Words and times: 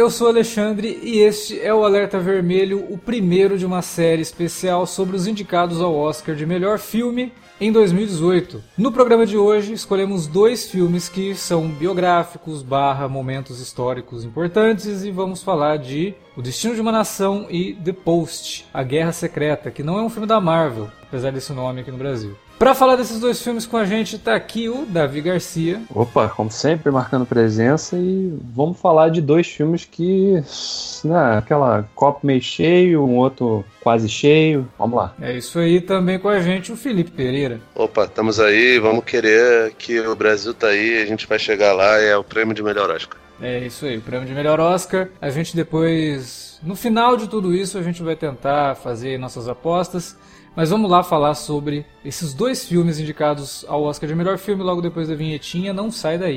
Eu 0.00 0.08
sou 0.08 0.28
Alexandre 0.28 0.98
e 1.02 1.18
este 1.18 1.60
é 1.60 1.74
o 1.74 1.84
Alerta 1.84 2.18
Vermelho, 2.18 2.86
o 2.88 2.96
primeiro 2.96 3.58
de 3.58 3.66
uma 3.66 3.82
série 3.82 4.22
especial 4.22 4.86
sobre 4.86 5.14
os 5.14 5.26
indicados 5.26 5.78
ao 5.78 5.94
Oscar 5.94 6.34
de 6.34 6.46
melhor 6.46 6.78
filme 6.78 7.30
em 7.60 7.70
2018. 7.70 8.64
No 8.78 8.92
programa 8.92 9.26
de 9.26 9.36
hoje, 9.36 9.74
escolhemos 9.74 10.26
dois 10.26 10.70
filmes 10.70 11.06
que 11.10 11.34
são 11.34 11.68
biográficos 11.68 12.62
barra 12.62 13.08
momentos 13.08 13.60
históricos 13.60 14.24
importantes 14.24 15.04
e 15.04 15.10
vamos 15.10 15.42
falar 15.42 15.76
de 15.76 16.14
O 16.34 16.40
Destino 16.40 16.74
de 16.74 16.80
uma 16.80 16.92
Nação 16.92 17.46
e 17.50 17.74
The 17.74 17.92
Post, 17.92 18.64
A 18.72 18.82
Guerra 18.82 19.12
Secreta, 19.12 19.70
que 19.70 19.82
não 19.82 19.98
é 19.98 20.02
um 20.02 20.08
filme 20.08 20.26
da 20.26 20.40
Marvel, 20.40 20.90
apesar 21.02 21.30
desse 21.30 21.52
nome 21.52 21.82
aqui 21.82 21.90
no 21.90 21.98
Brasil. 21.98 22.34
Para 22.60 22.74
falar 22.74 22.96
desses 22.96 23.18
dois 23.18 23.42
filmes 23.42 23.64
com 23.64 23.78
a 23.78 23.86
gente 23.86 24.18
tá 24.18 24.34
aqui 24.34 24.68
o 24.68 24.84
Davi 24.84 25.22
Garcia. 25.22 25.80
Opa, 25.94 26.28
como 26.28 26.50
sempre, 26.50 26.92
marcando 26.92 27.24
presença 27.24 27.96
e 27.96 28.38
vamos 28.54 28.78
falar 28.78 29.08
de 29.08 29.22
dois 29.22 29.46
filmes 29.46 29.86
que, 29.86 30.34
né, 31.02 31.38
aquela 31.38 31.88
copo 31.94 32.26
meio 32.26 32.42
cheio, 32.42 33.02
um 33.02 33.16
outro 33.16 33.64
quase 33.80 34.10
cheio. 34.10 34.68
Vamos 34.78 34.98
lá. 34.98 35.14
É 35.22 35.34
isso 35.34 35.58
aí 35.58 35.80
também 35.80 36.18
com 36.18 36.28
a 36.28 36.38
gente 36.40 36.70
o 36.70 36.76
Felipe 36.76 37.10
Pereira. 37.10 37.62
Opa, 37.74 38.04
estamos 38.04 38.38
aí, 38.38 38.78
vamos 38.78 39.06
querer 39.06 39.72
que 39.78 39.98
o 39.98 40.14
Brasil 40.14 40.52
tá 40.52 40.66
aí, 40.66 41.00
a 41.00 41.06
gente 41.06 41.26
vai 41.26 41.38
chegar 41.38 41.72
lá 41.72 41.98
e 41.98 42.08
é 42.08 42.16
o 42.18 42.22
prêmio 42.22 42.54
de 42.54 42.62
melhor 42.62 42.90
Oscar. 42.90 43.18
É 43.40 43.60
isso 43.60 43.86
aí, 43.86 43.96
o 43.96 44.02
prêmio 44.02 44.28
de 44.28 44.34
melhor 44.34 44.60
Oscar. 44.60 45.08
A 45.18 45.30
gente 45.30 45.56
depois, 45.56 46.60
no 46.62 46.76
final 46.76 47.16
de 47.16 47.26
tudo 47.26 47.54
isso, 47.54 47.78
a 47.78 47.82
gente 47.82 48.02
vai 48.02 48.16
tentar 48.16 48.74
fazer 48.74 49.18
nossas 49.18 49.48
apostas. 49.48 50.14
Mas 50.54 50.70
vamos 50.70 50.90
lá 50.90 51.02
falar 51.02 51.34
sobre 51.34 51.86
esses 52.04 52.34
dois 52.34 52.64
filmes 52.66 52.98
indicados 52.98 53.64
ao 53.68 53.82
Oscar 53.84 54.08
de 54.08 54.14
melhor 54.14 54.36
filme 54.36 54.62
logo 54.62 54.80
depois 54.80 55.08
da 55.08 55.14
vinhetinha. 55.14 55.72
Não 55.72 55.90
sai 55.90 56.18
daí. 56.18 56.36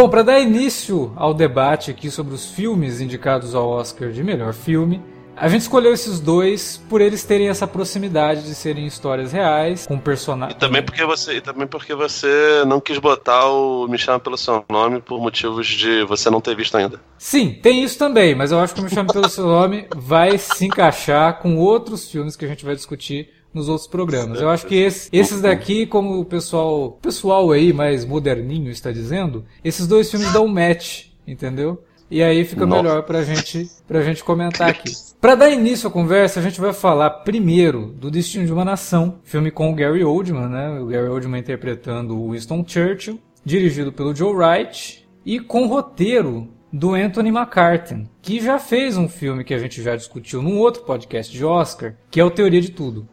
Bom, 0.00 0.08
para 0.08 0.22
dar 0.22 0.40
início 0.40 1.12
ao 1.14 1.34
debate 1.34 1.90
aqui 1.90 2.10
sobre 2.10 2.32
os 2.32 2.46
filmes 2.46 3.02
indicados 3.02 3.54
ao 3.54 3.68
Oscar 3.68 4.10
de 4.10 4.24
melhor 4.24 4.54
filme, 4.54 5.02
a 5.36 5.46
gente 5.46 5.60
escolheu 5.60 5.92
esses 5.92 6.18
dois 6.18 6.82
por 6.88 7.02
eles 7.02 7.22
terem 7.22 7.50
essa 7.50 7.66
proximidade 7.66 8.44
de 8.44 8.54
serem 8.54 8.86
histórias 8.86 9.30
reais, 9.30 9.86
com 9.86 9.98
personagens. 9.98 10.56
E 10.56 10.58
também 10.58 10.82
porque 10.82 11.04
você, 11.04 11.34
e 11.34 11.40
também 11.42 11.66
porque 11.66 11.94
você 11.94 12.64
não 12.66 12.80
quis 12.80 12.96
botar 12.96 13.50
o 13.50 13.86
Me 13.88 13.98
Chama 13.98 14.18
pelo 14.18 14.38
seu 14.38 14.64
nome 14.70 15.02
por 15.02 15.20
motivos 15.20 15.66
de 15.66 16.02
você 16.04 16.30
não 16.30 16.40
ter 16.40 16.56
visto 16.56 16.78
ainda. 16.78 16.98
Sim, 17.18 17.52
tem 17.62 17.84
isso 17.84 17.98
também, 17.98 18.34
mas 18.34 18.52
eu 18.52 18.58
acho 18.58 18.72
que 18.72 18.80
o 18.80 18.84
Me 18.84 18.88
Chama 18.88 19.12
pelo 19.12 19.28
seu 19.28 19.44
nome 19.44 19.86
vai 19.94 20.38
se 20.38 20.64
encaixar 20.64 21.40
com 21.40 21.58
outros 21.58 22.10
filmes 22.10 22.36
que 22.36 22.46
a 22.46 22.48
gente 22.48 22.64
vai 22.64 22.74
discutir 22.74 23.28
nos 23.52 23.68
outros 23.68 23.86
programas. 23.86 24.40
Eu 24.40 24.48
acho 24.48 24.66
que 24.66 24.76
esse, 24.76 25.08
esses 25.12 25.40
daqui, 25.40 25.86
como 25.86 26.20
o 26.20 26.24
pessoal, 26.24 26.84
o 26.84 26.90
pessoal 26.92 27.50
aí 27.52 27.72
mais 27.72 28.04
moderninho 28.04 28.70
está 28.70 28.92
dizendo, 28.92 29.44
esses 29.64 29.86
dois 29.86 30.10
filmes 30.10 30.32
dão 30.32 30.46
match, 30.46 31.06
entendeu? 31.26 31.82
E 32.10 32.22
aí 32.22 32.44
fica 32.44 32.66
Nossa. 32.66 32.82
melhor 32.82 33.02
pra 33.04 33.22
gente, 33.22 33.70
pra 33.86 34.02
gente 34.02 34.24
comentar 34.24 34.68
aqui. 34.68 34.90
Para 35.20 35.36
dar 35.36 35.50
início 35.50 35.88
à 35.88 35.92
conversa, 35.92 36.40
a 36.40 36.42
gente 36.42 36.60
vai 36.60 36.72
falar 36.72 37.10
primeiro 37.10 37.86
do 37.86 38.10
Destino 38.10 38.44
de 38.44 38.52
uma 38.52 38.64
Nação, 38.64 39.20
filme 39.22 39.50
com 39.50 39.70
o 39.70 39.74
Gary 39.74 40.02
Oldman, 40.02 40.48
né? 40.48 40.80
O 40.80 40.86
Gary 40.86 41.08
Oldman 41.08 41.38
interpretando 41.38 42.18
o 42.18 42.32
Winston 42.32 42.64
Churchill, 42.66 43.20
dirigido 43.44 43.92
pelo 43.92 44.14
Joe 44.14 44.34
Wright 44.34 45.06
e 45.24 45.38
com 45.38 45.66
roteiro 45.66 46.48
do 46.72 46.94
Anthony 46.94 47.28
McCartan, 47.30 48.04
que 48.22 48.40
já 48.40 48.58
fez 48.58 48.96
um 48.96 49.08
filme 49.08 49.44
que 49.44 49.54
a 49.54 49.58
gente 49.58 49.82
já 49.82 49.94
discutiu 49.94 50.42
num 50.42 50.58
outro 50.58 50.82
podcast 50.82 51.32
de 51.32 51.44
Oscar, 51.44 51.94
que 52.10 52.20
é 52.20 52.24
o 52.24 52.30
Teoria 52.30 52.60
de 52.60 52.70
Tudo. 52.70 53.08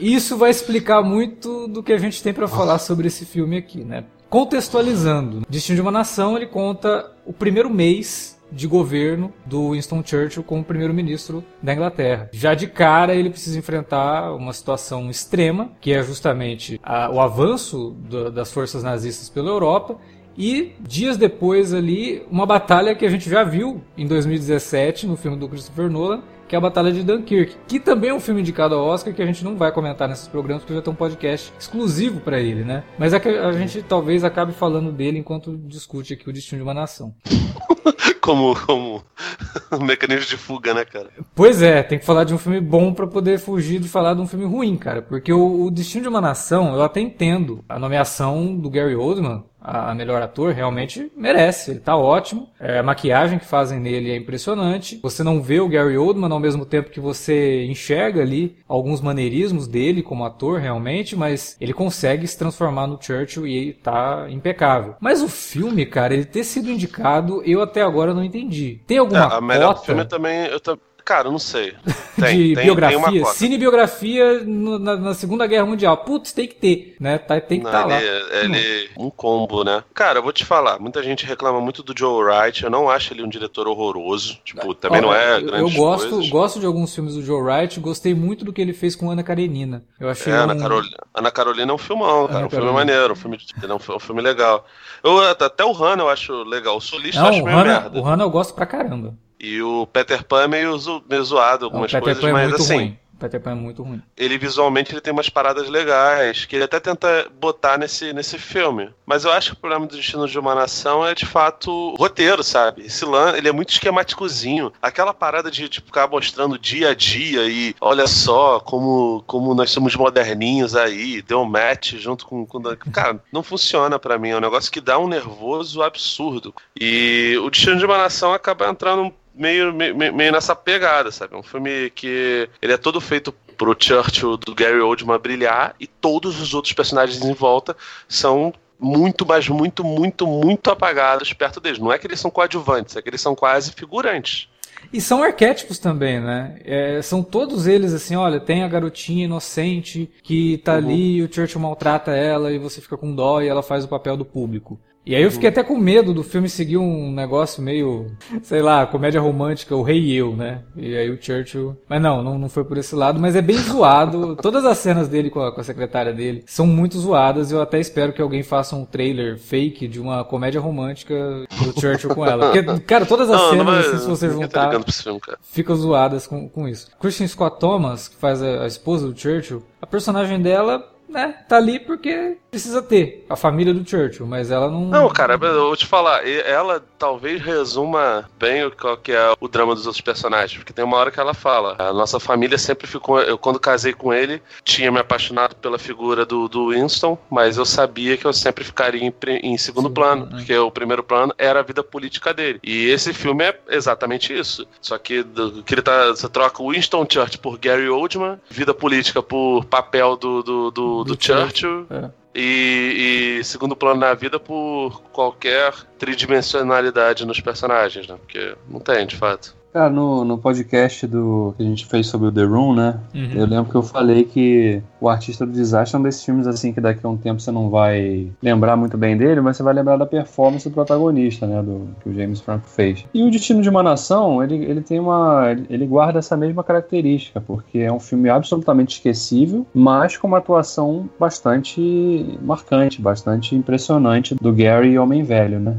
Isso 0.00 0.36
vai 0.36 0.50
explicar 0.50 1.02
muito 1.02 1.68
do 1.68 1.82
que 1.82 1.92
a 1.92 1.98
gente 1.98 2.22
tem 2.22 2.32
para 2.32 2.48
falar 2.48 2.78
sobre 2.78 3.06
esse 3.06 3.24
filme 3.24 3.56
aqui, 3.56 3.84
né? 3.84 4.04
Contextualizando, 4.28 5.42
Destino 5.48 5.76
de 5.76 5.82
uma 5.82 5.90
Nação, 5.90 6.36
ele 6.36 6.46
conta 6.46 7.12
o 7.26 7.32
primeiro 7.32 7.68
mês 7.68 8.40
de 8.50 8.66
governo 8.66 9.32
do 9.46 9.70
Winston 9.72 10.02
Churchill 10.04 10.42
como 10.42 10.62
primeiro-ministro 10.62 11.42
da 11.62 11.72
Inglaterra. 11.72 12.28
Já 12.32 12.54
de 12.54 12.66
cara 12.66 13.14
ele 13.14 13.30
precisa 13.30 13.58
enfrentar 13.58 14.34
uma 14.34 14.52
situação 14.52 15.10
extrema, 15.10 15.72
que 15.80 15.92
é 15.92 16.02
justamente 16.02 16.78
a, 16.82 17.10
o 17.10 17.20
avanço 17.20 17.96
das 18.32 18.52
forças 18.52 18.82
nazistas 18.82 19.28
pela 19.28 19.48
Europa 19.48 19.96
e 20.36 20.72
dias 20.80 21.16
depois 21.16 21.74
ali 21.74 22.22
uma 22.30 22.46
batalha 22.46 22.94
que 22.94 23.04
a 23.04 23.10
gente 23.10 23.28
já 23.28 23.42
viu 23.44 23.82
em 23.96 24.06
2017 24.06 25.06
no 25.06 25.16
filme 25.16 25.36
do 25.36 25.48
Christopher 25.48 25.90
Nolan, 25.90 26.22
que 26.52 26.56
é 26.56 26.58
a 26.58 26.60
Batalha 26.60 26.92
de 26.92 27.02
Dunkirk, 27.02 27.56
que 27.66 27.80
também 27.80 28.10
é 28.10 28.14
um 28.14 28.20
filme 28.20 28.42
indicado 28.42 28.74
ao 28.74 28.84
Oscar 28.84 29.14
que 29.14 29.22
a 29.22 29.24
gente 29.24 29.42
não 29.42 29.56
vai 29.56 29.72
comentar 29.72 30.06
nesses 30.06 30.28
programas 30.28 30.62
porque 30.62 30.74
já 30.74 30.82
tem 30.82 30.92
um 30.92 30.96
podcast 30.96 31.50
exclusivo 31.58 32.20
para 32.20 32.40
ele, 32.40 32.62
né? 32.62 32.84
Mas 32.98 33.14
é 33.14 33.20
que 33.20 33.30
a 33.30 33.52
gente 33.52 33.82
talvez 33.82 34.22
acabe 34.22 34.52
falando 34.52 34.92
dele 34.92 35.18
enquanto 35.18 35.56
discute 35.56 36.12
aqui 36.12 36.28
o 36.28 36.32
destino 36.32 36.58
de 36.58 36.62
uma 36.62 36.74
nação. 36.74 37.14
como, 38.20 38.54
como 38.66 39.02
um 39.72 39.82
mecanismo 39.82 40.26
de 40.26 40.36
fuga, 40.36 40.74
né, 40.74 40.84
cara? 40.84 41.08
Pois 41.34 41.62
é, 41.62 41.82
tem 41.82 41.98
que 41.98 42.04
falar 42.04 42.24
de 42.24 42.34
um 42.34 42.38
filme 42.38 42.60
bom 42.60 42.92
para 42.92 43.06
poder 43.06 43.38
fugir 43.38 43.80
de 43.80 43.88
falar 43.88 44.12
de 44.12 44.20
um 44.20 44.26
filme 44.26 44.44
ruim, 44.44 44.76
cara. 44.76 45.00
Porque 45.00 45.32
o, 45.32 45.64
o 45.64 45.70
Destino 45.70 46.02
de 46.02 46.08
uma 46.08 46.20
Nação, 46.20 46.74
eu 46.74 46.82
até 46.82 47.00
entendo 47.00 47.64
a 47.66 47.78
nomeação 47.78 48.54
do 48.54 48.68
Gary 48.68 48.94
Oldman 48.94 49.42
a 49.62 49.94
melhor 49.94 50.20
ator, 50.22 50.52
realmente 50.52 51.10
merece. 51.16 51.72
Ele 51.72 51.80
tá 51.80 51.96
ótimo. 51.96 52.48
É, 52.58 52.78
a 52.78 52.82
maquiagem 52.82 53.38
que 53.38 53.44
fazem 53.44 53.78
nele 53.78 54.10
é 54.10 54.16
impressionante. 54.16 54.98
Você 55.02 55.22
não 55.22 55.40
vê 55.40 55.60
o 55.60 55.68
Gary 55.68 55.96
Oldman 55.96 56.32
ao 56.32 56.40
mesmo 56.40 56.66
tempo 56.66 56.90
que 56.90 57.00
você 57.00 57.64
enxerga 57.64 58.20
ali 58.20 58.56
alguns 58.68 59.00
maneirismos 59.00 59.66
dele 59.66 60.02
como 60.02 60.24
ator, 60.24 60.58
realmente, 60.58 61.14
mas 61.16 61.56
ele 61.60 61.72
consegue 61.72 62.26
se 62.26 62.38
transformar 62.38 62.86
no 62.86 62.98
Churchill 63.00 63.46
e 63.46 63.72
tá 63.74 64.26
impecável. 64.28 64.96
Mas 65.00 65.22
o 65.22 65.28
filme, 65.28 65.86
cara, 65.86 66.14
ele 66.14 66.24
ter 66.24 66.44
sido 66.44 66.70
indicado, 66.70 67.42
eu 67.44 67.62
até 67.62 67.82
agora 67.82 68.14
não 68.14 68.24
entendi. 68.24 68.80
Tem 68.86 68.98
alguma 68.98 69.24
é, 69.24 69.34
a 69.36 69.40
melhor 69.40 69.74
cota? 69.74 69.86
filme 69.86 70.04
também, 70.04 70.46
eu 70.46 70.58
Cara, 71.04 71.30
não 71.30 71.38
sei. 71.38 71.74
Tem, 72.14 72.36
de 72.36 72.54
tem, 72.54 72.64
biografia, 72.64 73.10
tem 73.10 73.24
cinebiografia 73.24 74.44
no, 74.44 74.78
na, 74.78 74.96
na, 74.96 75.14
Segunda 75.14 75.46
Guerra 75.46 75.64
Mundial. 75.64 75.96
Putz, 75.96 76.30
tem 76.32 76.46
que 76.46 76.54
ter, 76.54 76.96
né? 77.00 77.16
Tá, 77.16 77.40
tem 77.40 77.58
que 77.58 77.66
estar 77.66 77.82
tá 77.82 77.86
lá. 77.86 78.00
Ele, 78.02 78.90
hum. 78.96 79.06
um 79.06 79.10
combo, 79.10 79.64
né? 79.64 79.82
Cara, 79.94 80.18
eu 80.18 80.22
vou 80.22 80.30
te 80.30 80.44
falar, 80.44 80.78
muita 80.78 81.02
gente 81.02 81.24
reclama 81.24 81.58
muito 81.58 81.82
do 81.82 81.98
Joe 81.98 82.22
Wright. 82.22 82.62
Eu 82.62 82.70
não 82.70 82.88
acho 82.88 83.12
ele 83.12 83.22
um 83.22 83.28
diretor 83.28 83.66
horroroso. 83.66 84.38
Tipo, 84.44 84.74
também 84.74 85.00
não 85.00 85.12
é 85.12 85.40
grande. 85.40 85.62
Eu 85.62 85.70
gosto, 85.70 86.10
coisas. 86.10 86.28
gosto 86.28 86.60
de 86.60 86.66
alguns 86.66 86.94
filmes 86.94 87.14
do 87.14 87.22
Joe 87.22 87.40
Wright. 87.40 87.80
Gostei 87.80 88.14
muito 88.14 88.44
do 88.44 88.52
que 88.52 88.60
ele 88.60 88.74
fez 88.74 88.94
com 88.94 89.10
Ana 89.10 89.22
Karenina. 89.22 89.82
Eu 89.98 90.10
achei. 90.10 90.32
É, 90.32 90.36
um... 90.36 90.42
Ana, 90.42 90.56
Carolina, 90.56 90.96
Ana 91.14 91.30
Carolina 91.30 91.72
é 91.72 91.74
um 91.74 91.78
filmão, 91.78 92.26
cara. 92.26 92.38
Ana 92.38 92.46
um 92.46 92.50
filme 92.50 92.66
Carolina. 92.66 92.94
maneiro, 92.94 93.12
um 93.14 93.16
filme, 93.16 93.38
é 93.62 93.72
um, 93.72 93.96
um 93.96 93.98
filme 93.98 94.20
legal. 94.20 94.66
Eu, 95.02 95.18
até 95.30 95.64
o 95.64 95.72
Hannah 95.72 96.04
eu 96.04 96.10
acho 96.10 96.44
legal. 96.44 96.76
O 96.76 96.80
Solista 96.80 97.20
não, 97.20 97.28
eu 97.28 97.34
acho 97.34 97.44
meio 97.44 97.56
Hannah, 97.56 97.80
merda. 97.80 97.98
O 97.98 98.02
Hannah 98.02 98.24
eu 98.24 98.30
gosto 98.30 98.54
pra 98.54 98.66
caramba. 98.66 99.14
E 99.42 99.60
o 99.60 99.88
Peter 99.88 100.22
Pan 100.22 100.44
é 100.44 100.48
meio, 100.48 100.78
zo 100.78 101.02
meio 101.10 101.24
zoado 101.24 101.64
algumas 101.64 101.90
coisas, 101.90 102.22
é 102.22 102.32
mas 102.32 102.54
assim. 102.54 102.76
Ruim. 102.76 102.98
Peter 103.22 103.40
Pan 103.40 103.52
é 103.52 103.54
muito 103.54 103.82
ruim. 103.84 104.02
Ele 104.16 104.36
visualmente 104.36 104.92
ele 104.92 105.00
tem 105.00 105.12
umas 105.12 105.28
paradas 105.28 105.68
legais, 105.68 106.44
que 106.44 106.56
ele 106.56 106.64
até 106.64 106.80
tenta 106.80 107.28
botar 107.40 107.78
nesse, 107.78 108.12
nesse 108.12 108.36
filme. 108.36 108.90
Mas 109.06 109.24
eu 109.24 109.30
acho 109.30 109.52
que 109.52 109.56
o 109.56 109.60
problema 109.60 109.86
do 109.86 109.96
Destino 109.96 110.26
de 110.26 110.38
uma 110.38 110.54
Nação 110.56 111.06
é 111.06 111.14
de 111.14 111.24
fato 111.24 111.94
roteiro, 111.94 112.42
sabe? 112.42 112.82
Esse 112.82 113.04
lan, 113.04 113.36
ele 113.36 113.48
é 113.48 113.52
muito 113.52 113.70
esquemáticozinho. 113.70 114.72
Aquela 114.82 115.14
parada 115.14 115.50
de 115.50 115.68
tipo, 115.68 115.86
ficar 115.86 116.08
mostrando 116.08 116.58
dia 116.58 116.90
a 116.90 116.94
dia 116.94 117.48
e 117.48 117.76
olha 117.80 118.08
só 118.08 118.58
como, 118.58 119.22
como 119.26 119.54
nós 119.54 119.70
somos 119.70 119.94
moderninhos 119.94 120.74
aí, 120.74 121.22
deu 121.22 121.42
um 121.42 121.46
match 121.46 121.94
junto 121.94 122.26
com. 122.26 122.44
com 122.44 122.60
cara, 122.92 123.20
não 123.30 123.42
funciona 123.42 124.00
para 124.00 124.18
mim. 124.18 124.30
É 124.30 124.36
um 124.36 124.40
negócio 124.40 124.72
que 124.72 124.80
dá 124.80 124.98
um 124.98 125.06
nervoso 125.06 125.80
absurdo. 125.80 126.52
E 126.78 127.38
o 127.40 127.50
Destino 127.50 127.78
de 127.78 127.86
uma 127.86 127.98
Nação 127.98 128.32
acaba 128.32 128.68
entrando 128.68 129.14
meio, 129.34 129.72
meio, 129.72 129.96
meio 129.96 130.32
nessa 130.32 130.54
pegada, 130.54 131.10
sabe? 131.10 131.34
É 131.34 131.38
um 131.38 131.42
filme 131.42 131.90
que 131.90 132.48
ele 132.60 132.72
é 132.72 132.76
todo 132.76 133.00
feito 133.00 133.32
pro 133.56 133.76
Churchill 133.78 134.36
do 134.36 134.54
Gary 134.54 134.80
Oldman 134.80 135.18
brilhar 135.18 135.74
e 135.78 135.86
todos 135.86 136.40
os 136.40 136.54
outros 136.54 136.72
personagens 136.72 137.22
em 137.24 137.32
volta 137.32 137.76
são 138.08 138.52
muito, 138.78 139.24
mas 139.24 139.48
muito, 139.48 139.84
muito, 139.84 140.26
muito 140.26 140.70
apagados 140.70 141.32
perto 141.32 141.60
deles. 141.60 141.78
Não 141.78 141.92
é 141.92 141.98
que 141.98 142.06
eles 142.06 142.18
são 142.18 142.30
coadjuvantes, 142.30 142.96
é 142.96 143.02
que 143.02 143.08
eles 143.08 143.20
são 143.20 143.34
quase 143.34 143.72
figurantes. 143.72 144.48
E 144.92 145.00
são 145.00 145.22
arquétipos 145.22 145.78
também, 145.78 146.20
né? 146.20 146.58
É, 146.64 147.00
são 147.02 147.22
todos 147.22 147.68
eles 147.68 147.92
assim, 147.94 148.16
olha, 148.16 148.40
tem 148.40 148.64
a 148.64 148.68
garotinha 148.68 149.26
inocente 149.26 150.10
que 150.22 150.58
tá 150.58 150.72
uhum. 150.72 150.78
ali 150.78 151.16
e 151.16 151.22
o 151.22 151.32
Churchill 151.32 151.60
maltrata 151.60 152.10
ela 152.10 152.50
e 152.50 152.58
você 152.58 152.80
fica 152.80 152.96
com 152.96 153.14
dó 153.14 153.40
e 153.40 153.48
ela 153.48 153.62
faz 153.62 153.84
o 153.84 153.88
papel 153.88 154.16
do 154.16 154.24
público. 154.24 154.80
E 155.04 155.16
aí 155.16 155.22
eu 155.22 155.30
fiquei 155.32 155.48
até 155.48 155.64
com 155.64 155.76
medo 155.76 156.14
do 156.14 156.22
filme 156.22 156.48
seguir 156.48 156.76
um 156.76 157.10
negócio 157.12 157.60
meio, 157.60 158.06
sei 158.42 158.62
lá, 158.62 158.86
comédia 158.86 159.20
romântica, 159.20 159.74
o 159.74 159.82
Rei 159.82 159.98
e 159.98 160.16
Eu, 160.16 160.36
né? 160.36 160.62
E 160.76 160.96
aí 160.96 161.10
o 161.10 161.20
Churchill. 161.20 161.76
Mas 161.88 162.00
não, 162.00 162.22
não, 162.22 162.38
não 162.38 162.48
foi 162.48 162.64
por 162.64 162.78
esse 162.78 162.94
lado, 162.94 163.18
mas 163.18 163.34
é 163.34 163.42
bem 163.42 163.56
zoado. 163.56 164.36
Todas 164.40 164.64
as 164.64 164.78
cenas 164.78 165.08
dele 165.08 165.28
com 165.28 165.40
a, 165.40 165.52
com 165.52 165.60
a 165.60 165.64
secretária 165.64 166.12
dele 166.12 166.44
são 166.46 166.66
muito 166.66 166.98
zoadas. 166.98 167.50
Eu 167.50 167.60
até 167.60 167.80
espero 167.80 168.12
que 168.12 168.22
alguém 168.22 168.44
faça 168.44 168.76
um 168.76 168.84
trailer 168.84 169.38
fake 169.38 169.88
de 169.88 170.00
uma 170.00 170.22
comédia 170.24 170.60
romântica 170.60 171.14
do 171.50 171.80
Churchill 171.80 172.14
com 172.14 172.24
ela. 172.24 172.52
Porque, 172.52 172.62
cara, 172.86 173.04
todas 173.04 173.28
as 173.28 173.40
não, 173.40 173.50
cenas, 173.50 173.66
não, 173.66 173.78
assim, 173.78 173.98
se 173.98 174.08
você 174.08 174.30
juntar, 174.30 174.70
filme, 174.70 175.20
ficam 175.42 175.74
zoadas 175.74 176.28
com, 176.28 176.48
com 176.48 176.68
isso. 176.68 176.88
Christian 177.00 177.26
Scott 177.26 177.58
Thomas, 177.58 178.06
que 178.06 178.16
faz 178.16 178.40
a, 178.40 178.62
a 178.62 178.66
esposa 178.68 179.08
do 179.08 179.18
Churchill, 179.18 179.64
a 179.80 179.86
personagem 179.86 180.40
dela 180.40 180.91
né, 181.12 181.36
tá 181.48 181.56
ali 181.56 181.78
porque 181.78 182.36
precisa 182.50 182.82
ter 182.82 183.24
a 183.28 183.36
família 183.36 183.72
do 183.72 183.88
Churchill, 183.88 184.26
mas 184.26 184.50
ela 184.50 184.70
não. 184.70 184.84
Não, 184.86 185.08
cara, 185.08 185.34
eu 185.34 185.66
vou 185.66 185.76
te 185.76 185.86
falar, 185.86 186.26
ela 186.28 186.84
talvez 186.98 187.40
resuma 187.40 188.28
bem 188.38 188.64
o 188.64 188.70
que 188.96 189.12
é 189.12 189.32
o 189.40 189.48
drama 189.48 189.74
dos 189.74 189.86
outros 189.86 190.02
personagens, 190.02 190.58
porque 190.58 190.72
tem 190.72 190.84
uma 190.84 190.96
hora 190.96 191.10
que 191.10 191.20
ela 191.20 191.34
fala: 191.34 191.76
a 191.78 191.92
nossa 191.92 192.20
família 192.20 192.58
sempre 192.58 192.86
ficou. 192.86 193.20
Eu, 193.20 193.38
quando 193.38 193.58
casei 193.58 193.92
com 193.92 194.12
ele, 194.12 194.42
tinha 194.64 194.90
me 194.90 194.98
apaixonado 194.98 195.54
pela 195.56 195.78
figura 195.78 196.24
do, 196.24 196.48
do 196.48 196.70
Winston, 196.70 197.16
mas 197.30 197.56
eu 197.56 197.64
sabia 197.64 198.16
que 198.16 198.26
eu 198.26 198.32
sempre 198.32 198.64
ficaria 198.64 199.02
em, 199.02 199.14
em 199.42 199.56
segundo 199.56 199.88
Sim, 199.88 199.94
plano, 199.94 200.26
né? 200.26 200.32
porque 200.36 200.56
o 200.56 200.70
primeiro 200.70 201.02
plano 201.02 201.34
era 201.38 201.60
a 201.60 201.62
vida 201.62 201.82
política 201.82 202.34
dele. 202.34 202.60
E 202.62 202.86
esse 202.90 203.12
filme 203.12 203.44
é 203.44 203.58
exatamente 203.70 204.36
isso. 204.38 204.66
Só 204.80 204.98
que, 204.98 205.22
do, 205.22 205.62
que 205.62 205.74
ele 205.74 205.82
tá, 205.82 206.08
você 206.08 206.28
troca 206.28 206.62
o 206.62 206.70
Winston 206.70 207.06
Churchill 207.10 207.40
por 207.40 207.58
Gary 207.58 207.88
Oldman, 207.88 208.38
vida 208.50 208.74
política 208.74 209.22
por 209.22 209.64
papel 209.64 210.16
do, 210.16 210.42
do, 210.42 210.70
do 210.70 211.01
do, 211.04 211.16
Churchill. 211.18 211.86
É. 211.90 212.10
E, 212.34 213.38
e, 213.40 213.44
segundo 213.44 213.76
plano 213.76 214.00
na 214.00 214.14
vida 214.14 214.40
por 214.40 215.02
qualquer 215.12 215.74
tridimensionalidade 215.98 217.26
nos 217.26 217.40
personagens, 217.40 218.06
né? 218.06 218.16
Porque 218.16 218.56
não 218.68 218.80
tem, 218.80 219.06
de 219.06 219.16
fato. 219.16 219.54
Cara, 219.72 219.88
no, 219.88 220.22
no 220.22 220.36
podcast 220.36 221.06
do 221.06 221.54
que 221.56 221.62
a 221.62 221.66
gente 221.66 221.86
fez 221.86 222.06
sobre 222.06 222.28
o 222.28 222.32
The 222.32 222.42
Room, 222.42 222.74
né? 222.74 223.00
Uhum. 223.14 223.30
Eu 223.34 223.46
lembro 223.46 223.70
que 223.70 223.74
eu 223.74 223.82
falei 223.82 224.24
que 224.24 224.82
o 225.00 225.08
Artista 225.08 225.46
do 225.46 225.52
Desastre 225.52 225.96
é 225.96 225.98
um 225.98 226.02
desses 226.02 226.22
filmes 226.22 226.46
assim 226.46 226.74
que 226.74 226.80
daqui 226.80 227.06
a 227.06 227.08
um 227.08 227.16
tempo 227.16 227.40
você 227.40 227.50
não 227.50 227.70
vai 227.70 228.30
lembrar 228.42 228.76
muito 228.76 228.98
bem 228.98 229.16
dele, 229.16 229.40
mas 229.40 229.56
você 229.56 229.62
vai 229.62 229.72
lembrar 229.72 229.96
da 229.96 230.04
performance 230.04 230.68
do 230.68 230.74
protagonista, 230.74 231.46
né? 231.46 231.62
Do 231.62 231.88
que 232.02 232.10
o 232.10 232.12
James 232.12 232.40
Franco 232.40 232.68
fez. 232.68 233.06
E 233.14 233.22
o 233.22 233.30
Destino 233.30 233.62
de 233.62 233.70
uma 233.70 233.82
Nação, 233.82 234.42
ele, 234.42 234.56
ele 234.56 234.82
tem 234.82 235.00
uma. 235.00 235.56
Ele 235.70 235.86
guarda 235.86 236.18
essa 236.18 236.36
mesma 236.36 236.62
característica, 236.62 237.40
porque 237.40 237.78
é 237.78 237.90
um 237.90 238.00
filme 238.00 238.28
absolutamente 238.28 238.96
esquecível, 238.96 239.66
mas 239.72 240.18
com 240.18 240.26
uma 240.26 240.38
atuação 240.38 241.08
bastante 241.18 242.38
marcante, 242.42 243.00
bastante 243.00 243.56
impressionante 243.56 244.34
do 244.34 244.52
Gary 244.52 244.98
Homem 244.98 245.22
Velho, 245.22 245.58
né? 245.58 245.78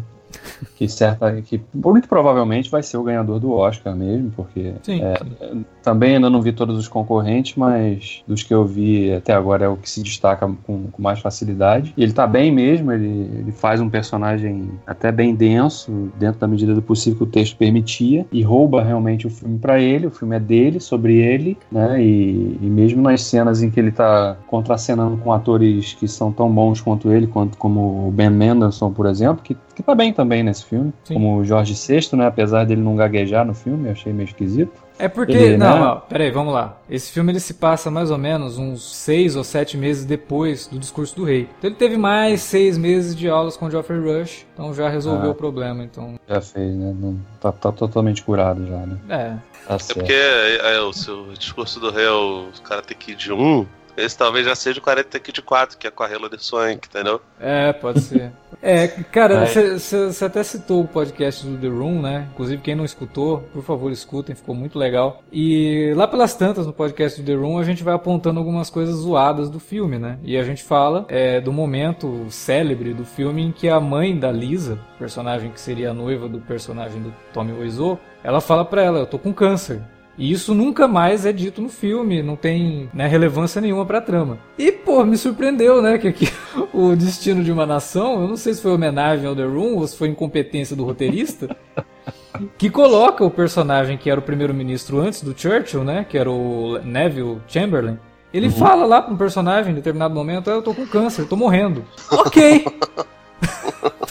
Que 0.75 0.87
certa 0.87 1.41
que 1.41 1.61
muito 1.73 2.07
provavelmente 2.07 2.69
vai 2.69 2.83
ser 2.83 2.97
o 2.97 3.03
ganhador 3.03 3.39
do 3.39 3.51
Oscar 3.51 3.95
mesmo, 3.95 4.31
porque 4.31 4.73
sim, 4.83 5.01
é, 5.01 5.17
sim. 5.17 5.65
Também 5.83 6.15
ainda 6.15 6.29
não 6.29 6.41
vi 6.41 6.53
todos 6.53 6.77
os 6.77 6.87
concorrentes, 6.87 7.55
mas 7.55 8.23
dos 8.25 8.41
que 8.41 8.53
eu 8.53 8.65
vi 8.65 9.13
até 9.13 9.33
agora 9.33 9.65
é 9.65 9.67
o 9.67 9.75
que 9.75 9.89
se 9.89 10.01
destaca 10.01 10.49
com, 10.65 10.87
com 10.87 11.01
mais 11.01 11.19
facilidade. 11.19 11.93
E 11.95 12.03
ele 12.03 12.13
tá 12.13 12.25
bem 12.25 12.51
mesmo, 12.51 12.91
ele, 12.91 13.29
ele 13.39 13.51
faz 13.51 13.81
um 13.81 13.89
personagem 13.89 14.69
até 14.87 15.11
bem 15.11 15.35
denso, 15.35 16.09
dentro 16.17 16.39
da 16.39 16.47
medida 16.47 16.73
do 16.73 16.81
possível 16.81 17.17
que 17.17 17.23
o 17.23 17.27
texto 17.27 17.57
permitia, 17.57 18.25
e 18.31 18.41
rouba 18.41 18.81
realmente 18.81 19.27
o 19.27 19.29
filme 19.29 19.59
para 19.59 19.79
ele, 19.79 20.07
o 20.07 20.11
filme 20.11 20.35
é 20.35 20.39
dele, 20.39 20.79
sobre 20.79 21.17
ele, 21.17 21.57
né? 21.71 22.01
E, 22.01 22.57
e 22.61 22.65
mesmo 22.65 23.01
nas 23.01 23.21
cenas 23.21 23.61
em 23.61 23.69
que 23.69 23.79
ele 23.79 23.91
tá 23.91 24.37
contracenando 24.47 25.17
com 25.17 25.33
atores 25.33 25.93
que 25.93 26.07
são 26.07 26.31
tão 26.31 26.49
bons 26.49 26.79
quanto 26.79 27.11
ele, 27.11 27.27
quanto 27.27 27.57
como 27.57 28.07
o 28.07 28.11
Ben 28.11 28.29
Mendelssohn, 28.29 28.93
por 28.93 29.05
exemplo, 29.05 29.43
que, 29.43 29.57
que 29.75 29.83
tá 29.83 29.93
bem 29.93 30.13
também 30.13 30.43
nesse 30.43 30.65
filme, 30.65 30.93
Sim. 31.03 31.15
como 31.15 31.37
o 31.37 31.43
Jorge 31.43 31.73
VI, 31.73 32.15
né? 32.15 32.27
Apesar 32.27 32.65
dele 32.65 32.81
não 32.81 32.95
gaguejar 32.95 33.45
no 33.45 33.53
filme, 33.53 33.87
eu 33.87 33.91
achei 33.91 34.13
meio 34.13 34.27
esquisito. 34.27 34.82
É 34.97 35.07
porque, 35.07 35.33
ele, 35.33 35.57
não, 35.57 35.95
né? 35.95 36.01
peraí, 36.07 36.31
vamos 36.31 36.53
lá. 36.53 36.77
Esse 36.89 37.11
filme 37.11 37.31
ele 37.31 37.39
se 37.39 37.55
passa 37.55 37.89
mais 37.89 38.11
ou 38.11 38.17
menos 38.17 38.57
uns 38.57 38.95
seis 38.95 39.35
ou 39.35 39.43
sete 39.43 39.77
meses 39.77 40.05
depois 40.05 40.67
do 40.67 40.77
discurso 40.77 41.15
do 41.15 41.23
rei. 41.23 41.49
Então 41.57 41.69
ele 41.69 41.75
teve 41.75 41.97
mais 41.97 42.41
seis 42.41 42.77
meses 42.77 43.15
de 43.15 43.27
aulas 43.27 43.57
com 43.57 43.69
Geoffrey 43.69 43.99
Rush, 43.99 44.45
então 44.53 44.73
já 44.73 44.89
resolveu 44.89 45.29
ah, 45.29 45.31
o 45.31 45.35
problema. 45.35 45.83
Então 45.83 46.19
já 46.27 46.41
fez, 46.41 46.75
né? 46.75 46.95
Não, 46.97 47.19
tá, 47.39 47.51
tá 47.51 47.71
totalmente 47.71 48.23
curado 48.23 48.65
já, 48.65 48.85
né? 48.85 48.97
É. 49.09 49.53
Tá 49.67 49.75
é 49.75 49.93
porque 49.93 50.13
é, 50.13 50.75
é, 50.75 50.81
o 50.81 50.93
seu 50.93 51.33
discurso 51.33 51.79
do 51.79 51.89
rei 51.89 52.05
é 52.05 52.11
o 52.11 52.47
Karate 52.63 52.93
Kid 52.95 53.31
1, 53.31 53.65
esse 53.95 54.17
talvez 54.17 54.45
já 54.45 54.55
seja 54.55 54.79
o 54.79 54.83
40 54.83 55.19
Kid 55.19 55.41
4, 55.41 55.77
que 55.77 55.87
é 55.87 55.91
com 55.91 56.03
a 56.03 56.09
Hilary 56.09 56.37
Swank, 56.39 56.87
entendeu? 56.87 57.21
É, 57.39 57.71
pode 57.73 58.01
ser. 58.01 58.31
é, 58.61 58.87
cara, 58.87 59.45
você 59.45 60.25
até 60.25 60.43
citou 60.43 60.81
o 60.81 60.87
podcast 60.87 61.45
do 61.45 61.57
The 61.57 61.67
Room, 61.67 62.01
né? 62.01 62.27
Inclusive, 62.33 62.61
quem 62.61 62.75
não 62.75 62.85
escutou, 62.85 63.39
por 63.53 63.63
favor, 63.63 63.91
escutem, 63.91 64.35
ficou 64.35 64.55
muito 64.55 64.77
legal. 64.79 65.21
E 65.31 65.93
lá 65.95 66.07
pelas 66.07 66.33
tantas, 66.35 66.65
no 66.65 66.73
podcast 66.73 67.21
do 67.21 67.25
The 67.25 67.35
Room, 67.35 67.57
a 67.57 67.63
gente 67.63 67.83
vai 67.83 67.93
apontando 67.93 68.39
algumas 68.39 68.69
coisas 68.69 68.95
zoadas 68.95 69.49
do 69.49 69.59
filme, 69.59 69.99
né? 69.99 70.17
E 70.23 70.37
a 70.37 70.43
gente 70.43 70.63
fala 70.63 71.05
é, 71.09 71.39
do 71.39 71.51
momento 71.51 72.25
célebre 72.29 72.93
do 72.93 73.05
filme 73.05 73.43
em 73.43 73.51
que 73.51 73.69
a 73.69 73.79
mãe 73.79 74.17
da 74.17 74.31
Lisa, 74.31 74.79
personagem 74.97 75.51
que 75.51 75.59
seria 75.59 75.91
a 75.91 75.93
noiva 75.93 76.27
do 76.27 76.39
personagem 76.39 77.01
do 77.01 77.13
Tommy 77.33 77.53
Wiseau, 77.53 77.99
ela 78.23 78.39
fala 78.39 78.63
pra 78.63 78.81
ela, 78.81 78.99
eu 78.99 79.05
tô 79.05 79.19
com 79.19 79.33
câncer. 79.33 79.81
E 80.17 80.31
isso 80.31 80.53
nunca 80.53 80.87
mais 80.87 81.25
é 81.25 81.31
dito 81.31 81.61
no 81.61 81.69
filme, 81.69 82.21
não 82.21 82.35
tem 82.35 82.89
né, 82.93 83.07
relevância 83.07 83.59
nenhuma 83.59 83.85
pra 83.85 84.01
trama. 84.01 84.37
E, 84.57 84.71
pô, 84.71 85.03
me 85.03 85.17
surpreendeu, 85.17 85.81
né, 85.81 85.97
que 85.97 86.07
aqui 86.07 86.29
o 86.73 86.95
destino 86.95 87.43
de 87.43 87.51
uma 87.51 87.65
nação, 87.65 88.21
eu 88.21 88.27
não 88.27 88.37
sei 88.37 88.53
se 88.53 88.61
foi 88.61 88.71
homenagem 88.71 89.25
ao 89.25 89.35
The 89.35 89.45
Room 89.45 89.77
ou 89.77 89.87
se 89.87 89.97
foi 89.97 90.09
incompetência 90.09 90.75
do 90.75 90.85
roteirista, 90.85 91.55
que 92.57 92.69
coloca 92.69 93.23
o 93.23 93.31
personagem 93.31 93.97
que 93.97 94.09
era 94.09 94.19
o 94.19 94.23
primeiro-ministro 94.23 94.99
antes 94.99 95.23
do 95.23 95.37
Churchill, 95.37 95.83
né, 95.83 96.05
que 96.07 96.17
era 96.17 96.29
o 96.29 96.77
Neville 96.83 97.39
Chamberlain, 97.47 97.97
ele 98.31 98.47
uhum. 98.47 98.53
fala 98.53 98.85
lá 98.85 99.01
pra 99.01 99.13
um 99.13 99.17
personagem 99.17 99.71
em 99.71 99.75
determinado 99.75 100.13
momento, 100.13 100.49
ah, 100.49 100.53
eu 100.53 100.61
tô 100.61 100.73
com 100.73 100.87
câncer, 100.87 101.27
tô 101.27 101.35
morrendo. 101.35 101.85
ok! 102.11 102.65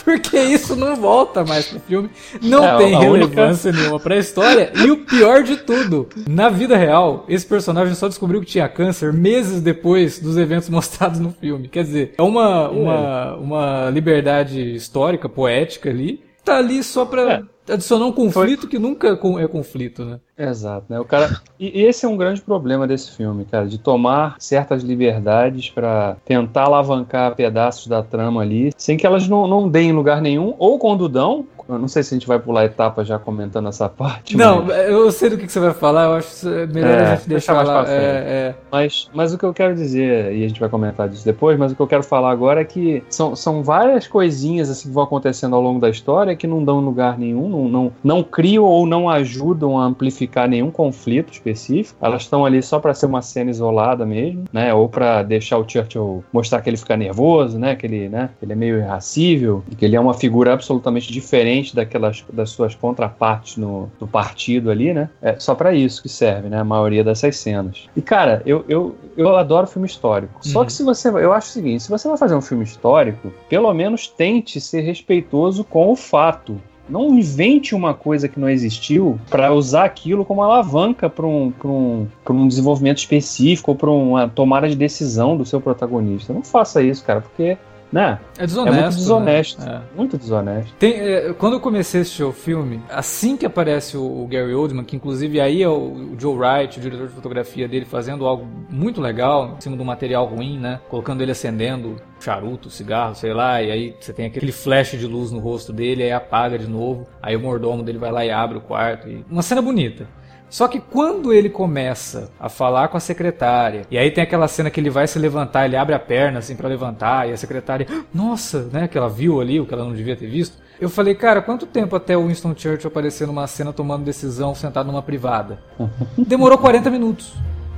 Porque 0.03 0.37
isso 0.37 0.75
não 0.75 0.95
volta 0.95 1.43
mais 1.43 1.67
pro 1.67 1.79
filme. 1.79 2.09
Não 2.41 2.63
é, 2.63 2.77
tem 2.77 2.97
relevância 2.97 3.69
única... 3.69 3.81
nenhuma 3.83 3.99
pra 3.99 4.17
história. 4.17 4.71
E 4.75 4.91
o 4.91 4.97
pior 4.97 5.43
de 5.43 5.57
tudo, 5.57 6.07
na 6.27 6.49
vida 6.49 6.75
real, 6.75 7.25
esse 7.27 7.45
personagem 7.45 7.95
só 7.95 8.07
descobriu 8.07 8.41
que 8.41 8.47
tinha 8.47 8.67
câncer 8.67 9.13
meses 9.13 9.61
depois 9.61 10.19
dos 10.19 10.37
eventos 10.37 10.67
mostrados 10.69 11.19
no 11.19 11.31
filme. 11.31 11.67
Quer 11.67 11.83
dizer, 11.83 12.13
é 12.17 12.21
uma, 12.21 12.69
uma, 12.69 13.35
uma 13.35 13.89
liberdade 13.89 14.75
histórica, 14.75 15.29
poética 15.29 15.89
ali. 15.89 16.21
Tá 16.43 16.57
ali 16.57 16.83
só 16.83 17.05
pra 17.05 17.45
é. 17.67 17.73
adicionar 17.73 18.05
um 18.05 18.11
conflito 18.11 18.61
Foi. 18.61 18.69
que 18.69 18.77
nunca 18.77 19.07
é 19.39 19.47
conflito, 19.47 20.03
né? 20.03 20.19
Exato, 20.37 20.85
né? 20.89 20.99
O 20.99 21.05
cara 21.05 21.41
e, 21.59 21.81
e 21.81 21.85
esse 21.85 22.05
é 22.05 22.09
um 22.09 22.17
grande 22.17 22.41
problema 22.41 22.87
desse 22.87 23.11
filme, 23.11 23.45
cara, 23.45 23.67
de 23.67 23.77
tomar 23.77 24.35
certas 24.39 24.83
liberdades 24.83 25.69
para 25.69 26.17
tentar 26.25 26.63
alavancar 26.63 27.35
pedaços 27.35 27.87
da 27.87 28.01
trama 28.01 28.41
ali, 28.41 28.71
sem 28.75 28.97
que 28.97 29.05
elas 29.05 29.27
não, 29.27 29.47
não 29.47 29.69
deem 29.69 29.91
lugar 29.91 30.21
nenhum, 30.21 30.55
ou 30.57 30.79
quando 30.79 31.07
dão, 31.07 31.45
eu 31.69 31.79
não 31.79 31.87
sei 31.87 32.03
se 32.03 32.13
a 32.13 32.17
gente 32.17 32.27
vai 32.27 32.39
pular 32.39 32.65
etapa 32.65 33.05
já 33.05 33.17
comentando 33.17 33.69
essa 33.69 33.87
parte. 33.87 34.35
Não, 34.35 34.65
mas... 34.65 34.89
eu 34.89 35.09
sei 35.11 35.29
do 35.29 35.37
que 35.37 35.47
você 35.47 35.59
vai 35.59 35.73
falar, 35.73 36.05
eu 36.05 36.13
acho 36.15 36.45
melhor 36.73 36.89
é, 36.89 37.11
a 37.11 37.15
gente 37.15 37.29
deixar 37.29 37.53
mais 37.53 37.67
lá. 37.67 37.85
É, 37.87 37.93
é. 37.93 38.55
Mas, 38.71 39.09
mas 39.13 39.33
o 39.33 39.37
que 39.37 39.45
eu 39.45 39.53
quero 39.53 39.73
dizer, 39.73 40.35
e 40.35 40.43
a 40.43 40.47
gente 40.47 40.59
vai 40.59 40.67
comentar 40.67 41.07
disso 41.07 41.23
depois, 41.23 41.57
mas 41.57 41.71
o 41.71 41.75
que 41.75 41.81
eu 41.81 41.87
quero 41.87 42.03
falar 42.03 42.31
agora 42.31 42.61
é 42.61 42.65
que 42.65 43.03
são, 43.09 43.35
são 43.35 43.63
várias 43.63 44.07
coisinhas 44.07 44.69
assim 44.69 44.89
que 44.89 44.93
vão 44.93 45.03
acontecendo 45.03 45.55
ao 45.55 45.61
longo 45.61 45.79
da 45.79 45.89
história 45.89 46.35
que 46.35 46.47
não 46.47 46.63
dão 46.63 46.79
lugar 46.79 47.17
nenhum, 47.17 47.47
não, 47.47 47.69
não, 47.69 47.91
não 48.03 48.23
criam 48.23 48.65
ou 48.65 48.85
não 48.85 49.09
ajudam 49.09 49.79
a 49.79 49.85
amplificar 49.85 50.22
nenhum 50.47 50.71
conflito 50.71 51.31
específico. 51.31 51.97
Elas 52.01 52.23
estão 52.23 52.45
ali 52.45 52.61
só 52.61 52.79
para 52.79 52.93
ser 52.93 53.05
uma 53.05 53.21
cena 53.21 53.49
isolada 53.49 54.05
mesmo, 54.05 54.45
né? 54.51 54.73
Ou 54.73 54.89
para 54.89 55.23
deixar 55.23 55.57
o 55.57 55.67
Churchill 55.67 56.23
mostrar 56.31 56.61
que 56.61 56.69
ele 56.69 56.77
fica 56.77 56.95
nervoso, 56.97 57.57
né? 57.57 57.75
Que 57.75 57.85
ele, 57.85 58.09
né? 58.09 58.29
Ele 58.41 58.53
é 58.53 58.55
meio 58.55 58.77
irracível, 58.77 59.63
que 59.77 59.85
ele 59.85 59.95
é 59.95 59.99
uma 59.99 60.13
figura 60.13 60.53
absolutamente 60.53 61.11
diferente 61.11 61.75
daquelas 61.75 62.23
das 62.31 62.49
suas 62.49 62.75
contrapartes 62.75 63.57
no, 63.57 63.91
no 63.99 64.07
partido 64.07 64.69
ali, 64.69 64.93
né? 64.93 65.09
É 65.21 65.39
só 65.39 65.55
para 65.55 65.73
isso 65.73 66.01
que 66.01 66.09
serve, 66.09 66.49
né? 66.49 66.59
A 66.59 66.63
maioria 66.63 67.03
dessas 67.03 67.37
cenas. 67.37 67.89
E 67.95 68.01
cara, 68.01 68.41
eu, 68.45 68.63
eu, 68.67 68.95
eu 69.17 69.35
adoro 69.35 69.67
filme 69.67 69.87
histórico. 69.87 70.33
Uhum. 70.45 70.51
Só 70.51 70.65
que 70.65 70.73
se 70.73 70.83
você, 70.83 71.09
eu 71.09 71.33
acho 71.33 71.49
o 71.49 71.51
seguinte, 71.51 71.83
se 71.83 71.89
você 71.89 72.07
vai 72.07 72.17
fazer 72.17 72.35
um 72.35 72.41
filme 72.41 72.63
histórico, 72.63 73.31
pelo 73.49 73.73
menos 73.73 74.07
tente 74.07 74.59
ser 74.59 74.81
respeitoso 74.81 75.63
com 75.63 75.91
o 75.91 75.95
fato. 75.95 76.59
Não 76.89 77.17
invente 77.17 77.73
uma 77.73 77.93
coisa 77.93 78.27
que 78.27 78.39
não 78.39 78.49
existiu 78.49 79.19
para 79.29 79.53
usar 79.53 79.85
aquilo 79.85 80.25
como 80.25 80.43
alavanca 80.43 81.09
para 81.09 81.25
um, 81.25 81.53
um, 81.63 82.07
um 82.29 82.47
desenvolvimento 82.47 82.97
específico 82.97 83.71
ou 83.71 83.77
para 83.77 83.89
uma 83.89 84.27
tomada 84.27 84.67
de 84.67 84.75
decisão 84.75 85.37
do 85.37 85.45
seu 85.45 85.61
protagonista. 85.61 86.33
Não 86.33 86.43
faça 86.43 86.81
isso, 86.81 87.03
cara, 87.03 87.21
porque 87.21 87.57
né? 87.93 88.19
É 88.39 88.47
desonesto. 88.47 88.75
É 88.75 88.81
muito 88.81 88.95
desonesto. 88.95 89.61
Né? 89.61 89.81
É. 89.93 89.95
Muito 89.95 90.17
desonesto. 90.17 90.73
Tem, 90.79 90.93
é, 90.99 91.33
quando 91.33 91.53
eu 91.53 91.59
comecei 91.59 91.99
a 91.99 92.01
assistir 92.01 92.23
o 92.23 92.31
filme, 92.33 92.81
assim 92.89 93.37
que 93.37 93.45
aparece 93.45 93.95
o, 93.95 94.23
o 94.23 94.27
Gary 94.27 94.55
Oldman, 94.55 94.83
que 94.83 94.95
inclusive 94.95 95.39
aí 95.39 95.61
é 95.61 95.69
o, 95.69 96.13
o, 96.13 96.15
Joe 96.19 96.35
Wright, 96.35 96.79
o 96.79 96.81
diretor 96.81 97.07
de 97.07 97.13
fotografia 97.13 97.67
dele, 97.67 97.85
fazendo 97.85 98.25
algo 98.25 98.47
muito 98.67 98.99
legal, 98.99 99.55
em 99.57 99.61
cima 99.61 99.75
de 99.75 99.83
um 99.83 99.85
material 99.85 100.25
ruim, 100.25 100.57
né? 100.57 100.79
Colocando 100.89 101.21
ele 101.21 101.31
acendendo 101.31 101.97
charuto, 102.19 102.67
cigarro, 102.71 103.13
sei 103.13 103.31
lá, 103.31 103.61
e 103.61 103.69
aí 103.69 103.95
você 103.99 104.11
tem 104.11 104.25
aquele 104.25 104.51
flash 104.51 104.91
de 104.91 105.05
luz 105.05 105.31
no 105.31 105.39
rosto 105.39 105.71
dele, 105.71 106.01
aí 106.01 106.11
apaga 106.11 106.57
de 106.57 106.67
novo, 106.67 107.05
aí 107.21 107.35
o 107.35 107.39
mordomo 107.39 107.83
dele 107.83 107.99
vai 107.99 108.11
lá 108.11 108.25
e 108.25 108.31
abre 108.31 108.57
o 108.57 108.61
quarto. 108.61 109.07
E... 109.07 109.23
Uma 109.29 109.43
cena 109.43 109.61
bonita. 109.61 110.07
Só 110.53 110.67
que 110.67 110.79
quando 110.79 111.33
ele 111.33 111.49
começa 111.49 112.29
a 112.39 112.47
falar 112.47 112.87
com 112.87 112.95
a 112.95 112.99
secretária, 112.99 113.87
e 113.89 113.97
aí 113.97 114.11
tem 114.11 114.23
aquela 114.23 114.47
cena 114.47 114.69
que 114.69 114.79
ele 114.79 114.91
vai 114.91 115.07
se 115.07 115.17
levantar, 115.17 115.65
ele 115.65 115.75
abre 115.75 115.95
a 115.95 115.99
perna 115.99 116.37
assim 116.37 116.55
para 116.55 116.69
levantar, 116.69 117.27
e 117.27 117.31
a 117.31 117.37
secretária, 117.37 117.87
nossa, 118.13 118.69
né, 118.71 118.87
que 118.87 118.95
ela 118.95 119.09
viu 119.09 119.41
ali, 119.41 119.59
o 119.59 119.65
que 119.65 119.73
ela 119.73 119.83
não 119.83 119.95
devia 119.95 120.15
ter 120.15 120.27
visto. 120.27 120.55
Eu 120.79 120.91
falei, 120.91 121.15
cara, 121.15 121.41
quanto 121.41 121.65
tempo 121.65 121.95
até 121.95 122.15
o 122.15 122.27
Winston 122.27 122.53
Churchill 122.55 122.87
aparecer 122.87 123.25
numa 123.25 123.47
cena 123.47 123.73
tomando 123.73 124.05
decisão 124.05 124.53
sentado 124.53 124.85
numa 124.85 125.01
privada? 125.01 125.57
Demorou 126.15 126.59
40 126.59 126.87
minutos, 126.91 127.33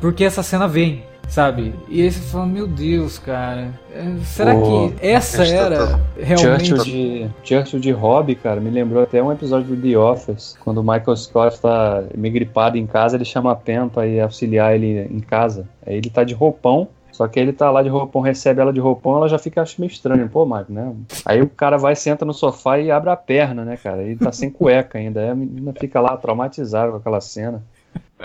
porque 0.06 0.24
essa 0.24 0.44
cena 0.44 0.68
vem 0.68 1.02
sabe? 1.28 1.74
E 1.90 2.04
aí 2.04 2.12
você 2.12 2.20
fala, 2.20 2.46
meu 2.46 2.68
Deus, 2.68 3.18
cara, 3.18 3.74
é, 3.92 4.16
será 4.24 4.54
que 4.54 4.94
essa 5.02 5.44
era 5.44 6.00
realmente... 6.16 6.68
Churchill 6.68 6.84
de, 6.84 7.30
Churchill 7.44 7.80
de 7.80 7.92
hobby, 7.92 8.36
cara, 8.36 8.62
me 8.62 8.70
lembrou 8.70 9.02
até 9.02 9.24
um 9.24 9.32
episódio 9.32 9.76
do 9.76 9.82
The 9.82 9.98
Office, 9.98 10.56
quando 10.64 10.78
o 10.78 10.84
Michael 10.84 11.18
Scott 11.18 11.60
tá 11.60 12.04
meio 12.16 12.32
gripado 12.32 12.78
em 12.78 12.86
casa, 12.86 13.18
ele 13.18 13.26
chama 13.26 13.52
a 13.52 13.56
Pen 13.56 13.90
pra 13.90 14.06
ir 14.06 14.20
auxiliar 14.20 14.76
ele 14.76 15.08
em 15.12 15.20
casa. 15.20 15.68
Aí 15.84 15.96
ele 15.96 16.12
tá 16.12 16.24
de 16.24 16.36
roupão, 16.36 16.88
só 17.12 17.28
que 17.28 17.40
ele 17.40 17.52
tá 17.52 17.72
lá 17.72 17.82
de 17.82 17.90
roupão, 17.90 18.22
recebe 18.22 18.62
ela 18.62 18.72
de 18.72 18.80
roupão, 18.80 19.16
ela 19.16 19.28
já 19.28 19.40
fica 19.40 19.64
acho 19.64 19.82
meio 19.82 19.90
estranho. 19.90 20.30
Pô, 20.30 20.46
Marco, 20.46 20.72
né? 20.72 20.94
Aí 21.26 21.42
o 21.42 21.50
cara 21.50 21.78
vai, 21.78 21.96
senta 21.96 22.24
no 22.24 22.34
sofá 22.34 22.78
e 22.78 22.92
abre 22.92 23.10
a 23.10 23.16
perna, 23.16 23.66
né, 23.66 23.78
cara? 23.78 24.04
Ele 24.04 24.18
tá 24.18 24.32
sem 24.32 24.52
cueca 24.54 25.00
ainda. 25.00 25.22
Aí 25.22 25.30
a 25.30 25.36
menina 25.36 25.74
fica 25.74 26.00
lá 26.00 26.16
traumatizada 26.16 26.92
com 26.92 26.98
aquela 26.98 27.20
cena. 27.20 27.64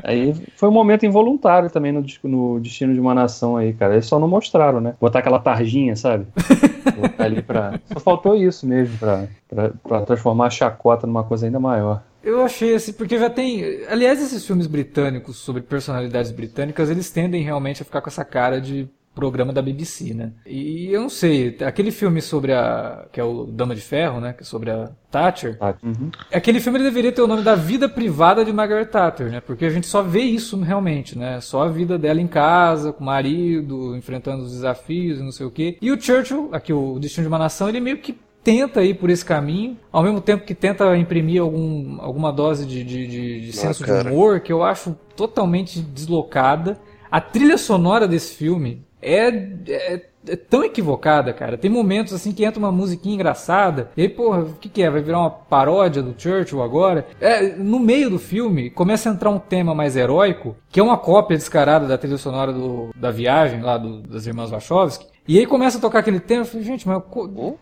Aí 0.02 0.35
foi 0.56 0.68
um 0.68 0.73
momento 0.73 1.04
involuntário 1.04 1.70
também 1.70 1.92
no, 1.92 2.04
no, 2.25 2.61
Destino 2.61 2.94
de 2.94 3.00
uma 3.00 3.14
Nação 3.14 3.56
aí, 3.56 3.73
cara. 3.73 3.94
Eles 3.94 4.06
só 4.06 4.18
não 4.18 4.28
mostraram, 4.28 4.80
né? 4.80 4.94
Botar 5.00 5.18
aquela 5.18 5.38
tarjinha, 5.38 5.97
sabe? 5.97 6.26
Botar 6.97 7.25
ali 7.25 7.42
pra. 7.42 7.80
Só 7.92 8.00
faltou 8.00 8.35
isso 8.35 8.66
mesmo, 8.66 8.97
pra, 8.99 9.26
pra, 9.49 9.70
pra 9.82 10.00
transformar 10.02 10.47
a 10.47 10.50
chacota 10.50 11.06
numa 11.06 11.25
coisa 11.25 11.47
ainda 11.47 11.59
maior. 11.59 12.02
Eu 12.23 12.42
achei 12.44 12.75
assim, 12.75 12.92
porque 12.92 13.18
já 13.18 13.30
tem. 13.30 13.85
Aliás, 13.88 14.20
esses 14.23 14.47
filmes 14.47 14.66
britânicos 14.66 15.38
sobre 15.38 15.62
personalidades 15.62 16.30
britânicas, 16.30 16.90
eles 16.90 17.11
tendem 17.11 17.42
realmente 17.42 17.82
a 17.82 17.85
ficar 17.85 18.00
com 18.00 18.11
essa 18.11 18.25
cara 18.25 18.61
de 18.61 18.88
programa 19.14 19.52
da 19.52 19.61
BBC, 19.61 20.14
né? 20.14 20.33
E 20.47 20.88
eu 20.93 21.02
não 21.02 21.09
sei, 21.09 21.57
aquele 21.64 21.90
filme 21.90 22.23
sobre 22.23 22.52
a. 22.52 23.07
que 23.12 23.21
é 23.21 23.25
o 23.25 23.45
Dama 23.45 23.75
de 23.75 23.81
Ferro, 23.81 24.21
né? 24.21 24.33
Que 24.33 24.43
é 24.43 24.47
sobre 24.47 24.71
a 24.71 24.90
Thatcher. 25.11 25.59
Uhum. 25.83 26.11
Aquele 26.33 26.61
filme 26.61 26.79
deveria 26.79 27.12
ter 27.12 27.21
o 27.21 27.26
nome 27.26 27.43
da 27.43 27.55
vida 27.55 27.88
privada 27.88 28.45
de 28.45 28.52
Margaret 28.52 28.87
Thatcher, 28.87 29.31
né? 29.31 29.40
Porque 29.40 29.64
a 29.64 29.71
gente 29.71 29.87
só 29.87 30.02
vê 30.02 30.21
isso 30.21 30.59
realmente, 30.61 31.19
né? 31.19 31.40
Só 31.40 31.62
a 31.62 31.69
vida 31.69 31.99
dela 31.99 32.21
em 32.21 32.29
casa, 32.29 32.93
com 32.93 33.02
o 33.02 33.07
marido, 33.07 33.97
enfrentando 33.97 34.45
os 34.45 34.52
desafios 34.52 35.19
e 35.19 35.23
não 35.23 35.33
sei 35.33 35.47
o 35.47 35.50
quê. 35.50 35.76
E 35.81 35.90
o 35.90 36.00
Churchill, 36.00 36.49
aqui 36.52 36.73
o 36.73 36.99
Destino 36.99 37.25
de 37.25 37.29
uma 37.29 37.38
Nação, 37.38 37.69
ele 37.69 37.81
meio 37.81 37.99
que 37.99 38.17
tenta 38.43 38.83
ir 38.83 38.95
por 38.95 39.11
esse 39.11 39.25
caminho, 39.25 39.76
ao 39.93 40.02
mesmo 40.02 40.21
tempo 40.21 40.45
que 40.45 40.55
tenta 40.55 40.97
imprimir 40.97 41.43
algum, 41.43 42.00
alguma 42.00 42.33
dose 42.33 42.64
de, 42.64 42.83
de, 42.83 43.07
de, 43.07 43.40
de 43.43 43.52
senso 43.52 43.85
ah, 43.85 44.02
de 44.02 44.09
humor 44.09 44.40
que 44.40 44.52
eu 44.52 44.62
acho 44.62 44.97
totalmente 45.14 45.81
deslocada. 45.81 46.79
A 47.11 47.21
trilha 47.21 47.59
sonora 47.59 48.07
desse 48.07 48.35
filme 48.35 48.85
é, 49.02 49.28
é, 49.69 50.02
é, 50.28 50.37
tão 50.37 50.62
equivocada, 50.64 51.33
cara. 51.33 51.57
Tem 51.57 51.71
momentos 51.71 52.12
assim 52.12 52.33
que 52.33 52.45
entra 52.45 52.59
uma 52.59 52.73
musiquinha 52.73 53.14
engraçada, 53.14 53.90
e 53.97 54.02
aí, 54.02 54.09
porra, 54.09 54.40
o 54.40 54.54
que, 54.54 54.69
que 54.69 54.83
é? 54.83 54.90
Vai 54.90 55.02
virar 55.02 55.21
uma 55.21 55.30
paródia 55.30 56.02
do 56.02 56.14
Churchill 56.16 56.62
agora? 56.62 57.07
É, 57.21 57.54
no 57.57 57.78
meio 57.78 58.11
do 58.11 58.19
filme, 58.19 58.71
começa 58.71 59.09
a 59.09 59.12
entrar 59.12 59.30
um 59.30 59.38
tema 59.38 59.75
mais 59.75 59.97
heróico, 59.97 60.57
que 60.71 60.80
é 60.80 60.83
uma 60.83 60.99
cópia 60.99 61.37
descarada 61.37 61.87
da 61.87 61.99
trilha 61.99 62.19
sonora 62.19 62.52
do, 62.52 62.90
da 62.95 63.11
viagem 63.11 63.62
lá 63.62 63.78
do, 63.78 64.00
das 64.00 64.26
irmãs 64.26 64.50
Wachowski. 64.50 65.07
E 65.26 65.38
aí 65.38 65.47
começa 65.47 65.78
a 65.78 65.80
tocar 65.80 66.00
aquele 66.00 66.21
tema, 66.21 66.42
eu 66.42 66.47
falei, 66.47 66.66
gente, 66.66 66.88
mas 66.88 67.02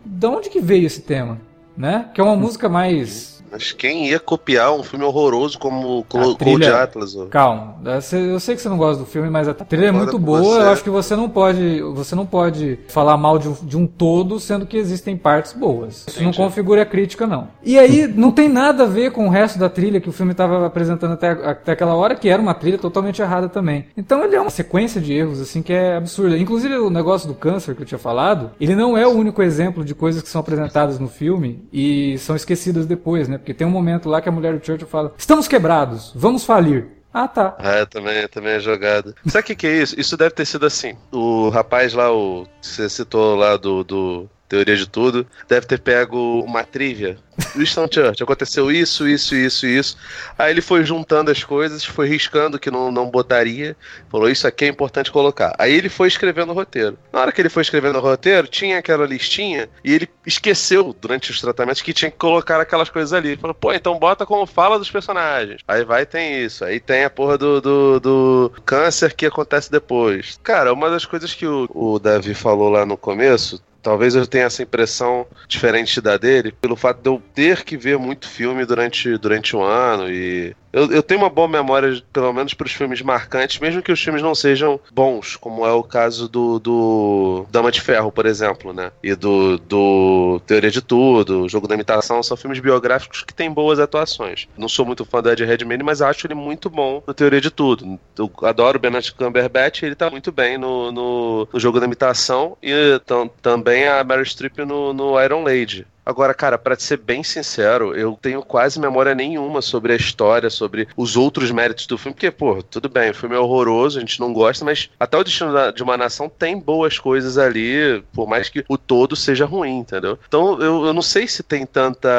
de 0.05 0.25
onde 0.25 0.49
que 0.49 0.59
veio 0.59 0.87
esse 0.87 1.01
tema? 1.01 1.39
Né? 1.77 2.09
Que 2.13 2.19
é 2.19 2.23
uma 2.23 2.35
música 2.35 2.67
mais 2.67 3.38
mas 3.51 3.71
quem 3.71 4.09
ia 4.09 4.19
copiar 4.19 4.73
um 4.73 4.83
filme 4.83 5.05
horroroso 5.05 5.57
como 5.57 6.03
Cold 6.05 6.37
trilha... 6.37 6.83
Atlas? 6.83 7.15
Ó? 7.15 7.25
Calma, 7.25 7.77
eu 7.85 8.39
sei 8.39 8.55
que 8.55 8.61
você 8.61 8.69
não 8.69 8.77
gosta 8.77 9.03
do 9.03 9.09
filme, 9.09 9.29
mas 9.29 9.47
a 9.47 9.53
trilha 9.53 9.87
é 9.87 9.91
muito 9.91 10.17
boa. 10.17 10.39
Você. 10.41 10.59
Eu 10.59 10.69
acho 10.69 10.83
que 10.83 10.89
você 10.89 11.15
não 11.15 11.29
pode, 11.29 11.81
você 11.81 12.15
não 12.15 12.25
pode 12.25 12.79
falar 12.87 13.17
mal 13.17 13.37
de 13.37 13.47
um, 13.47 13.53
de 13.61 13.77
um 13.77 13.87
todo, 13.87 14.39
sendo 14.39 14.65
que 14.65 14.77
existem 14.77 15.17
partes 15.17 15.53
boas. 15.53 16.05
Isso 16.07 16.23
não 16.23 16.33
configura 16.33 16.83
a 16.83 16.85
crítica, 16.85 17.25
não. 17.25 17.47
E 17.63 17.77
aí 17.77 18.07
não 18.07 18.31
tem 18.31 18.49
nada 18.49 18.83
a 18.83 18.87
ver 18.87 19.11
com 19.11 19.27
o 19.27 19.29
resto 19.29 19.57
da 19.59 19.69
trilha 19.69 19.99
que 19.99 20.09
o 20.09 20.13
filme 20.13 20.31
estava 20.31 20.65
apresentando 20.65 21.13
até, 21.13 21.29
até 21.29 21.71
aquela 21.71 21.95
hora, 21.95 22.15
que 22.15 22.29
era 22.29 22.41
uma 22.41 22.53
trilha 22.53 22.77
totalmente 22.77 23.21
errada 23.21 23.49
também. 23.49 23.85
Então 23.97 24.23
ele 24.23 24.35
é 24.35 24.41
uma 24.41 24.49
sequência 24.49 25.01
de 25.01 25.13
erros 25.13 25.41
assim 25.41 25.61
que 25.61 25.73
é 25.73 25.95
absurda. 25.95 26.37
Inclusive 26.37 26.75
o 26.77 26.89
negócio 26.89 27.27
do 27.27 27.33
câncer 27.33 27.75
que 27.75 27.81
eu 27.81 27.85
tinha 27.85 27.99
falado, 27.99 28.51
ele 28.59 28.75
não 28.75 28.97
é 28.97 29.07
o 29.07 29.11
único 29.11 29.41
exemplo 29.41 29.83
de 29.83 29.95
coisas 29.95 30.21
que 30.21 30.29
são 30.29 30.41
apresentadas 30.41 30.99
no 30.99 31.07
filme 31.07 31.63
e 31.71 32.17
são 32.19 32.35
esquecidas 32.35 32.85
depois, 32.85 33.27
né? 33.27 33.38
Porque 33.39 33.53
tem 33.53 33.65
um 33.65 33.71
momento 33.71 34.09
lá 34.09 34.21
que 34.21 34.29
a 34.29 34.31
mulher 34.31 34.57
do 34.57 34.65
Churchill 34.65 34.87
fala: 34.87 35.13
Estamos 35.17 35.47
quebrados, 35.47 36.11
vamos 36.15 36.43
falir. 36.43 36.87
Ah, 37.13 37.27
tá. 37.27 37.57
É, 37.59 37.85
também, 37.85 38.27
também 38.27 38.53
é 38.53 38.59
jogado. 38.59 39.15
Sabe 39.25 39.39
o 39.39 39.43
que, 39.47 39.55
que 39.55 39.67
é 39.67 39.81
isso? 39.81 39.99
Isso 39.99 40.15
deve 40.15 40.31
ter 40.31 40.45
sido 40.45 40.65
assim. 40.65 40.95
O 41.11 41.49
rapaz 41.49 41.93
lá, 41.93 42.13
o. 42.13 42.45
Você 42.61 42.87
citou 42.87 43.35
lá 43.35 43.57
do, 43.57 43.83
do 43.83 44.29
Teoria 44.49 44.75
de 44.75 44.87
Tudo, 44.87 45.25
deve 45.47 45.65
ter 45.65 45.79
pego 45.79 46.41
uma 46.41 46.63
trivia 46.63 47.17
Winston 47.55 47.87
Churchill, 47.91 48.23
aconteceu 48.23 48.71
isso, 48.71 49.07
isso, 49.07 49.35
isso 49.35 49.65
isso. 49.65 49.97
Aí 50.37 50.51
ele 50.51 50.61
foi 50.61 50.83
juntando 50.83 51.31
as 51.31 51.43
coisas, 51.43 51.83
foi 51.83 52.07
riscando 52.07 52.59
que 52.59 52.69
não, 52.69 52.91
não 52.91 53.09
botaria, 53.09 53.75
falou: 54.09 54.29
Isso 54.29 54.47
aqui 54.47 54.65
é 54.65 54.67
importante 54.67 55.11
colocar. 55.11 55.55
Aí 55.57 55.73
ele 55.73 55.89
foi 55.89 56.07
escrevendo 56.07 56.51
o 56.51 56.55
roteiro. 56.55 56.97
Na 57.11 57.21
hora 57.21 57.31
que 57.31 57.41
ele 57.41 57.49
foi 57.49 57.61
escrevendo 57.61 57.97
o 57.97 58.01
roteiro, 58.01 58.47
tinha 58.47 58.77
aquela 58.77 59.05
listinha 59.05 59.69
e 59.83 59.93
ele 59.93 60.09
esqueceu 60.25 60.95
durante 60.99 61.31
os 61.31 61.41
tratamentos 61.41 61.81
que 61.81 61.93
tinha 61.93 62.11
que 62.11 62.17
colocar 62.17 62.59
aquelas 62.59 62.89
coisas 62.89 63.13
ali. 63.13 63.29
Ele 63.29 63.41
falou: 63.41 63.53
Pô, 63.53 63.73
então 63.73 63.97
bota 63.97 64.25
como 64.25 64.45
fala 64.45 64.77
dos 64.77 64.91
personagens. 64.91 65.61
Aí 65.67 65.83
vai 65.83 66.05
tem 66.05 66.43
isso. 66.43 66.65
Aí 66.65 66.79
tem 66.79 67.03
a 67.03 67.09
porra 67.09 67.37
do, 67.37 67.61
do, 67.61 67.99
do 67.99 68.53
câncer 68.65 69.13
que 69.13 69.25
acontece 69.25 69.71
depois. 69.71 70.39
Cara, 70.43 70.73
uma 70.73 70.89
das 70.89 71.05
coisas 71.05 71.33
que 71.33 71.45
o, 71.45 71.69
o 71.73 71.99
Davi 71.99 72.33
falou 72.33 72.69
lá 72.69 72.85
no 72.85 72.97
começo 72.97 73.61
Talvez 73.81 74.15
eu 74.15 74.27
tenha 74.27 74.45
essa 74.45 74.61
impressão 74.63 75.25
diferente 75.47 76.01
da 76.01 76.17
dele, 76.17 76.51
pelo 76.51 76.75
fato 76.75 77.01
de 77.01 77.09
eu 77.09 77.21
ter 77.33 77.63
que 77.63 77.77
ver 77.77 77.97
muito 77.97 78.27
filme 78.27 78.65
durante, 78.65 79.17
durante 79.17 79.55
um 79.55 79.63
ano 79.63 80.09
e 80.09 80.55
eu, 80.71 80.91
eu 80.91 81.03
tenho 81.03 81.21
uma 81.21 81.29
boa 81.29 81.47
memória, 81.47 82.01
pelo 82.13 82.33
menos 82.33 82.53
para 82.53 82.67
os 82.67 82.73
filmes 82.73 83.01
marcantes, 83.01 83.59
mesmo 83.59 83.81
que 83.81 83.91
os 83.91 84.01
filmes 84.01 84.21
não 84.21 84.35
sejam 84.35 84.79
bons, 84.91 85.35
como 85.35 85.65
é 85.65 85.71
o 85.71 85.83
caso 85.83 86.27
do, 86.27 86.59
do 86.59 87.45
Dama 87.49 87.71
de 87.71 87.81
Ferro, 87.81 88.11
por 88.11 88.25
exemplo, 88.25 88.73
né? 88.73 88.91
E 89.03 89.15
do, 89.15 89.57
do 89.57 90.41
Teoria 90.45 90.71
de 90.71 90.81
Tudo, 90.81 91.49
Jogo 91.49 91.67
da 91.67 91.75
Imitação, 91.75 92.21
são 92.21 92.37
filmes 92.37 92.59
biográficos 92.59 93.23
que 93.23 93.33
têm 93.33 93.51
boas 93.51 93.79
atuações. 93.79 94.47
Não 94.57 94.69
sou 94.69 94.85
muito 94.85 95.05
fã 95.05 95.21
do 95.21 95.31
Ed 95.31 95.43
Redmayne, 95.43 95.83
mas 95.83 96.01
acho 96.01 96.27
ele 96.27 96.35
muito 96.35 96.69
bom 96.69 97.03
no 97.05 97.13
Teoria 97.13 97.41
de 97.41 97.49
Tudo. 97.49 97.99
Eu 98.17 98.31
adoro 98.43 98.77
o 98.77 98.81
Benedict 98.81 99.15
Cumberbatch, 99.15 99.83
ele 99.83 99.95
tá 99.95 100.09
muito 100.09 100.31
bem 100.31 100.57
no, 100.57 100.91
no, 100.91 101.47
no 101.51 101.59
Jogo 101.59 101.79
da 101.79 101.85
Imitação 101.85 102.57
e 102.61 103.01
também 103.41 103.87
a 103.87 104.03
Mary 104.03 104.25
Streep 104.25 104.59
no, 104.59 104.93
no 104.93 105.21
Iron 105.21 105.43
Lady. 105.43 105.85
Agora, 106.09 106.33
cara, 106.33 106.57
para 106.57 106.75
ser 106.75 106.97
bem 106.97 107.21
sincero, 107.23 107.95
eu 107.95 108.17
tenho 108.19 108.41
quase 108.41 108.79
memória 108.79 109.13
nenhuma 109.13 109.61
sobre 109.61 109.93
a 109.93 109.95
história, 109.95 110.49
sobre 110.49 110.87
os 110.97 111.15
outros 111.15 111.51
méritos 111.51 111.85
do 111.85 111.99
filme, 111.99 112.15
porque, 112.15 112.31
pô, 112.31 112.63
tudo 112.63 112.89
bem, 112.89 113.11
o 113.11 113.13
filme 113.13 113.35
é 113.35 113.39
horroroso, 113.39 113.99
a 113.99 114.01
gente 114.01 114.19
não 114.19 114.33
gosta, 114.33 114.65
mas 114.65 114.89
até 114.99 115.15
o 115.15 115.23
Destino 115.23 115.71
de 115.71 115.83
uma 115.83 115.95
Nação 115.95 116.27
tem 116.27 116.59
boas 116.59 116.97
coisas 116.97 117.37
ali, 117.37 118.03
por 118.11 118.27
mais 118.27 118.49
que 118.49 118.65
o 118.67 118.75
todo 118.75 119.15
seja 119.15 119.45
ruim, 119.45 119.77
entendeu? 119.77 120.17
Então, 120.27 120.59
eu, 120.59 120.87
eu 120.87 120.93
não 120.93 121.03
sei 121.03 121.27
se 121.27 121.43
tem 121.43 121.63
tanta 121.63 122.09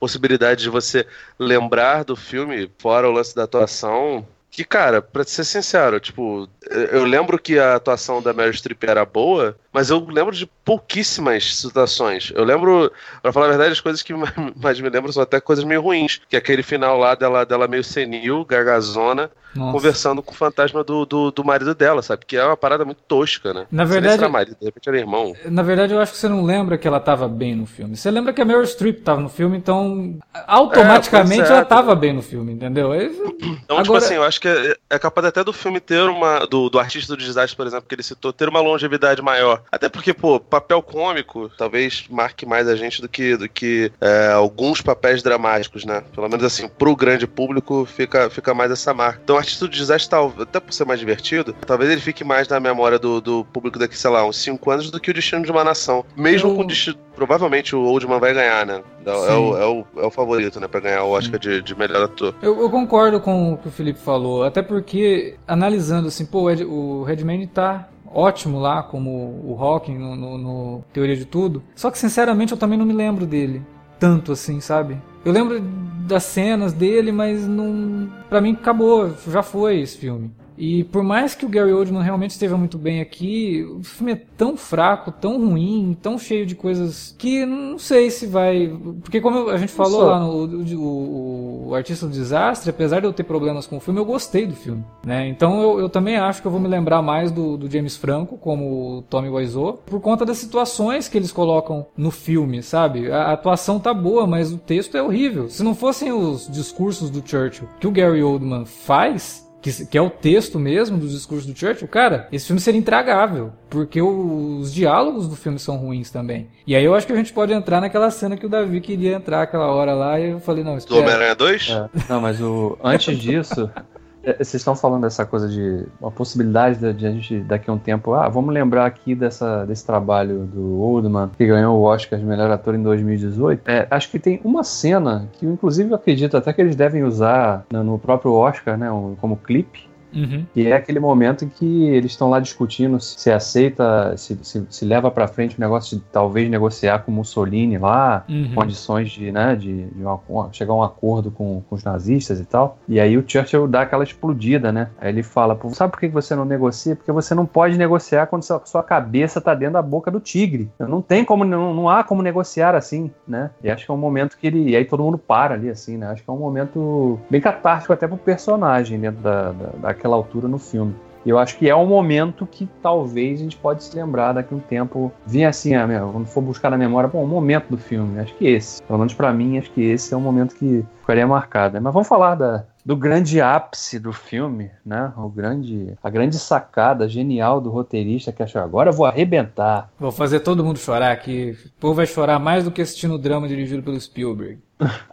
possibilidade 0.00 0.62
de 0.62 0.70
você 0.70 1.06
lembrar 1.38 2.04
do 2.04 2.16
filme, 2.16 2.70
fora 2.78 3.06
o 3.06 3.12
lance 3.12 3.36
da 3.36 3.42
atuação, 3.42 4.26
que, 4.50 4.64
cara, 4.64 5.00
pra 5.00 5.24
ser 5.24 5.44
sincero, 5.44 6.00
tipo, 6.00 6.48
eu 6.68 7.04
lembro 7.04 7.38
que 7.38 7.58
a 7.58 7.76
atuação 7.76 8.20
da 8.20 8.32
Meryl 8.32 8.52
Streep 8.52 8.82
era 8.82 9.04
boa, 9.04 9.56
mas 9.72 9.88
eu 9.88 10.04
lembro 10.08 10.34
de 10.34 10.46
pouquíssimas 10.64 11.56
situações. 11.56 12.32
Eu 12.34 12.44
lembro, 12.44 12.90
pra 13.22 13.32
falar 13.32 13.46
a 13.46 13.50
verdade, 13.50 13.72
as 13.72 13.80
coisas 13.80 14.02
que 14.02 14.12
mais 14.56 14.80
me 14.80 14.88
lembram 14.88 15.12
são 15.12 15.22
até 15.22 15.40
coisas 15.40 15.64
meio 15.64 15.80
ruins. 15.80 16.20
Que 16.28 16.36
é 16.36 16.38
aquele 16.38 16.62
final 16.62 16.98
lá 16.98 17.14
dela, 17.14 17.44
dela 17.44 17.68
meio 17.68 17.84
senil, 17.84 18.44
gargazona, 18.44 19.30
Nossa. 19.54 19.72
conversando 19.72 20.22
com 20.22 20.32
o 20.32 20.36
fantasma 20.36 20.82
do, 20.82 21.06
do, 21.06 21.30
do, 21.30 21.44
marido 21.44 21.72
dela, 21.72 22.02
sabe? 22.02 22.24
Que 22.26 22.36
é 22.36 22.44
uma 22.44 22.56
parada 22.56 22.84
muito 22.84 23.00
tosca, 23.06 23.54
né? 23.54 23.66
Na 23.70 23.84
verdade. 23.84 24.18
Era 24.18 24.28
marido, 24.28 24.56
de 24.58 24.66
repente 24.66 24.88
era 24.88 24.98
irmão. 24.98 25.34
Na 25.44 25.62
verdade, 25.62 25.94
eu 25.94 26.00
acho 26.00 26.12
que 26.12 26.18
você 26.18 26.28
não 26.28 26.42
lembra 26.42 26.76
que 26.76 26.88
ela 26.88 26.98
tava 26.98 27.28
bem 27.28 27.54
no 27.54 27.66
filme. 27.66 27.96
Você 27.96 28.10
lembra 28.10 28.32
que 28.32 28.40
a 28.40 28.44
Meryl 28.44 28.66
Streep 28.66 29.02
tava 29.02 29.20
no 29.20 29.28
filme, 29.28 29.56
então 29.56 30.18
automaticamente 30.48 31.42
é, 31.42 31.54
ela 31.54 31.64
tava 31.64 31.94
bem 31.94 32.12
no 32.12 32.22
filme, 32.22 32.52
entendeu? 32.52 32.90
Então, 33.40 33.56
tipo 33.56 33.72
Agora... 33.72 33.82
tipo 33.84 33.96
assim, 33.96 34.14
eu 34.14 34.24
acho 34.24 34.40
que 34.40 34.48
é, 34.48 34.76
é 34.90 34.98
capaz 34.98 35.26
até 35.26 35.44
do 35.44 35.52
filme 35.52 35.80
ter 35.80 36.02
uma. 36.02 36.40
Do, 36.46 36.68
do 36.68 36.78
artista 36.78 37.14
do 37.14 37.22
desastre, 37.22 37.56
por 37.56 37.66
exemplo, 37.66 37.86
que 37.88 37.94
ele 37.94 38.02
citou, 38.02 38.32
ter 38.32 38.48
uma 38.48 38.60
longevidade 38.60 39.22
maior. 39.22 39.59
Até 39.70 39.88
porque, 39.88 40.12
pô, 40.12 40.40
papel 40.40 40.82
cômico 40.82 41.50
talvez 41.56 42.04
marque 42.10 42.46
mais 42.46 42.68
a 42.68 42.76
gente 42.76 43.00
do 43.00 43.08
que, 43.08 43.36
do 43.36 43.48
que 43.48 43.92
é, 44.00 44.32
alguns 44.32 44.80
papéis 44.80 45.22
dramáticos, 45.22 45.84
né? 45.84 46.02
Pelo 46.14 46.28
menos 46.28 46.44
assim, 46.44 46.68
pro 46.68 46.96
grande 46.96 47.26
público 47.26 47.84
fica, 47.84 48.30
fica 48.30 48.54
mais 48.54 48.70
essa 48.70 48.92
marca. 48.92 49.20
Então, 49.22 49.36
o 49.36 49.38
artista 49.38 49.66
do 49.66 49.70
desastre, 49.70 50.18
até 50.40 50.60
por 50.60 50.72
ser 50.72 50.84
mais 50.84 50.98
divertido, 50.98 51.54
talvez 51.66 51.90
ele 51.90 52.00
fique 52.00 52.24
mais 52.24 52.48
na 52.48 52.60
memória 52.60 52.98
do, 52.98 53.20
do 53.20 53.44
público 53.46 53.78
daqui, 53.78 53.96
sei 53.96 54.10
lá, 54.10 54.26
uns 54.26 54.36
5 54.38 54.70
anos 54.70 54.90
do 54.90 55.00
que 55.00 55.10
o 55.10 55.14
Destino 55.14 55.44
de 55.44 55.50
uma 55.50 55.64
Nação. 55.64 56.04
Mesmo 56.16 56.50
Eu... 56.50 56.56
com 56.56 56.62
o 56.62 56.66
destino. 56.66 56.98
Provavelmente 57.14 57.76
o 57.76 57.82
Oldman 57.82 58.18
vai 58.18 58.32
ganhar, 58.32 58.64
né? 58.64 58.82
É, 59.04 59.10
é, 59.10 59.14
o, 59.14 59.56
é, 59.56 59.66
o, 59.66 59.86
é 60.02 60.06
o 60.06 60.10
favorito, 60.10 60.58
né? 60.58 60.66
Pra 60.66 60.80
ganhar 60.80 61.04
o 61.04 61.10
Oscar 61.10 61.38
de, 61.38 61.60
de 61.60 61.74
melhor 61.74 62.04
ator. 62.04 62.34
Eu, 62.40 62.60
eu, 62.60 62.70
concordo 62.70 63.20
com 63.20 63.52
o 63.52 63.58
que 63.58 63.68
o 63.68 63.70
Felipe 63.70 63.98
falou, 63.98 64.42
até 64.42 64.62
porque, 64.62 65.36
analisando 65.46 66.08
assim, 66.08 66.24
pô, 66.24 66.50
o 66.50 67.02
Redman 67.02 67.46
tá 67.46 67.88
ótimo 68.12 68.58
lá, 68.58 68.82
como 68.82 69.10
o 69.44 69.56
Hawking 69.58 69.98
no, 69.98 70.16
no, 70.16 70.38
no, 70.38 70.84
Teoria 70.92 71.16
de 71.16 71.24
Tudo. 71.24 71.62
Só 71.74 71.90
que, 71.90 71.98
sinceramente, 71.98 72.52
eu 72.52 72.58
também 72.58 72.78
não 72.78 72.86
me 72.86 72.92
lembro 72.92 73.26
dele. 73.26 73.62
Tanto 73.98 74.32
assim, 74.32 74.60
sabe? 74.60 75.00
Eu 75.24 75.32
lembro 75.32 75.60
das 76.06 76.24
cenas 76.24 76.72
dele, 76.72 77.12
mas 77.12 77.46
não. 77.46 78.10
Pra 78.28 78.40
mim 78.40 78.52
acabou, 78.52 79.14
já 79.28 79.42
foi 79.42 79.80
esse 79.80 79.98
filme. 79.98 80.32
E 80.56 80.84
por 80.84 81.02
mais 81.02 81.34
que 81.34 81.46
o 81.46 81.48
Gary 81.48 81.72
Oldman 81.72 82.02
realmente 82.02 82.32
esteja 82.32 82.56
muito 82.56 82.76
bem 82.76 83.00
aqui, 83.00 83.66
o 83.78 83.82
filme 83.82 84.12
é 84.12 84.22
tão 84.36 84.56
fraco, 84.56 85.10
tão 85.10 85.38
ruim, 85.38 85.96
tão 86.00 86.18
cheio 86.18 86.44
de 86.44 86.54
coisas 86.54 87.14
que 87.18 87.44
não 87.46 87.78
sei 87.78 88.10
se 88.10 88.26
vai. 88.26 88.76
Porque, 89.02 89.20
como 89.20 89.48
a 89.48 89.56
gente 89.56 89.72
falou 89.72 90.04
lá 90.04 90.20
no 90.20 90.30
o, 90.76 91.68
o, 91.68 91.74
Artista 91.74 92.06
do 92.06 92.12
Desastre, 92.12 92.70
apesar 92.70 93.00
de 93.00 93.06
eu 93.06 93.12
ter 93.12 93.24
problemas 93.24 93.66
com 93.66 93.76
o 93.76 93.80
filme, 93.80 94.00
eu 94.00 94.04
gostei 94.04 94.46
do 94.46 94.54
filme. 94.54 94.84
Né? 95.04 95.28
Então 95.28 95.62
eu, 95.62 95.80
eu 95.80 95.88
também 95.88 96.16
acho 96.16 96.40
que 96.40 96.46
eu 96.46 96.52
vou 96.52 96.60
me 96.60 96.68
lembrar 96.68 97.00
mais 97.00 97.30
do, 97.30 97.56
do 97.56 97.70
James 97.70 97.96
Franco, 97.96 98.36
como 98.36 98.98
o 98.98 99.02
Tommy 99.02 99.28
Wiseau, 99.28 99.82
por 99.86 100.00
conta 100.00 100.24
das 100.24 100.38
situações 100.38 101.08
que 101.08 101.16
eles 101.16 101.32
colocam 101.32 101.86
no 101.96 102.10
filme, 102.10 102.62
sabe? 102.62 103.10
A, 103.10 103.24
a 103.24 103.32
atuação 103.32 103.78
tá 103.78 103.94
boa, 103.94 104.26
mas 104.26 104.52
o 104.52 104.58
texto 104.58 104.96
é 104.96 105.02
horrível. 105.02 105.48
Se 105.48 105.62
não 105.62 105.74
fossem 105.74 106.12
os 106.12 106.48
discursos 106.48 107.10
do 107.10 107.26
Churchill 107.26 107.68
que 107.78 107.86
o 107.86 107.90
Gary 107.90 108.22
Oldman 108.22 108.64
faz, 108.64 109.49
que, 109.60 109.86
que, 109.86 109.98
é 109.98 110.00
o 110.00 110.08
texto 110.08 110.58
mesmo 110.58 110.96
do 110.96 111.06
discurso 111.06 111.46
do 111.46 111.58
Churchill, 111.58 111.86
cara, 111.88 112.28
esse 112.32 112.46
filme 112.46 112.60
seria 112.60 112.80
intragável, 112.80 113.52
porque 113.68 114.00
o, 114.00 114.58
os 114.58 114.72
diálogos 114.72 115.28
do 115.28 115.36
filme 115.36 115.58
são 115.58 115.76
ruins 115.76 116.10
também. 116.10 116.48
E 116.66 116.74
aí 116.74 116.84
eu 116.84 116.94
acho 116.94 117.06
que 117.06 117.12
a 117.12 117.16
gente 117.16 117.32
pode 117.32 117.52
entrar 117.52 117.80
naquela 117.80 118.10
cena 118.10 118.36
que 118.36 118.46
o 118.46 118.48
Davi 118.48 118.80
queria 118.80 119.14
entrar 119.14 119.42
aquela 119.42 119.66
hora 119.66 119.92
lá, 119.92 120.18
e 120.18 120.30
eu 120.30 120.40
falei, 120.40 120.64
não, 120.64 120.76
espera. 120.78 121.00
Do 121.00 121.02
Homem-Aranha 121.02 121.34
2? 121.34 121.68
É, 121.70 121.90
não, 122.08 122.20
mas 122.20 122.40
o, 122.40 122.78
antes 122.82 123.18
disso, 123.18 123.70
vocês 124.22 124.54
estão 124.54 124.76
falando 124.76 125.02
dessa 125.02 125.24
coisa 125.24 125.48
de 125.48 125.86
uma 126.00 126.10
possibilidade 126.10 126.78
de, 126.78 126.92
de, 126.92 127.06
a 127.06 127.10
gente 127.10 127.40
daqui 127.40 127.70
a 127.70 127.72
um 127.72 127.78
tempo, 127.78 128.14
ah, 128.14 128.28
vamos 128.28 128.52
lembrar 128.52 128.86
aqui 128.86 129.14
dessa, 129.14 129.64
desse 129.64 129.84
trabalho 129.84 130.44
do 130.44 130.80
Oldman 130.80 131.30
que 131.36 131.46
ganhou 131.46 131.78
o 131.78 131.82
Oscar 131.82 132.18
de 132.18 132.24
melhor 132.24 132.50
ator 132.50 132.74
em 132.74 132.82
2018. 132.82 133.68
É, 133.68 133.86
acho 133.90 134.10
que 134.10 134.18
tem 134.18 134.40
uma 134.44 134.62
cena 134.62 135.28
que, 135.32 135.46
inclusive, 135.46 135.90
eu 135.90 135.96
acredito 135.96 136.36
até 136.36 136.52
que 136.52 136.60
eles 136.60 136.76
devem 136.76 137.02
usar 137.02 137.64
no 137.72 137.98
próprio 137.98 138.32
Oscar, 138.32 138.76
né, 138.76 138.88
como 139.20 139.36
clipe, 139.36 139.89
Uhum. 140.14 140.44
E 140.54 140.66
é 140.66 140.74
aquele 140.74 141.00
momento 141.00 141.44
em 141.44 141.48
que 141.48 141.84
eles 141.86 142.12
estão 142.12 142.30
lá 142.30 142.40
discutindo 142.40 143.00
se, 143.00 143.20
se 143.20 143.30
aceita, 143.30 144.16
se, 144.16 144.38
se, 144.42 144.66
se 144.68 144.84
leva 144.84 145.10
para 145.10 145.26
frente 145.28 145.56
o 145.56 145.60
negócio 145.60 145.98
de 145.98 146.04
talvez 146.12 146.48
negociar 146.48 147.00
com 147.00 147.12
Mussolini 147.12 147.78
lá, 147.78 148.24
uhum. 148.28 148.52
condições 148.54 149.10
de, 149.10 149.30
né, 149.30 149.56
de, 149.56 149.84
de 149.84 150.02
uma, 150.02 150.20
chegar 150.52 150.72
a 150.72 150.76
um 150.76 150.82
acordo 150.82 151.30
com, 151.30 151.62
com, 151.68 151.74
os 151.74 151.84
nazistas 151.84 152.40
e 152.40 152.44
tal. 152.44 152.78
E 152.88 152.98
aí 153.00 153.16
o 153.16 153.24
Churchill 153.26 153.66
dá 153.66 153.82
aquela 153.82 154.04
explodida, 154.04 154.72
né? 154.72 154.88
Aí 155.00 155.10
ele 155.10 155.22
fala: 155.22 155.58
sabe 155.72 155.92
por 155.92 156.00
que 156.00 156.08
você 156.08 156.34
não 156.34 156.44
negocia? 156.44 156.96
Porque 156.96 157.12
você 157.12 157.34
não 157.34 157.46
pode 157.46 157.76
negociar 157.76 158.26
quando 158.26 158.42
sua, 158.42 158.60
sua 158.64 158.82
cabeça 158.82 159.40
tá 159.40 159.54
dentro 159.54 159.74
da 159.74 159.82
boca 159.82 160.10
do 160.10 160.20
tigre. 160.20 160.70
Não 160.78 161.00
tem 161.00 161.24
como, 161.24 161.44
não, 161.44 161.74
não 161.74 161.88
há 161.88 162.02
como 162.04 162.22
negociar 162.22 162.74
assim, 162.74 163.10
né? 163.26 163.50
E 163.62 163.70
acho 163.70 163.84
que 163.84 163.90
é 163.90 163.94
um 163.94 163.98
momento 163.98 164.36
que 164.36 164.46
ele. 164.46 164.70
E 164.70 164.76
aí 164.76 164.84
todo 164.84 165.02
mundo 165.02 165.18
para 165.18 165.54
ali, 165.54 165.68
assim, 165.68 165.96
né? 165.96 166.08
Acho 166.08 166.22
que 166.22 166.30
é 166.30 166.32
um 166.32 166.38
momento 166.38 167.18
bem 167.30 167.40
catártico 167.40 167.92
até 167.92 168.06
pro 168.06 168.16
personagem 168.16 168.98
dentro 168.98 169.22
da, 169.22 169.52
da, 169.52 169.66
da 169.80 169.94
naquela 170.00 170.16
altura 170.16 170.48
no 170.48 170.58
filme. 170.58 170.94
E 171.24 171.28
eu 171.28 171.38
acho 171.38 171.58
que 171.58 171.68
é 171.68 171.76
um 171.76 171.84
momento 171.84 172.46
que 172.46 172.66
talvez 172.82 173.40
a 173.40 173.42
gente 173.42 173.56
pode 173.56 173.84
se 173.84 173.94
lembrar 173.94 174.32
daqui 174.32 174.54
a 174.54 174.56
um 174.56 174.60
tempo. 174.60 175.12
Vir 175.26 175.44
assim, 175.44 175.74
ah, 175.74 175.86
quando 176.10 176.24
for 176.24 176.40
buscar 176.40 176.70
na 176.70 176.78
memória, 176.78 177.10
bom, 177.10 177.22
um 177.22 177.28
momento 177.28 177.68
do 177.68 177.76
filme. 177.76 178.18
Acho 178.18 178.34
que 178.36 178.46
esse. 178.46 178.82
Pelo 178.82 178.98
menos 178.98 179.12
para 179.12 179.30
mim, 179.30 179.58
acho 179.58 179.70
que 179.70 179.82
esse 179.82 180.14
é 180.14 180.16
um 180.16 180.20
momento 180.20 180.54
que 180.54 180.82
ficaria 180.98 181.26
marcado. 181.26 181.78
Mas 181.78 181.92
vamos 181.92 182.08
falar 182.08 182.36
da, 182.36 182.64
do 182.82 182.96
grande 182.96 183.38
ápice 183.38 183.98
do 183.98 184.14
filme, 184.14 184.70
né? 184.84 185.12
O 185.18 185.28
grande, 185.28 185.92
a 186.02 186.08
grande 186.08 186.38
sacada 186.38 187.06
genial 187.06 187.60
do 187.60 187.68
roteirista 187.68 188.32
que 188.32 188.42
achou 188.42 188.62
agora 188.62 188.88
eu 188.88 188.94
vou 188.94 189.04
arrebentar. 189.04 189.90
Vou 189.98 190.10
fazer 190.10 190.40
todo 190.40 190.64
mundo 190.64 190.78
chorar 190.78 191.12
aqui. 191.12 191.54
O 191.76 191.80
povo 191.80 191.94
vai 191.96 192.06
chorar 192.06 192.38
mais 192.38 192.64
do 192.64 192.70
que 192.70 192.80
assistindo 192.80 193.16
o 193.16 193.18
drama 193.18 193.46
dirigido 193.46 193.82
pelo 193.82 194.00
Spielberg. 194.00 194.58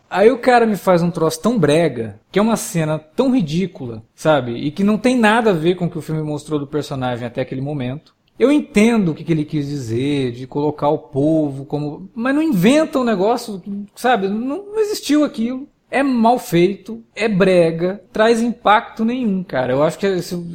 Aí 0.10 0.32
o 0.32 0.40
cara 0.40 0.66
me 0.66 0.78
faz 0.78 1.04
um 1.04 1.12
troço 1.12 1.42
tão 1.42 1.60
brega, 1.60 2.20
que 2.32 2.40
é 2.40 2.42
uma 2.42 2.56
cena 2.56 2.98
tão 2.98 3.34
ridícula, 3.36 4.04
sabe? 4.16 4.54
E 4.54 4.72
que 4.72 4.84
não 4.84 4.98
tem 4.98 5.18
nada 5.18 5.50
a 5.50 5.54
ver 5.54 5.76
com 5.76 5.86
o 5.86 5.90
que 5.90 5.98
o 5.98 6.02
filme 6.02 6.24
mostrou 6.24 6.60
do 6.60 6.66
personagem 6.66 7.28
até 7.28 7.42
aquele 7.42 7.62
momento. 7.62 8.16
Eu 8.40 8.52
entendo 8.52 9.12
o 9.12 9.16
que, 9.16 9.30
ele 9.32 9.44
quis 9.44 9.68
dizer, 9.68 10.32
de 10.32 10.46
colocar 10.46 10.90
o 10.90 11.00
povo 11.00 11.66
como. 11.66 12.10
Mas 12.14 12.36
não 12.36 12.42
inventa 12.42 13.00
um 13.00 13.04
negócio, 13.04 13.62
sabe? 13.96 14.28
Não, 14.28 14.64
não 14.66 14.80
existiu 14.80 15.24
aquilo. 15.24 15.68
É 15.90 16.04
mal 16.04 16.38
feito, 16.38 17.02
é 17.16 17.30
brega, 17.30 18.02
traz 18.12 18.42
impacto 18.42 19.06
nenhum, 19.06 19.42
cara. 19.44 19.72
Eu 19.72 19.84
acho 19.84 19.98
que, 19.98 20.06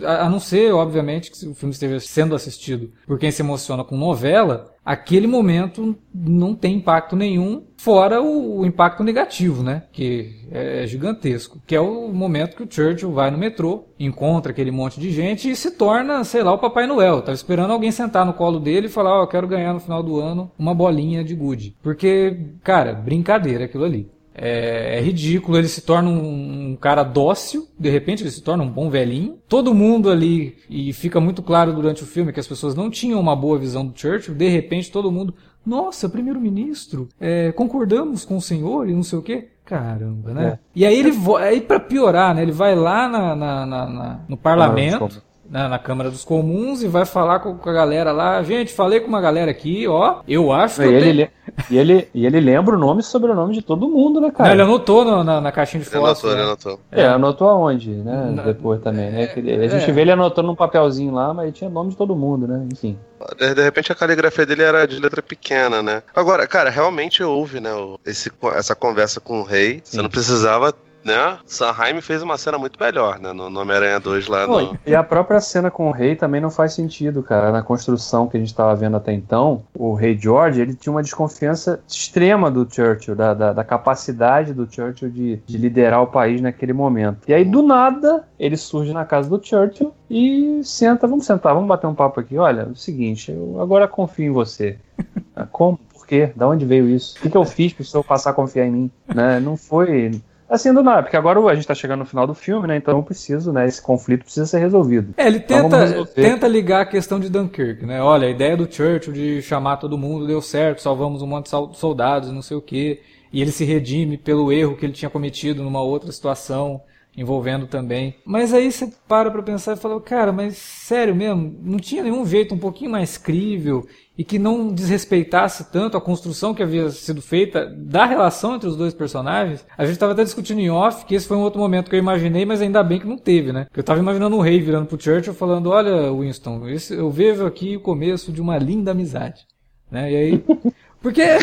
a 0.04 0.28
não 0.28 0.38
ser, 0.38 0.72
obviamente, 0.72 1.30
que 1.30 1.46
o 1.46 1.54
filme 1.54 1.72
esteja 1.72 1.98
sendo 2.00 2.34
assistido 2.34 2.92
por 3.06 3.18
quem 3.18 3.30
se 3.30 3.40
emociona 3.40 3.82
com 3.82 3.96
novela, 3.96 4.72
aquele 4.84 5.26
momento 5.26 5.96
não 6.12 6.54
tem 6.54 6.76
impacto 6.76 7.16
nenhum, 7.16 7.64
fora 7.76 8.20
o, 8.20 8.60
o, 8.60 8.66
impacto 8.66 9.02
negativo, 9.02 9.62
né? 9.62 9.84
Que 9.90 10.36
é, 10.50 10.82
é 10.82 10.86
gigantesco. 10.86 11.60
Que 11.66 11.74
é 11.74 11.80
o 11.80 12.12
momento 12.12 12.56
que 12.56 12.62
o 12.62 12.68
Churchill 12.70 13.12
vai 13.12 13.30
no 13.30 13.38
metrô, 13.38 13.84
encontra 13.98 14.52
aquele 14.52 14.70
monte 14.70 15.00
de 15.00 15.10
gente 15.10 15.50
e 15.50 15.56
se 15.56 15.70
torna, 15.70 16.24
sei 16.24 16.42
lá, 16.42 16.52
o 16.52 16.58
Papai 16.58 16.86
Noel. 16.86 17.22
Tava 17.22 17.32
esperando 17.32 17.72
alguém 17.72 17.90
sentar 17.90 18.26
no 18.26 18.34
colo 18.34 18.60
dele 18.60 18.86
e 18.86 18.90
falar: 18.90 19.16
Ó, 19.16 19.20
oh, 19.20 19.22
eu 19.22 19.28
quero 19.28 19.48
ganhar 19.48 19.72
no 19.72 19.80
final 19.80 20.02
do 20.02 20.20
ano 20.20 20.50
uma 20.58 20.74
bolinha 20.74 21.24
de 21.24 21.34
gude. 21.34 21.74
Porque, 21.82 22.36
cara, 22.62 22.92
brincadeira 22.92 23.64
aquilo 23.64 23.84
ali. 23.84 24.10
É, 24.34 24.98
é, 24.98 25.00
ridículo, 25.00 25.58
ele 25.58 25.68
se 25.68 25.82
torna 25.82 26.08
um, 26.08 26.70
um, 26.70 26.76
cara 26.76 27.02
dócil, 27.02 27.68
de 27.78 27.90
repente 27.90 28.22
ele 28.22 28.30
se 28.30 28.42
torna 28.42 28.64
um 28.64 28.70
bom 28.70 28.88
velhinho. 28.88 29.38
Todo 29.48 29.74
mundo 29.74 30.10
ali, 30.10 30.56
e 30.70 30.92
fica 30.92 31.20
muito 31.20 31.42
claro 31.42 31.72
durante 31.72 32.02
o 32.02 32.06
filme 32.06 32.32
que 32.32 32.40
as 32.40 32.46
pessoas 32.46 32.74
não 32.74 32.90
tinham 32.90 33.20
uma 33.20 33.36
boa 33.36 33.58
visão 33.58 33.86
do 33.86 33.98
Churchill, 33.98 34.34
de 34.34 34.48
repente 34.48 34.90
todo 34.90 35.12
mundo, 35.12 35.34
nossa, 35.64 36.08
primeiro-ministro, 36.08 37.08
é, 37.20 37.52
concordamos 37.52 38.24
com 38.24 38.36
o 38.36 38.42
senhor 38.42 38.88
e 38.88 38.94
não 38.94 39.02
sei 39.02 39.18
o 39.18 39.22
quê. 39.22 39.48
Caramba, 39.64 40.34
né? 40.34 40.48
É. 40.48 40.58
E 40.74 40.86
aí 40.86 40.98
ele 40.98 41.12
aí 41.38 41.60
para 41.60 41.78
piorar, 41.78 42.34
né? 42.34 42.42
Ele 42.42 42.52
vai 42.52 42.74
lá 42.74 43.08
na, 43.08 43.36
na, 43.36 43.66
na, 43.66 43.86
na 43.86 44.20
no 44.28 44.36
parlamento 44.36 45.22
na, 45.52 45.68
na, 45.68 45.78
Câmara 45.78 46.10
dos 46.10 46.24
Comuns 46.24 46.82
e 46.82 46.88
vai 46.88 47.04
falar 47.04 47.40
com, 47.40 47.58
com, 47.58 47.68
a 47.68 47.72
galera 47.72 48.10
lá. 48.10 48.42
Gente, 48.42 48.72
falei 48.72 49.00
com 49.00 49.08
uma 49.08 49.20
galera 49.20 49.50
aqui, 49.50 49.86
ó. 49.86 50.20
Eu 50.26 50.50
acho 50.50 50.80
que. 50.80 50.88
ele, 50.88 50.96
eu 50.96 51.26
tenho... 51.26 51.28
E 51.70 51.76
ele, 51.76 52.08
e 52.14 52.24
ele 52.24 52.40
lembra 52.40 52.74
o 52.74 52.78
nome 52.78 53.00
e 53.00 53.04
sobrenome 53.04 53.52
de 53.52 53.60
todo 53.60 53.86
mundo, 53.86 54.18
né, 54.18 54.30
cara? 54.30 54.48
Não, 54.48 54.54
ele 54.54 54.62
anotou 54.62 55.04
no, 55.04 55.22
na, 55.22 55.40
na, 55.42 55.52
caixinha 55.52 55.82
de 55.82 55.90
fotos. 55.90 56.24
Ele 56.24 56.32
anotou, 56.32 56.32
né? 56.32 56.36
ele 56.36 56.42
anotou. 56.42 56.80
É, 56.90 57.06
anotou 57.06 57.48
aonde, 57.48 57.90
né? 57.90 58.30
Na... 58.34 58.42
Depois 58.44 58.80
também, 58.80 59.10
né? 59.10 59.24
A 59.24 59.68
gente 59.68 59.90
é. 59.90 59.92
vê 59.92 60.00
ele 60.00 60.12
anotando 60.12 60.48
num 60.48 60.54
papelzinho 60.54 61.12
lá, 61.12 61.34
mas 61.34 61.52
tinha 61.52 61.68
nome 61.68 61.90
de 61.90 61.96
todo 61.96 62.16
mundo, 62.16 62.46
né? 62.48 62.66
Enfim. 62.72 62.98
De, 63.38 63.54
de, 63.54 63.62
repente 63.62 63.92
a 63.92 63.94
caligrafia 63.94 64.46
dele 64.46 64.62
era 64.62 64.86
de 64.86 64.98
letra 64.98 65.22
pequena, 65.22 65.82
né? 65.82 66.02
Agora, 66.14 66.46
cara, 66.46 66.70
realmente 66.70 67.22
houve, 67.22 67.60
né? 67.60 67.70
Esse, 68.06 68.32
essa 68.54 68.74
conversa 68.74 69.20
com 69.20 69.40
o 69.40 69.44
rei. 69.44 69.82
Sim. 69.84 69.96
Você 69.96 70.02
não 70.02 70.10
precisava 70.10 70.74
né? 71.04 71.38
Sanheim 71.46 72.00
fez 72.00 72.22
uma 72.22 72.38
cena 72.38 72.58
muito 72.58 72.78
melhor, 72.80 73.18
né? 73.18 73.32
No, 73.32 73.50
no 73.50 73.60
Homem-Aranha 73.60 74.00
2 74.00 74.28
lá. 74.28 74.46
No... 74.46 74.78
E 74.86 74.94
a 74.94 75.02
própria 75.02 75.40
cena 75.40 75.70
com 75.70 75.88
o 75.88 75.92
rei 75.92 76.16
também 76.16 76.40
não 76.40 76.50
faz 76.50 76.74
sentido, 76.74 77.22
cara. 77.22 77.52
Na 77.52 77.62
construção 77.62 78.28
que 78.28 78.36
a 78.36 78.40
gente 78.40 78.50
estava 78.50 78.74
vendo 78.74 78.96
até 78.96 79.12
então, 79.12 79.64
o 79.74 79.94
rei 79.94 80.16
George, 80.18 80.60
ele 80.60 80.74
tinha 80.74 80.92
uma 80.92 81.02
desconfiança 81.02 81.82
extrema 81.86 82.50
do 82.50 82.66
Churchill, 82.70 83.14
da, 83.14 83.34
da, 83.34 83.52
da 83.52 83.64
capacidade 83.64 84.52
do 84.52 84.68
Churchill 84.70 85.10
de, 85.10 85.36
de, 85.46 85.58
liderar 85.58 86.02
o 86.02 86.06
país 86.06 86.40
naquele 86.40 86.72
momento. 86.72 87.18
E 87.28 87.34
aí, 87.34 87.44
do 87.44 87.62
nada, 87.62 88.26
ele 88.38 88.56
surge 88.56 88.92
na 88.92 89.04
casa 89.04 89.28
do 89.28 89.44
Churchill 89.44 89.92
e 90.08 90.60
senta, 90.64 91.06
vamos 91.06 91.26
sentar, 91.26 91.54
vamos 91.54 91.68
bater 91.68 91.86
um 91.86 91.94
papo 91.94 92.20
aqui. 92.20 92.36
Olha, 92.38 92.62
é 92.62 92.66
o 92.66 92.76
seguinte, 92.76 93.30
eu 93.30 93.60
agora 93.60 93.88
confio 93.88 94.26
em 94.26 94.32
você. 94.32 94.78
Como? 95.50 95.78
Por 95.92 96.06
quê? 96.06 96.32
Da 96.34 96.48
onde 96.48 96.66
veio 96.66 96.88
isso? 96.88 97.16
O 97.16 97.22
que, 97.22 97.30
que 97.30 97.36
eu 97.36 97.44
fiz 97.44 97.72
para 97.72 97.82
o 97.82 97.84
senhor 97.84 98.02
passar 98.02 98.30
a 98.30 98.34
confiar 98.34 98.66
em 98.66 98.70
mim? 98.70 98.90
Né? 99.14 99.38
Não 99.40 99.56
foi 99.56 100.20
assim 100.52 100.72
do 100.72 100.82
nada, 100.82 101.02
porque 101.02 101.16
agora 101.16 101.40
a 101.40 101.54
gente 101.54 101.66
tá 101.66 101.74
chegando 101.74 102.00
no 102.00 102.06
final 102.06 102.26
do 102.26 102.34
filme, 102.34 102.68
né? 102.68 102.76
Então 102.76 102.96
eu 102.96 103.02
preciso, 103.02 103.52
né? 103.52 103.66
Esse 103.66 103.80
conflito 103.80 104.24
precisa 104.24 104.46
ser 104.46 104.58
resolvido. 104.58 105.14
É, 105.16 105.26
ele 105.26 105.38
então 105.38 105.68
tenta, 105.68 105.86
então 105.88 106.06
tenta 106.06 106.46
ligar 106.46 106.82
a 106.82 106.86
questão 106.86 107.18
de 107.18 107.28
Dunkirk, 107.28 107.84
né? 107.86 108.02
Olha, 108.02 108.28
a 108.28 108.30
ideia 108.30 108.56
do 108.56 108.70
Churchill 108.70 109.12
de 109.12 109.42
chamar 109.42 109.78
todo 109.78 109.96
mundo 109.96 110.26
deu 110.26 110.42
certo, 110.42 110.82
salvamos 110.82 111.22
um 111.22 111.26
monte 111.26 111.50
de 111.50 111.76
soldados, 111.78 112.30
não 112.30 112.42
sei 112.42 112.56
o 112.56 112.62
quê. 112.62 113.00
E 113.32 113.40
ele 113.40 113.50
se 113.50 113.64
redime 113.64 114.18
pelo 114.18 114.52
erro 114.52 114.76
que 114.76 114.84
ele 114.84 114.92
tinha 114.92 115.08
cometido 115.10 115.62
numa 115.62 115.80
outra 115.80 116.12
situação 116.12 116.82
envolvendo 117.16 117.66
também. 117.66 118.16
Mas 118.24 118.52
aí 118.54 118.70
você 118.70 118.90
para 119.06 119.30
pra 119.30 119.42
pensar 119.42 119.74
e 119.74 119.80
fala, 119.80 120.00
cara, 120.00 120.32
mas 120.32 120.56
sério 120.56 121.14
mesmo, 121.14 121.58
não 121.62 121.78
tinha 121.78 122.02
nenhum 122.02 122.24
jeito 122.26 122.54
um 122.54 122.58
pouquinho 122.58 122.90
mais 122.90 123.18
crível 123.18 123.86
e 124.16 124.24
que 124.24 124.38
não 124.38 124.68
desrespeitasse 124.68 125.70
tanto 125.72 125.96
a 125.96 126.00
construção 126.00 126.52
que 126.52 126.62
havia 126.62 126.90
sido 126.90 127.22
feita 127.22 127.66
da 127.66 128.04
relação 128.04 128.54
entre 128.54 128.68
os 128.68 128.76
dois 128.76 128.92
personagens. 128.92 129.64
A 129.76 129.84
gente 129.84 129.94
estava 129.94 130.12
até 130.12 130.22
discutindo 130.22 130.60
em 130.60 130.70
off 130.70 131.06
que 131.06 131.14
esse 131.14 131.26
foi 131.26 131.36
um 131.36 131.42
outro 131.42 131.58
momento 131.58 131.88
que 131.88 131.96
eu 131.96 132.00
imaginei, 132.00 132.44
mas 132.44 132.60
ainda 132.60 132.82
bem 132.82 133.00
que 133.00 133.06
não 133.06 133.16
teve, 133.16 133.52
né? 133.52 133.66
Eu 133.74 133.80
estava 133.80 134.00
imaginando 134.00 134.36
o 134.36 134.40
rei 134.40 134.60
virando 134.60 134.86
pro 134.86 135.00
Churchill 135.00 135.32
falando: 135.32 135.70
Olha, 135.70 136.12
Winston, 136.12 136.68
esse, 136.68 136.94
eu 136.94 137.10
vejo 137.10 137.46
aqui 137.46 137.76
o 137.76 137.80
começo 137.80 138.30
de 138.30 138.40
uma 138.40 138.58
linda 138.58 138.90
amizade. 138.90 139.46
Né? 139.90 140.12
E 140.12 140.16
aí. 140.16 140.44
Porque 141.00 141.20
é, 141.20 141.36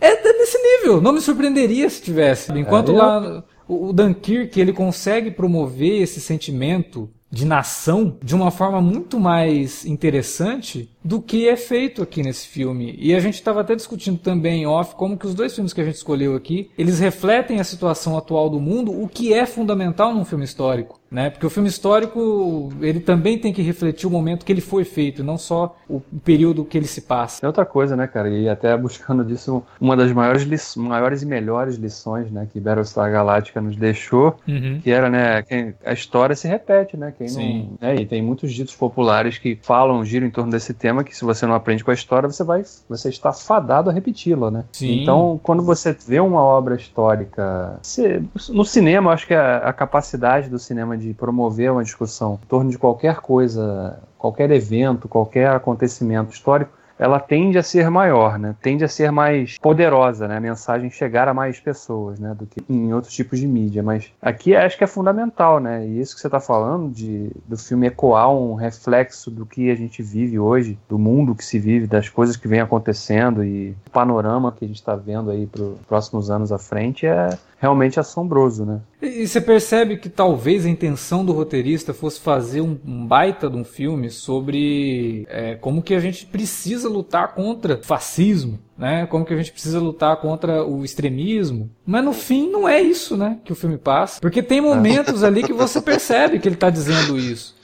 é 0.00 0.32
nesse 0.38 0.58
nível, 0.58 1.02
não 1.02 1.12
me 1.12 1.20
surpreenderia 1.20 1.90
se 1.90 2.00
tivesse. 2.00 2.50
Enquanto 2.52 2.92
é, 2.92 2.94
lá 2.94 3.44
o, 3.68 3.88
o 3.88 3.92
Dunkirk 3.92 4.58
ele 4.58 4.72
consegue 4.72 5.30
promover 5.30 6.00
esse 6.00 6.18
sentimento 6.18 7.10
de 7.30 7.44
nação 7.44 8.16
de 8.22 8.34
uma 8.34 8.50
forma 8.50 8.80
muito 8.80 9.18
mais 9.18 9.84
interessante 9.84 10.88
do 11.04 11.20
que 11.20 11.48
é 11.48 11.56
feito 11.56 12.02
aqui 12.02 12.22
nesse 12.22 12.46
filme. 12.46 12.94
E 12.98 13.14
a 13.14 13.20
gente 13.20 13.34
estava 13.34 13.60
até 13.60 13.74
discutindo 13.74 14.18
também 14.18 14.62
em 14.62 14.66
off 14.66 14.94
como 14.94 15.16
que 15.16 15.26
os 15.26 15.34
dois 15.34 15.54
filmes 15.54 15.72
que 15.72 15.80
a 15.80 15.84
gente 15.84 15.96
escolheu 15.96 16.34
aqui, 16.34 16.70
eles 16.78 16.98
refletem 16.98 17.60
a 17.60 17.64
situação 17.64 18.16
atual 18.16 18.48
do 18.48 18.60
mundo, 18.60 18.92
o 18.92 19.08
que 19.08 19.32
é 19.32 19.44
fundamental 19.44 20.14
num 20.14 20.24
filme 20.24 20.44
histórico. 20.44 21.00
Né? 21.16 21.30
Porque 21.30 21.46
o 21.46 21.48
filme 21.48 21.66
histórico 21.66 22.68
ele 22.78 23.00
também 23.00 23.38
tem 23.38 23.50
que 23.50 23.62
refletir 23.62 24.06
o 24.06 24.10
momento 24.10 24.44
que 24.44 24.52
ele 24.52 24.60
foi 24.60 24.84
feito, 24.84 25.24
não 25.24 25.38
só 25.38 25.74
o 25.88 25.98
período 26.22 26.62
que 26.62 26.76
ele 26.76 26.86
se 26.86 27.00
passa. 27.00 27.42
É 27.42 27.46
outra 27.46 27.64
coisa, 27.64 27.96
né, 27.96 28.06
cara? 28.06 28.28
E 28.28 28.46
até 28.50 28.76
buscando 28.76 29.24
disso 29.24 29.62
uma 29.80 29.96
das 29.96 30.12
maiores, 30.12 30.76
maiores 30.76 31.22
e 31.22 31.26
melhores 31.26 31.76
lições, 31.76 32.30
né, 32.30 32.46
que 32.52 32.60
Battlestar 32.60 33.10
Galactica 33.10 33.62
nos 33.62 33.76
deixou, 33.76 34.36
uhum. 34.46 34.78
que 34.84 34.90
era, 34.90 35.08
né, 35.08 35.42
a 35.86 35.92
história 35.94 36.36
se 36.36 36.46
repete, 36.46 36.98
né? 36.98 37.14
Quem 37.16 37.28
Sim. 37.28 37.70
não, 37.80 37.88
né? 37.88 37.96
E 37.96 38.04
tem 38.04 38.20
muitos 38.20 38.52
ditos 38.52 38.76
populares 38.76 39.38
que 39.38 39.58
falam, 39.62 40.04
giram 40.04 40.26
em 40.26 40.30
torno 40.30 40.50
desse 40.50 40.74
tema, 40.74 41.02
que 41.02 41.16
se 41.16 41.24
você 41.24 41.46
não 41.46 41.54
aprende 41.54 41.82
com 41.82 41.90
a 41.90 41.94
história, 41.94 42.28
você 42.28 42.44
vai, 42.44 42.62
você 42.90 43.08
está 43.08 43.32
fadado 43.32 43.88
a 43.88 43.92
repeti-la, 43.94 44.50
né? 44.50 44.64
Sim. 44.70 45.00
Então, 45.00 45.40
quando 45.42 45.62
você 45.62 45.96
vê 46.06 46.20
uma 46.20 46.42
obra 46.42 46.74
histórica, 46.74 47.78
você, 47.80 48.22
no 48.50 48.66
cinema, 48.66 49.08
eu 49.08 49.14
acho 49.14 49.26
que 49.26 49.32
a, 49.32 49.56
a 49.58 49.72
capacidade 49.72 50.50
do 50.50 50.58
cinema 50.58 50.94
de 50.94 51.05
promover 51.14 51.72
uma 51.72 51.84
discussão 51.84 52.38
em 52.42 52.46
torno 52.46 52.70
de 52.70 52.78
qualquer 52.78 53.16
coisa, 53.16 53.98
qualquer 54.18 54.50
evento, 54.50 55.08
qualquer 55.08 55.50
acontecimento 55.50 56.32
histórico, 56.32 56.76
ela 56.98 57.20
tende 57.20 57.58
a 57.58 57.62
ser 57.62 57.90
maior, 57.90 58.38
né? 58.38 58.54
Tende 58.62 58.84
a 58.84 58.88
ser 58.88 59.10
mais 59.12 59.58
poderosa, 59.58 60.26
né? 60.26 60.38
A 60.38 60.40
mensagem 60.40 60.90
chegar 60.90 61.28
a 61.28 61.34
mais 61.34 61.60
pessoas, 61.60 62.18
né? 62.18 62.34
Do 62.34 62.46
que 62.46 62.62
em 62.68 62.92
outros 62.92 63.12
tipos 63.12 63.38
de 63.38 63.46
mídia. 63.46 63.82
Mas 63.82 64.10
aqui 64.20 64.56
acho 64.56 64.78
que 64.78 64.84
é 64.84 64.86
fundamental, 64.86 65.60
né? 65.60 65.86
E 65.86 66.00
isso 66.00 66.14
que 66.14 66.20
você 66.20 66.26
está 66.26 66.40
falando 66.40 66.90
de 66.90 67.30
do 67.46 67.56
filme 67.56 67.86
ecoar 67.86 68.30
um 68.30 68.54
reflexo 68.54 69.30
do 69.30 69.44
que 69.44 69.70
a 69.70 69.74
gente 69.74 70.02
vive 70.02 70.38
hoje, 70.38 70.78
do 70.88 70.98
mundo 70.98 71.34
que 71.34 71.44
se 71.44 71.58
vive, 71.58 71.86
das 71.86 72.08
coisas 72.08 72.36
que 72.36 72.48
vem 72.48 72.60
acontecendo 72.60 73.44
e 73.44 73.76
o 73.86 73.90
panorama 73.90 74.52
que 74.52 74.64
a 74.64 74.68
gente 74.68 74.78
está 74.78 74.96
vendo 74.96 75.30
aí 75.30 75.46
para 75.46 75.62
os 75.62 75.78
próximos 75.86 76.30
anos 76.30 76.50
à 76.50 76.58
frente 76.58 77.06
é 77.06 77.28
realmente 77.58 77.98
assombroso, 77.98 78.64
né? 78.64 78.80
E 79.00 79.26
você 79.26 79.40
percebe 79.40 79.96
que 79.96 80.08
talvez 80.08 80.66
a 80.66 80.68
intenção 80.68 81.24
do 81.24 81.32
roteirista 81.32 81.94
fosse 81.94 82.20
fazer 82.20 82.60
um, 82.60 82.78
um 82.84 83.06
baita 83.06 83.48
de 83.48 83.56
um 83.56 83.64
filme 83.64 84.10
sobre 84.10 85.26
é, 85.28 85.54
como 85.54 85.82
que 85.82 85.94
a 85.94 86.00
gente 86.00 86.26
precisa 86.26 86.88
lutar 86.88 87.34
contra 87.34 87.80
fascismo, 87.82 88.58
né? 88.76 89.06
Como 89.06 89.24
que 89.24 89.32
a 89.32 89.36
gente 89.36 89.52
precisa 89.52 89.80
lutar 89.80 90.16
contra 90.16 90.64
o 90.64 90.84
extremismo. 90.84 91.70
Mas 91.84 92.04
no 92.04 92.12
fim 92.12 92.50
não 92.50 92.68
é 92.68 92.80
isso, 92.80 93.16
né? 93.16 93.38
Que 93.44 93.52
o 93.52 93.56
filme 93.56 93.78
passa. 93.78 94.20
Porque 94.20 94.42
tem 94.42 94.60
momentos 94.60 95.22
ali 95.22 95.42
que 95.42 95.52
você 95.52 95.80
percebe 95.80 96.38
que 96.38 96.48
ele 96.48 96.56
está 96.56 96.68
dizendo 96.68 97.18
isso. 97.18 97.54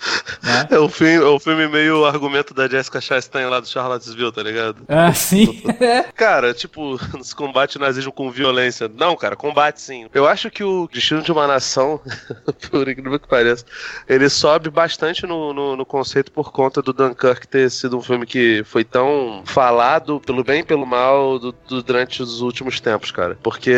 Né? 0.43 0.69
É 0.71 0.79
o 0.79 0.89
filme, 0.89 1.15
é 1.15 1.29
o 1.29 1.39
filme 1.39 1.69
meio 1.69 2.05
argumento 2.05 2.55
da 2.55 2.69
Jessica 2.69 3.01
Chastain 3.01 3.47
lá 3.47 3.61
do 3.61 3.69
Charlottesville, 3.69 4.33
tá 4.33 4.43
ligado? 4.43 4.83
Ah, 4.89 5.13
sim. 5.13 5.63
cara, 6.15 6.55
tipo, 6.55 6.99
se 7.23 7.35
combate 7.35 7.77
o 7.77 7.81
nazismo 7.81 8.13
com 8.13 8.31
violência. 8.31 8.89
Não, 8.89 9.17
cara, 9.17 9.37
combate 9.37 9.81
sim. 9.81 10.07
Eu 10.15 10.27
acho 10.27 10.51
que 10.51 10.65
o 10.65 10.89
Destino 10.93 11.23
de 11.23 11.31
uma 11.31 11.47
Nação, 11.47 12.01
por 12.71 12.89
incrível 12.89 13.19
que 13.19 13.29
pareça, 13.29 13.65
ele 14.09 14.29
sobe 14.29 14.71
bastante 14.71 15.27
no, 15.27 15.53
no, 15.53 15.77
no 15.77 15.85
conceito 15.85 16.33
por 16.33 16.53
conta 16.53 16.81
do 16.81 16.93
Dunkirk 16.93 17.47
ter 17.47 17.71
sido 17.71 17.99
um 17.99 18.03
filme 18.03 18.25
que 18.25 18.63
foi 18.65 18.85
tão 18.85 19.43
falado 19.45 20.21
pelo 20.21 20.43
bem 20.43 20.61
e 20.61 20.65
pelo 20.65 20.87
mal 20.87 21.02
do, 21.39 21.55
do, 21.69 21.83
durante 21.83 22.23
os 22.23 22.41
últimos 22.41 22.81
tempos, 22.81 23.11
cara. 23.11 23.39
Porque 23.43 23.75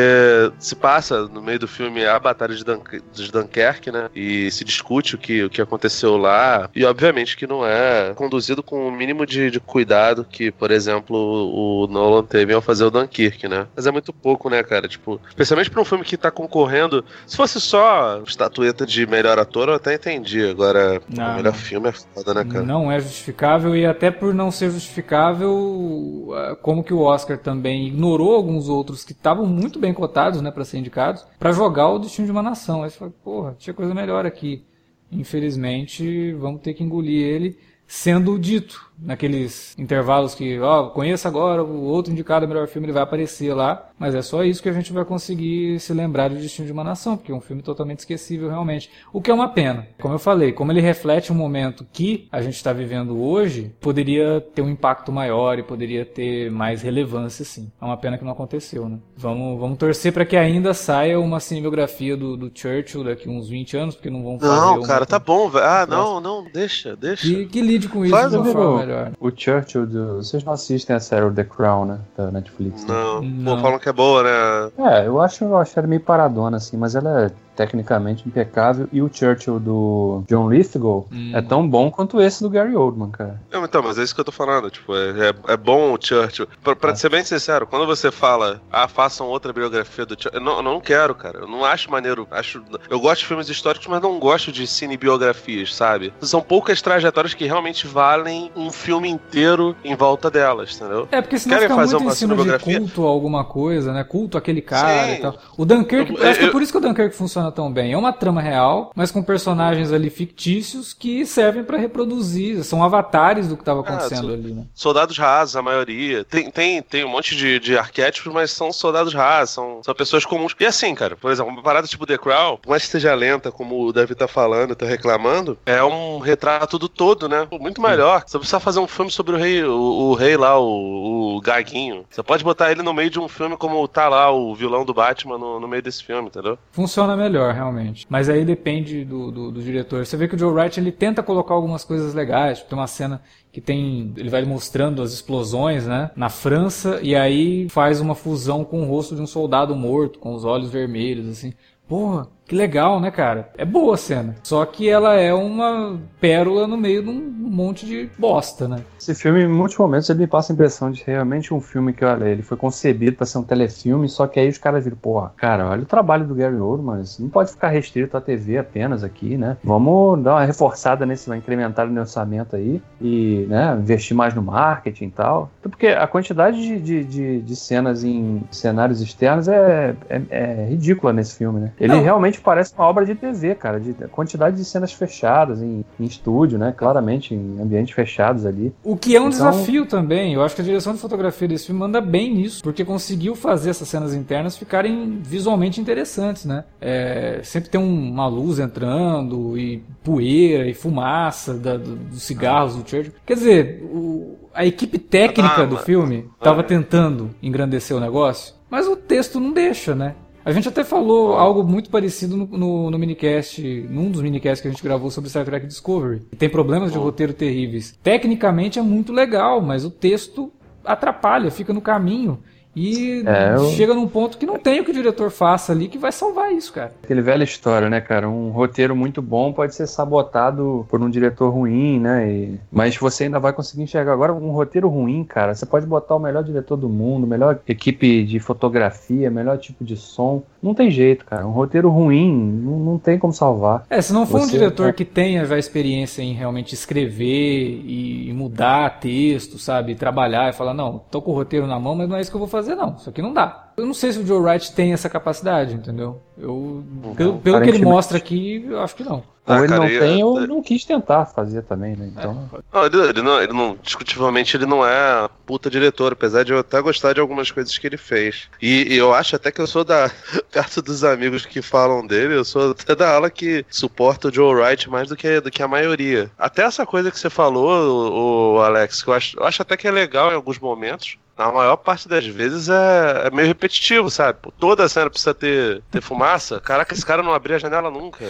se 0.59 0.75
passa 0.75 1.27
no 1.29 1.43
meio 1.43 1.59
do 1.59 1.69
filme 1.69 2.05
a 2.05 2.19
Batalha 2.19 2.55
de, 2.55 2.65
Dunk, 2.65 3.03
de 3.13 3.33
Dunkerque, 3.33 3.91
né? 3.91 4.09
E 4.15 4.51
se 4.51 4.65
discute 4.65 5.15
o 5.15 5.19
que, 5.19 5.45
o 5.45 5.51
que 5.51 5.63
aconteceu 5.63 6.17
lá. 6.17 6.69
E 6.75 6.85
obviamente 6.85 7.37
que 7.37 7.47
não 7.47 7.67
é 7.67 8.13
conduzido 8.15 8.63
com 8.63 8.89
o 8.89 8.93
mínimo 8.93 9.27
de, 9.27 9.51
de 9.51 9.61
cuidado 9.61 10.25
que, 10.25 10.51
por 10.51 10.71
exemplo, 10.71 11.17
o 11.17 11.87
Nolan 11.87 12.25
teve 12.25 12.53
ao 12.53 12.63
fazer 12.63 12.85
o 12.85 12.91
Dunkirk, 12.91 13.49
né? 13.49 13.67
Mas 13.75 13.87
é 13.87 13.91
muito 13.91 14.13
pouco, 14.13 14.49
né, 14.49 14.63
cara? 14.63 14.89
Tipo, 14.89 15.21
especialmente 15.29 15.71
pra 15.71 15.81
um 15.81 15.85
filme 15.85 16.05
que 16.05 16.17
tá 16.17 16.31
concorrendo. 16.31 17.05
Se 17.27 17.37
fosse 17.37 17.61
só 17.61 18.23
estatueta 18.27 18.87
de 18.87 19.07
melhor 19.07 19.39
ator, 19.39 19.69
eu 19.69 19.75
até 19.75 19.95
entendi. 19.95 20.45
Agora, 20.49 21.01
não, 21.09 21.33
o 21.33 21.37
melhor 21.37 21.55
filme 21.55 21.89
é 21.89 21.93
foda, 21.93 22.35
né, 22.35 22.45
cara? 22.45 22.65
Não 22.65 22.91
é 22.91 23.01
justificável 23.01 23.77
e 23.77 23.87
até 23.87 24.11
por 24.11 24.35
não 24.35 24.51
ser 24.51 24.71
justificável, 24.71 26.29
como 26.63 26.83
que 26.83 26.93
o 26.93 27.01
Oscar 27.15 27.39
também 27.39 27.87
ignorou 27.87 28.35
alguns 28.35 28.69
outros 28.69 29.05
que 29.05 29.13
estavam 29.13 29.47
muito 29.47 29.79
bem 29.79 29.95
cotados, 29.95 30.41
né, 30.41 30.51
para 30.51 30.65
ser 30.65 30.79
indicados, 30.79 31.25
para 31.39 31.53
jogar 31.53 31.89
o 31.89 31.99
Destino 31.99 32.27
de 32.27 32.33
uma 32.33 32.43
Nação. 32.43 32.83
Aí 32.83 32.91
você 32.91 32.99
fala, 32.99 33.13
porra, 33.23 33.57
tinha 33.59 33.73
coisa 33.73 33.95
melhor 33.95 34.27
aqui. 34.27 34.65
Infelizmente, 35.11 36.33
vamos 36.35 36.61
ter 36.61 36.75
que 36.75 36.83
engolir 36.83 37.23
ele 37.23 37.59
sendo 37.87 38.39
dito 38.39 38.91
naqueles 38.99 39.77
intervalos 39.79 40.35
que, 40.35 40.59
ó, 40.61 40.89
conheça 40.89 41.29
agora 41.29 41.63
o 41.63 41.85
outro 41.85 42.13
indicado 42.13 42.47
melhor 42.47 42.67
filme, 42.69 42.87
ele 42.87 42.93
vai 42.93 43.03
aparecer 43.03 43.55
lá, 43.55 43.89
mas 43.99 44.15
é 44.15 44.23
só 44.23 44.45
isso 44.45 44.63
que 44.63 44.69
a 44.69 44.73
gente 44.73 44.93
vai 44.93 45.05
conseguir 45.05 45.79
se 45.81 45.93
lembrar 45.93 46.29
do 46.29 46.37
Destino 46.37 46.67
de 46.67 46.73
uma 46.73 46.85
Nação, 46.85 47.17
porque 47.17 47.33
é 47.33 47.35
um 47.35 47.41
filme 47.41 47.63
totalmente 47.63 48.01
esquecível 48.01 48.49
realmente. 48.49 48.91
O 49.13 49.21
que 49.21 49.31
é 49.31 49.35
uma 49.35 49.49
pena. 49.49 49.87
Como 50.01 50.15
eu 50.15 50.19
falei, 50.19 50.53
como 50.53 50.73
ele 50.73 50.81
reflete 50.81 51.33
um 51.33 51.37
momento 51.37 51.87
que 51.93 52.29
a 52.31 52.41
gente 52.41 52.57
está 52.57 52.73
vivendo 52.73 53.21
hoje, 53.21 53.75
poderia 53.81 54.41
ter 54.55 54.63
um 54.63 54.69
impacto 54.69 55.11
maior 55.11 55.59
e 55.59 55.63
poderia 55.63 56.05
ter 56.05 56.51
mais 56.51 56.83
relevância, 56.83 57.45
sim. 57.45 57.71
É 57.81 57.85
uma 57.85 57.97
pena 57.97 58.19
que 58.19 58.25
não 58.25 58.33
aconteceu, 58.33 58.89
né? 58.89 58.99
Vamos, 59.17 59.59
vamos 59.59 59.79
torcer 59.79 60.13
para 60.13 60.25
que 60.25 60.37
ainda 60.37 60.75
saia 60.75 61.19
uma 61.19 61.41
cinebiografia 61.41 62.17
do, 62.17 62.37
do 62.37 62.51
Churchill 62.53 63.05
daqui 63.05 63.29
uns 63.29 63.49
20 63.49 63.77
anos, 63.77 63.95
porque 63.95 64.11
não 64.11 64.23
vão 64.23 64.39
fazer 64.39 64.53
Não, 64.53 64.83
cara, 64.83 65.07
tá 65.07 65.19
bom, 65.19 65.49
velho. 65.49 65.65
Ah, 65.65 65.87
não, 65.89 66.21
não, 66.21 66.45
deixa, 66.53 66.97
deixa. 66.97 67.27
Que, 67.27 67.47
que 67.47 67.61
lide 67.61 67.89
com 67.89 68.05
isso 68.05 68.15
Faz 68.15 68.31
de 68.31 68.37
uma 68.37 68.45
forma 68.47 68.79
melhor. 68.79 68.94
O 69.21 69.31
Churchill, 69.31 69.87
do... 69.87 70.17
vocês 70.17 70.45
não 70.45 70.53
assistem 70.53 70.97
a 70.97 71.01
série 71.01 71.31
The 71.31 71.45
Crown, 71.45 71.85
né? 71.85 71.99
Da 72.17 72.31
Netflix. 72.31 72.85
Né? 72.85 72.95
Não, 72.95 73.23
não. 73.23 73.57
Pô, 73.57 73.63
falam 73.63 73.79
que 73.79 73.89
é 73.89 73.93
boa, 73.93 74.23
né? 74.23 74.73
É, 74.79 75.07
eu 75.07 75.21
acho, 75.21 75.45
eu 75.45 75.57
acho 75.57 75.79
ela 75.79 75.89
meio 75.89 76.01
paradona, 76.01 76.57
assim, 76.57 76.77
mas 76.77 76.95
ela 76.95 77.27
é 77.27 77.31
tecnicamente 77.55 78.27
impecável. 78.27 78.89
E 78.93 79.01
o 79.01 79.11
Churchill 79.13 79.59
do 79.59 80.25
John 80.29 80.51
Lithgow 80.51 81.07
hum. 81.13 81.33
é 81.35 81.43
tão 81.43 81.69
bom 81.69 81.91
quanto 81.91 82.21
esse 82.21 82.43
do 82.43 82.51
Gary 82.51 82.77
Oldman, 82.77 83.11
cara. 83.11 83.41
Não, 83.51 83.65
então, 83.65 83.83
mas 83.83 83.99
é 83.99 84.03
isso 84.03 84.15
que 84.15 84.21
eu 84.21 84.25
tô 84.25 84.33
falando. 84.33 84.71
Tipo, 84.71 84.95
é, 84.95 85.29
é, 85.29 85.53
é 85.53 85.57
bom 85.57 85.93
o 85.93 85.99
Churchill. 86.01 86.47
Pra, 86.63 86.77
pra 86.77 86.93
é. 86.93 86.95
ser 86.95 87.09
bem 87.09 87.25
sincero, 87.25 87.67
quando 87.67 87.87
você 87.87 88.11
fala, 88.11 88.61
ah, 88.71 88.89
façam 88.89 89.27
outra 89.27 89.53
biografia 89.53 90.05
do 90.05 90.15
Churchill, 90.15 90.33
eu 90.35 90.41
não, 90.41 90.57
eu 90.57 90.63
não 90.63 90.81
quero, 90.81 91.15
cara. 91.15 91.39
Eu 91.41 91.49
não 91.49 91.65
acho 91.65 91.91
maneiro. 91.91 92.27
Acho, 92.31 92.63
eu 92.89 93.01
gosto 93.01 93.21
de 93.21 93.27
filmes 93.27 93.49
históricos, 93.49 93.87
mas 93.87 94.03
não 94.03 94.19
gosto 94.19 94.53
de 94.53 94.67
cinebiografias, 94.67 95.75
sabe? 95.75 96.13
São 96.21 96.41
poucas 96.41 96.83
trajetórias 96.83 97.35
que 97.35 97.45
realmente 97.45 97.87
valem 97.87 98.51
um 98.57 98.71
filme 98.71 99.09
inteiro 99.09 99.77
em 99.85 99.95
volta 99.95 100.31
delas, 100.31 100.77
entendeu? 100.77 101.09
É, 101.11 101.21
porque 101.21 101.39
senão 101.39 101.57
Querem 101.57 101.69
fica 101.69 101.81
fazer 101.81 101.95
muito 101.95 102.05
uma 102.05 102.13
ensino 102.13 102.37
de 102.37 102.59
culto 102.59 103.07
a 103.07 103.09
alguma 103.09 103.45
coisa, 103.45 103.93
né? 103.93 104.05
Culto 104.05 104.37
aquele 104.37 104.61
cara 104.61 105.07
Sim. 105.07 105.13
e 105.15 105.17
tal. 105.19 105.39
O 105.57 105.65
Dunkirk, 105.65 106.13
eu, 106.13 106.19
eu, 106.19 106.29
acho 106.29 106.39
que 106.39 106.47
é 106.47 106.51
por 106.51 106.63
isso 106.63 106.73
que 106.73 106.79
o 106.79 106.81
Dunkirk 106.81 107.15
funciona 107.15 107.44
tão 107.51 107.73
bem. 107.73 107.93
É 107.93 107.99
uma 107.99 108.13
trama 108.13 108.41
real, 108.41 108.93
mas 108.95 109.11
com 109.11 109.23
personagens 109.23 109.93
ali 109.93 110.11
fictícios 110.11 110.93
que 110.93 111.25
servem 111.27 111.65
para 111.65 111.79
reproduzir, 111.79 112.63
são 112.65 112.83
avatares 112.83 113.49
do 113.49 113.57
que 113.57 113.63
estava 113.63 113.81
é, 113.81 113.83
acontecendo 113.83 114.31
é, 114.31 114.35
ali, 114.35 114.53
né? 114.53 114.65
Soldados 114.75 115.19
rasos, 115.19 115.57
a 115.57 115.63
maioria. 115.63 116.25
Tem, 116.25 116.51
tem, 116.51 116.83
tem 116.83 117.05
um 117.05 117.09
monte 117.09 117.37
de, 117.37 117.59
de 117.59 117.77
arquétipos, 117.77 118.33
mas 118.33 118.51
são 118.51 118.73
soldados 118.73 119.15
rasos, 119.15 119.55
são, 119.55 119.81
são 119.83 119.95
pessoas 119.95 120.25
comuns. 120.25 120.55
E 120.59 120.67
assim, 120.67 120.95
cara, 120.95 121.17
por 121.17 121.31
exemplo, 121.31 121.53
uma 121.53 121.63
parada 121.63 121.87
tipo 121.87 122.07
The 122.07 122.19
Crown, 122.19 122.59
por 122.59 122.71
mais 122.71 122.83
que 122.83 122.89
seja 122.89 123.15
lenta, 123.15 123.51
como 123.51 123.87
o 123.87 123.93
David 123.93 124.17
tá 124.17 124.29
falando, 124.29 124.75
tá 124.75 124.87
reclamando, 124.87 125.59
é 125.67 125.83
um 125.83 126.19
retrato 126.19 126.79
do 126.79 126.89
todo, 126.89 127.29
né? 127.29 127.47
Muito 127.61 127.81
melhor. 127.81 128.23
Você 128.27 128.39
precisa 128.39 128.61
fazer 128.61 128.81
um 128.81 128.87
filme 128.87 129.11
sobre 129.11 129.35
o 129.35 129.39
rei, 129.39 129.65
o, 129.65 129.73
o 129.73 130.15
rei 130.15 130.37
lá, 130.37 130.59
o, 130.59 131.37
o 131.37 131.41
Gaguinho. 131.41 132.05
Você 132.11 132.23
pode 132.23 132.45
botar 132.45 132.71
ele 132.71 132.83
no 132.83 132.93
meio 132.93 133.11
de 133.11 133.21
um 133.21 133.29
filme 133.29 133.57
como 133.57 133.87
tá 133.89 134.09
lá 134.09 134.31
o 134.31 134.55
vilão 134.55 134.85
do 134.85 134.95
Batman 134.95 135.39
no, 135.39 135.61
no 135.61 135.69
meio 135.69 135.83
desse 135.83 136.03
filme, 136.03 136.29
entendeu? 136.29 136.59
Funciona 136.73 137.17
melhor, 137.17 137.34
realmente. 137.53 138.07
Mas 138.09 138.29
aí 138.29 138.45
depende 138.45 139.05
do, 139.05 139.31
do, 139.31 139.51
do 139.53 139.63
diretor. 139.63 140.05
Você 140.05 140.17
vê 140.17 140.29
que 140.29 140.35
o 140.35 140.39
Joe 140.39 140.53
Wright 140.53 140.79
ele 140.79 140.93
tenta 140.93 141.23
colocar 141.23 141.55
algumas 141.55 141.85
coisas 141.85 142.15
legais. 142.15 142.59
Tipo, 142.59 142.71
tem 142.71 142.79
uma 142.79 142.87
cena 142.87 143.23
que 143.53 143.61
tem. 143.61 144.13
Ele 144.17 144.29
vai 144.29 144.45
mostrando 144.45 145.03
as 145.03 145.13
explosões, 145.13 145.87
né? 145.87 146.11
Na 146.17 146.29
França, 146.29 147.01
e 147.03 147.15
aí 147.15 147.69
faz 147.69 148.01
uma 148.01 148.15
fusão 148.15 148.65
com 148.65 148.83
o 148.83 148.87
rosto 148.87 149.15
de 149.15 149.23
um 149.23 149.27
soldado 149.27 149.75
morto, 149.75 150.19
com 150.19 150.35
os 150.35 150.45
olhos 150.45 150.71
vermelhos, 150.71 151.29
assim. 151.29 151.53
Porra, 151.87 152.27
que 152.47 152.55
legal, 152.55 153.01
né, 153.01 153.11
cara? 153.11 153.49
É 153.57 153.65
boa 153.65 153.95
a 153.95 153.97
cena. 153.97 154.35
Só 154.43 154.65
que 154.67 154.89
ela 154.89 155.15
é 155.15 155.33
uma 155.33 155.99
pérola 156.21 156.67
no 156.67 156.77
meio 156.77 157.03
de 157.03 157.09
um 157.09 157.21
monte 157.55 157.87
de 157.87 158.11
bosta, 158.19 158.69
né? 158.69 158.79
Esse 158.99 159.15
filme, 159.15 159.43
em 159.43 159.49
muitos 159.49 159.77
momentos, 159.77 160.09
ele 160.09 160.21
me 160.21 160.27
passa 160.27 160.53
a 160.53 160.55
impressão 160.55 160.91
de 160.91 161.03
realmente 161.07 161.53
um 161.53 161.61
filme 161.61 161.93
que, 161.93 162.05
olha, 162.05 162.25
ele 162.25 162.43
foi 162.43 162.57
concebido 162.57 163.17
para 163.17 163.27
ser 163.27 163.39
um 163.39 163.43
telefilme, 163.43 164.09
só 164.09 164.27
que 164.27 164.41
aí 164.41 164.49
os 164.49 164.59
caras 164.59 164.85
viram, 164.85 164.97
porra, 164.97 165.33
cara, 165.37 165.69
olha 165.69 165.83
o 165.83 165.87
trabalho 165.87 166.27
do 166.27 166.35
Gary 166.35 166.57
Oldman, 166.57 167.01
isso 167.03 167.23
não 167.23 167.29
pode 167.29 167.51
ficar 167.51 167.69
restrito 167.69 168.17
à 168.17 168.21
TV 168.21 168.59
apenas 168.59 169.05
aqui, 169.05 169.37
né? 169.37 169.57
Vamos 169.63 170.23
dar 170.23 170.35
uma 170.35 170.45
reforçada 170.45 171.05
nesse, 171.07 171.31
incrementar 171.35 171.87
no 171.87 172.01
orçamento 172.01 172.57
aí 172.57 172.81
e, 173.01 173.47
né, 173.49 173.77
investir 173.79 174.17
mais 174.17 174.35
no 174.35 174.43
marketing 174.43 175.07
e 175.07 175.11
tal. 175.11 175.51
Porque 175.63 175.89
a 175.89 176.07
quantidade 176.07 176.61
de, 176.61 176.81
de, 176.81 177.05
de, 177.05 177.41
de 177.41 177.57
cenas 177.57 178.05
em 178.05 178.43
cenários 178.51 179.01
externos 179.01 179.49
é, 179.49 179.95
é, 180.09 180.23
é 180.31 180.67
ridícula 180.71 181.13
nesse 181.13 181.37
filme, 181.37 181.61
né? 181.61 181.73
Ele 181.79 181.95
não. 181.95 182.03
realmente 182.03 182.34
realmente 182.35 182.41
parece 182.41 182.75
uma 182.77 182.87
obra 182.87 183.05
de 183.05 183.15
TV, 183.15 183.55
cara, 183.55 183.79
de 183.79 183.93
quantidade 184.09 184.57
de 184.57 184.65
cenas 184.65 184.93
fechadas 184.93 185.63
em, 185.63 185.85
em 185.99 186.05
estúdio, 186.05 186.59
né? 186.59 186.75
Claramente 186.77 187.35
em 187.35 187.61
ambientes 187.61 187.95
fechados 187.95 188.45
ali. 188.45 188.73
O 188.83 188.97
que 188.97 189.15
é 189.15 189.21
um 189.21 189.29
então... 189.29 189.51
desafio 189.51 189.87
também. 189.87 190.35
Eu 190.35 190.43
acho 190.43 190.55
que 190.55 190.61
a 190.61 190.65
direção 190.65 190.95
de 190.95 191.01
fotografia 191.01 191.49
desse 191.49 191.67
filme 191.67 191.81
manda 191.81 192.01
bem 192.01 192.35
nisso, 192.35 192.63
porque 192.63 192.85
conseguiu 192.85 193.35
fazer 193.35 193.71
essas 193.71 193.89
cenas 193.89 194.15
internas 194.15 194.57
ficarem 194.57 195.21
visualmente 195.23 195.81
interessantes, 195.81 196.45
né? 196.45 196.65
É, 196.81 197.41
sempre 197.43 197.71
tem 197.71 197.81
um, 197.81 198.11
uma 198.11 198.27
luz 198.27 198.59
entrando 198.59 199.57
e 199.59 199.83
poeira 200.03 200.67
e 200.69 200.75
fumaça 200.75 201.55
da, 201.55 201.77
do, 201.77 201.97
dos 201.97 202.23
cigarros 202.23 202.77
do 202.77 202.89
Churchill. 202.89 203.13
Quer 203.25 203.35
dizer, 203.35 203.83
o, 203.85 204.37
a 204.53 204.65
equipe 204.65 204.99
técnica 204.99 205.63
ah, 205.63 205.67
do 205.67 205.77
filme 205.79 206.29
estava 206.39 206.63
tentando 206.63 207.31
engrandecer 207.43 207.97
o 207.97 208.01
negócio, 208.01 208.55
mas 208.71 208.87
o 208.87 208.97
texto 208.97 209.39
não 209.39 209.53
deixa, 209.53 209.95
né? 209.95 210.15
A 210.45 210.53
gente 210.53 210.69
até 210.69 210.85
falou 210.85 211.35
algo 211.35 211.65
muito 211.65 211.89
parecido 211.89 212.37
no, 212.37 212.47
no, 212.47 212.91
no, 212.91 212.99
minicast, 212.99 213.63
num 213.89 214.11
dos 214.11 214.21
minicasts 214.21 214.61
que 214.61 214.69
a 214.69 214.71
gente 214.71 214.83
gravou 214.83 215.11
sobre 215.11 215.31
Star 215.31 215.45
Trek 215.45 215.67
Discovery. 215.67 216.21
Tem 216.39 216.51
problemas 216.51 216.93
de 216.93 216.99
roteiro 216.99 217.33
terríveis. 217.33 217.99
Tecnicamente 218.03 218.79
é 218.79 218.83
muito 218.83 219.11
legal, 219.11 219.63
mas 219.63 219.87
o 219.87 219.91
texto 219.91 220.53
atrapalha, 220.85 221.51
fica 221.51 221.73
no 221.73 221.81
caminho. 221.81 222.41
E 222.75 223.23
é, 223.27 223.55
eu... 223.55 223.71
chega 223.71 223.95
num 223.95 224.09
ponto 224.09 224.37
que 224.37 224.47
não 224.47 224.59
tem 224.59 224.81
o 224.81 224.85
que 224.85 224.91
o 224.91 224.95
diretor 224.95 225.31
faça 225.31 225.73
ali 225.73 225.89
que 225.89 225.99
vai 225.99 226.13
salvar 226.13 226.53
isso, 226.53 226.73
cara. 226.73 226.93
Aquele 227.03 227.23
velha 227.23 227.45
história, 227.45 227.89
né, 227.89 228.01
cara? 228.01 228.29
Um 228.29 228.51
roteiro 228.51 228.97
muito 228.97 229.23
bom 229.23 229.53
pode 229.53 229.75
ser 229.75 229.87
sabotado 229.87 230.87
por 230.89 231.01
um 231.01 231.09
diretor 231.09 231.51
ruim, 231.51 232.01
né? 232.01 232.31
E... 232.31 232.61
Mas 232.71 232.97
você 232.97 233.25
ainda 233.25 233.39
vai 233.39 233.53
conseguir 233.53 233.83
enxergar. 233.83 234.13
Agora, 234.13 234.33
um 234.33 234.51
roteiro 234.51 234.89
ruim, 234.89 235.25
cara, 235.25 235.55
você 235.55 235.67
pode 235.67 235.87
botar 235.87 236.17
o 236.17 236.19
melhor 236.19 236.43
diretor 236.43 236.77
do 236.77 236.89
mundo, 236.89 237.27
melhor 237.27 237.61
equipe 237.69 238.25
de 238.25 238.41
fotografia, 238.41 239.31
melhor 239.31 239.59
tipo 239.59 239.85
de 239.85 239.97
som. 239.97 240.43
Não 240.63 240.75
tem 240.75 240.91
jeito, 240.91 241.25
cara. 241.25 241.47
Um 241.47 241.53
roteiro 241.53 241.91
ruim 241.91 242.33
não, 242.35 242.79
não 242.79 242.99
tem 242.99 243.19
como 243.19 243.33
salvar. 243.33 243.85
É, 243.89 244.01
se 244.01 244.13
não 244.13 244.27
for 244.27 244.41
você, 244.41 244.47
um 244.47 244.51
diretor 244.51 244.89
é... 244.89 244.93
que 244.93 245.05
tenha 245.05 245.45
já 245.45 245.59
experiência 245.59 246.23
em 246.23 246.33
realmente 246.33 246.75
escrever 246.75 247.83
e 247.85 248.33
mudar 248.33 248.99
texto, 248.99 249.59
sabe? 249.59 249.95
Trabalhar 249.95 250.51
e 250.51 250.53
falar, 250.53 250.75
não, 250.75 251.01
tô 251.11 251.23
com 251.23 251.31
o 251.31 251.35
roteiro 251.35 251.67
na 251.67 251.79
mão, 251.79 251.95
mas 251.95 252.09
não 252.09 252.17
é 252.17 252.21
isso 252.21 252.31
que 252.31 252.37
eu 252.37 252.41
vou 252.41 252.49
fazer 252.49 252.64
fazer, 252.65 252.75
não. 252.75 252.97
Isso 252.97 253.11
aqui 253.11 253.21
não 253.21 253.33
dá. 253.33 253.69
Eu 253.77 253.87
não 253.87 253.95
sei 253.95 254.13
se 254.13 254.19
o 254.19 254.27
Joe 254.27 254.41
Wright 254.41 254.73
tem 254.73 254.93
essa 254.93 255.09
capacidade, 255.09 255.75
entendeu? 255.75 256.23
Eu, 256.39 256.53
uhum. 256.53 257.15
pelo, 257.17 257.39
pelo 257.39 257.61
que 257.61 257.69
ele 257.69 257.85
mostra 257.85 258.17
aqui, 258.17 258.65
eu 258.69 258.81
acho 258.81 258.95
que 258.95 259.03
não. 259.03 259.23
Ou 259.47 259.55
ah, 259.55 259.59
ele 259.59 259.69
cara, 259.69 259.81
não 259.81 259.89
tem, 259.89 260.25
ou 260.25 260.47
não 260.47 260.63
quis 260.63 260.87
tentar 260.87 261.27
fazer 261.27 261.63
também, 261.63 261.95
né? 261.95 262.11
Então... 262.11 262.49
É. 262.55 262.59
Não, 262.73 262.87
ele, 262.87 263.11
ele, 263.11 263.23
não, 263.23 263.43
ele 263.43 263.53
não, 263.53 263.77
discutivelmente, 263.83 264.57
ele 264.57 264.65
não 264.65 264.87
é 264.87 265.29
puta 265.45 265.69
diretor, 265.69 266.13
apesar 266.13 266.45
de 266.45 266.53
eu 266.53 266.61
até 266.61 266.81
gostar 266.81 267.13
de 267.13 267.21
algumas 267.21 267.51
coisas 267.51 267.77
que 267.77 267.87
ele 267.87 267.99
fez. 267.99 268.49
E, 268.63 268.95
e 268.95 268.97
eu 268.97 269.13
acho 269.13 269.37
até 269.37 269.53
que 269.53 269.61
eu 269.61 269.67
sou 269.67 269.85
da, 269.85 270.11
perto 270.51 270.81
dos 270.81 271.05
amigos 271.05 271.45
que 271.45 271.61
falam 271.61 272.07
dele, 272.07 272.37
eu 272.37 272.45
sou 272.45 272.71
até 272.71 272.95
da 272.95 273.15
ala 273.15 273.29
que 273.29 273.67
suporta 273.69 274.29
o 274.29 274.33
Joe 274.33 274.55
Wright 274.55 274.89
mais 274.89 275.11
do 275.11 275.17
que, 275.17 275.41
do 275.41 275.51
que 275.51 275.63
a 275.63 275.69
maioria. 275.69 276.31
Até 276.39 276.63
essa 276.63 276.87
coisa 276.87 277.11
que 277.11 277.19
você 277.19 277.29
falou, 277.29 277.69
o, 277.69 278.55
o 278.55 278.61
Alex, 278.63 279.03
que 279.03 279.11
eu 279.11 279.15
acho, 279.15 279.39
eu 279.39 279.45
acho 279.45 279.61
até 279.61 279.77
que 279.77 279.87
é 279.87 279.91
legal 279.91 280.31
em 280.31 280.37
alguns 280.37 280.59
momentos, 280.59 281.19
na 281.37 281.51
maior 281.51 281.77
parte 281.77 282.09
das 282.09 282.25
vezes 282.27 282.69
é, 282.69 283.27
é 283.27 283.31
meio 283.31 283.49
repetitivo, 283.49 284.11
sabe? 284.11 284.39
Toda 284.59 284.89
cena 284.89 285.11
precisa 285.11 285.35
ter, 285.35 285.83
ter 285.91 286.01
fumaça. 286.01 286.61
Caraca, 286.61 286.95
esse 286.95 287.05
cara 287.05 287.23
não 287.23 287.35
abria 287.35 287.57
a 287.57 287.59
janela 287.59 287.91
nunca. 287.91 288.25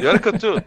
E 0.00 0.06
olha 0.06 0.18
que 0.18 0.28
eu 0.28 0.38
tô. 0.38 0.62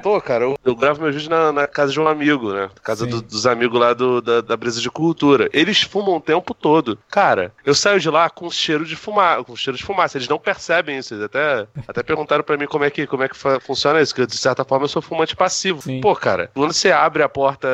Pô, 0.00 0.20
cara, 0.20 0.44
eu, 0.44 0.56
eu 0.64 0.76
gravo 0.76 1.02
meu 1.02 1.12
vídeo 1.12 1.30
na, 1.30 1.52
na, 1.52 1.66
casa 1.66 1.92
de 1.92 2.00
um 2.00 2.06
amigo, 2.06 2.52
né? 2.52 2.70
Casa 2.82 3.06
do, 3.06 3.22
dos 3.22 3.46
amigos 3.46 3.78
lá 3.78 3.92
do, 3.92 4.20
da, 4.20 4.40
da 4.40 4.56
Brisa 4.56 4.80
de 4.80 4.90
Cultura. 4.90 5.48
Eles 5.52 5.82
fumam 5.82 6.16
o 6.16 6.20
tempo 6.20 6.54
todo. 6.54 6.98
Cara, 7.10 7.52
eu 7.64 7.74
saio 7.74 8.00
de 8.00 8.10
lá 8.10 8.28
com 8.30 8.50
cheiro 8.50 8.84
de 8.84 8.96
fumaça, 8.96 9.44
com 9.44 9.56
cheiro 9.56 9.76
de 9.76 9.84
fumaça. 9.84 10.18
Eles 10.18 10.28
não 10.28 10.38
percebem 10.38 10.98
isso. 10.98 11.14
Eles 11.14 11.24
até, 11.24 11.66
até 11.86 12.02
perguntaram 12.02 12.44
pra 12.44 12.56
mim 12.56 12.66
como 12.66 12.84
é 12.84 12.90
que, 12.90 13.06
como 13.06 13.22
é 13.22 13.28
que 13.28 13.36
funciona 13.60 14.00
isso. 14.00 14.14
Que 14.14 14.26
de 14.26 14.36
certa 14.36 14.64
forma 14.64 14.84
eu 14.84 14.88
sou 14.88 15.02
fumante 15.02 15.36
passivo. 15.36 15.82
Sim. 15.82 16.00
Pô, 16.00 16.14
cara, 16.14 16.50
quando 16.54 16.72
você 16.72 16.90
abre 16.90 17.22
a 17.22 17.28
porta, 17.28 17.68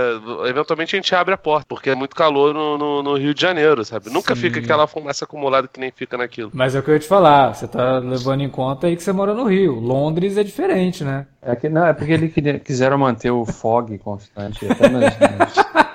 eventualmente 0.46 0.96
a 0.96 0.98
gente 0.98 1.14
abre 1.14 1.34
a 1.34 1.38
porta, 1.38 1.66
porque 1.68 1.90
é 1.90 1.94
muito 1.94 2.14
calor 2.14 2.54
no, 2.54 2.78
no, 2.78 3.02
no 3.02 3.16
Rio 3.16 3.34
de 3.34 3.40
Janeiro, 3.40 3.84
sabe? 3.84 4.10
Nunca 4.10 4.34
Sim. 4.34 4.42
fica 4.42 4.60
aquela 4.60 4.86
fumaça 4.86 5.24
acumulada 5.24 5.68
que 5.68 5.80
nem 5.80 5.90
fica 5.90 6.16
naquilo. 6.16 6.50
Mas 6.52 6.74
é 6.74 6.78
o 6.78 6.82
que 6.82 6.90
eu 6.90 6.94
ia 6.94 7.00
te 7.00 7.06
falar, 7.06 7.54
você 7.54 7.66
tá 7.66 7.98
levando 7.98 8.42
em 8.42 8.48
conta 8.48 8.86
aí 8.86 8.96
que 8.96 9.02
você 9.02 9.12
mora 9.12 9.34
no 9.34 9.44
Rio. 9.44 9.74
Londres 9.78 10.36
é 10.36 10.42
diferente, 10.42 11.04
né? 11.04 11.26
É 11.46 11.54
que, 11.54 11.68
não, 11.68 11.86
é 11.86 11.92
porque 11.92 12.13
eles 12.14 12.32
quiseram 12.62 12.98
manter 12.98 13.30
o 13.30 13.44
fog 13.44 13.96
constante 13.98 14.66
até 14.70 14.88
nas, 14.88 15.18
nas, 15.18 15.54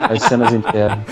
nas 0.09 0.23
cenas 0.23 0.53
internas. 0.53 1.05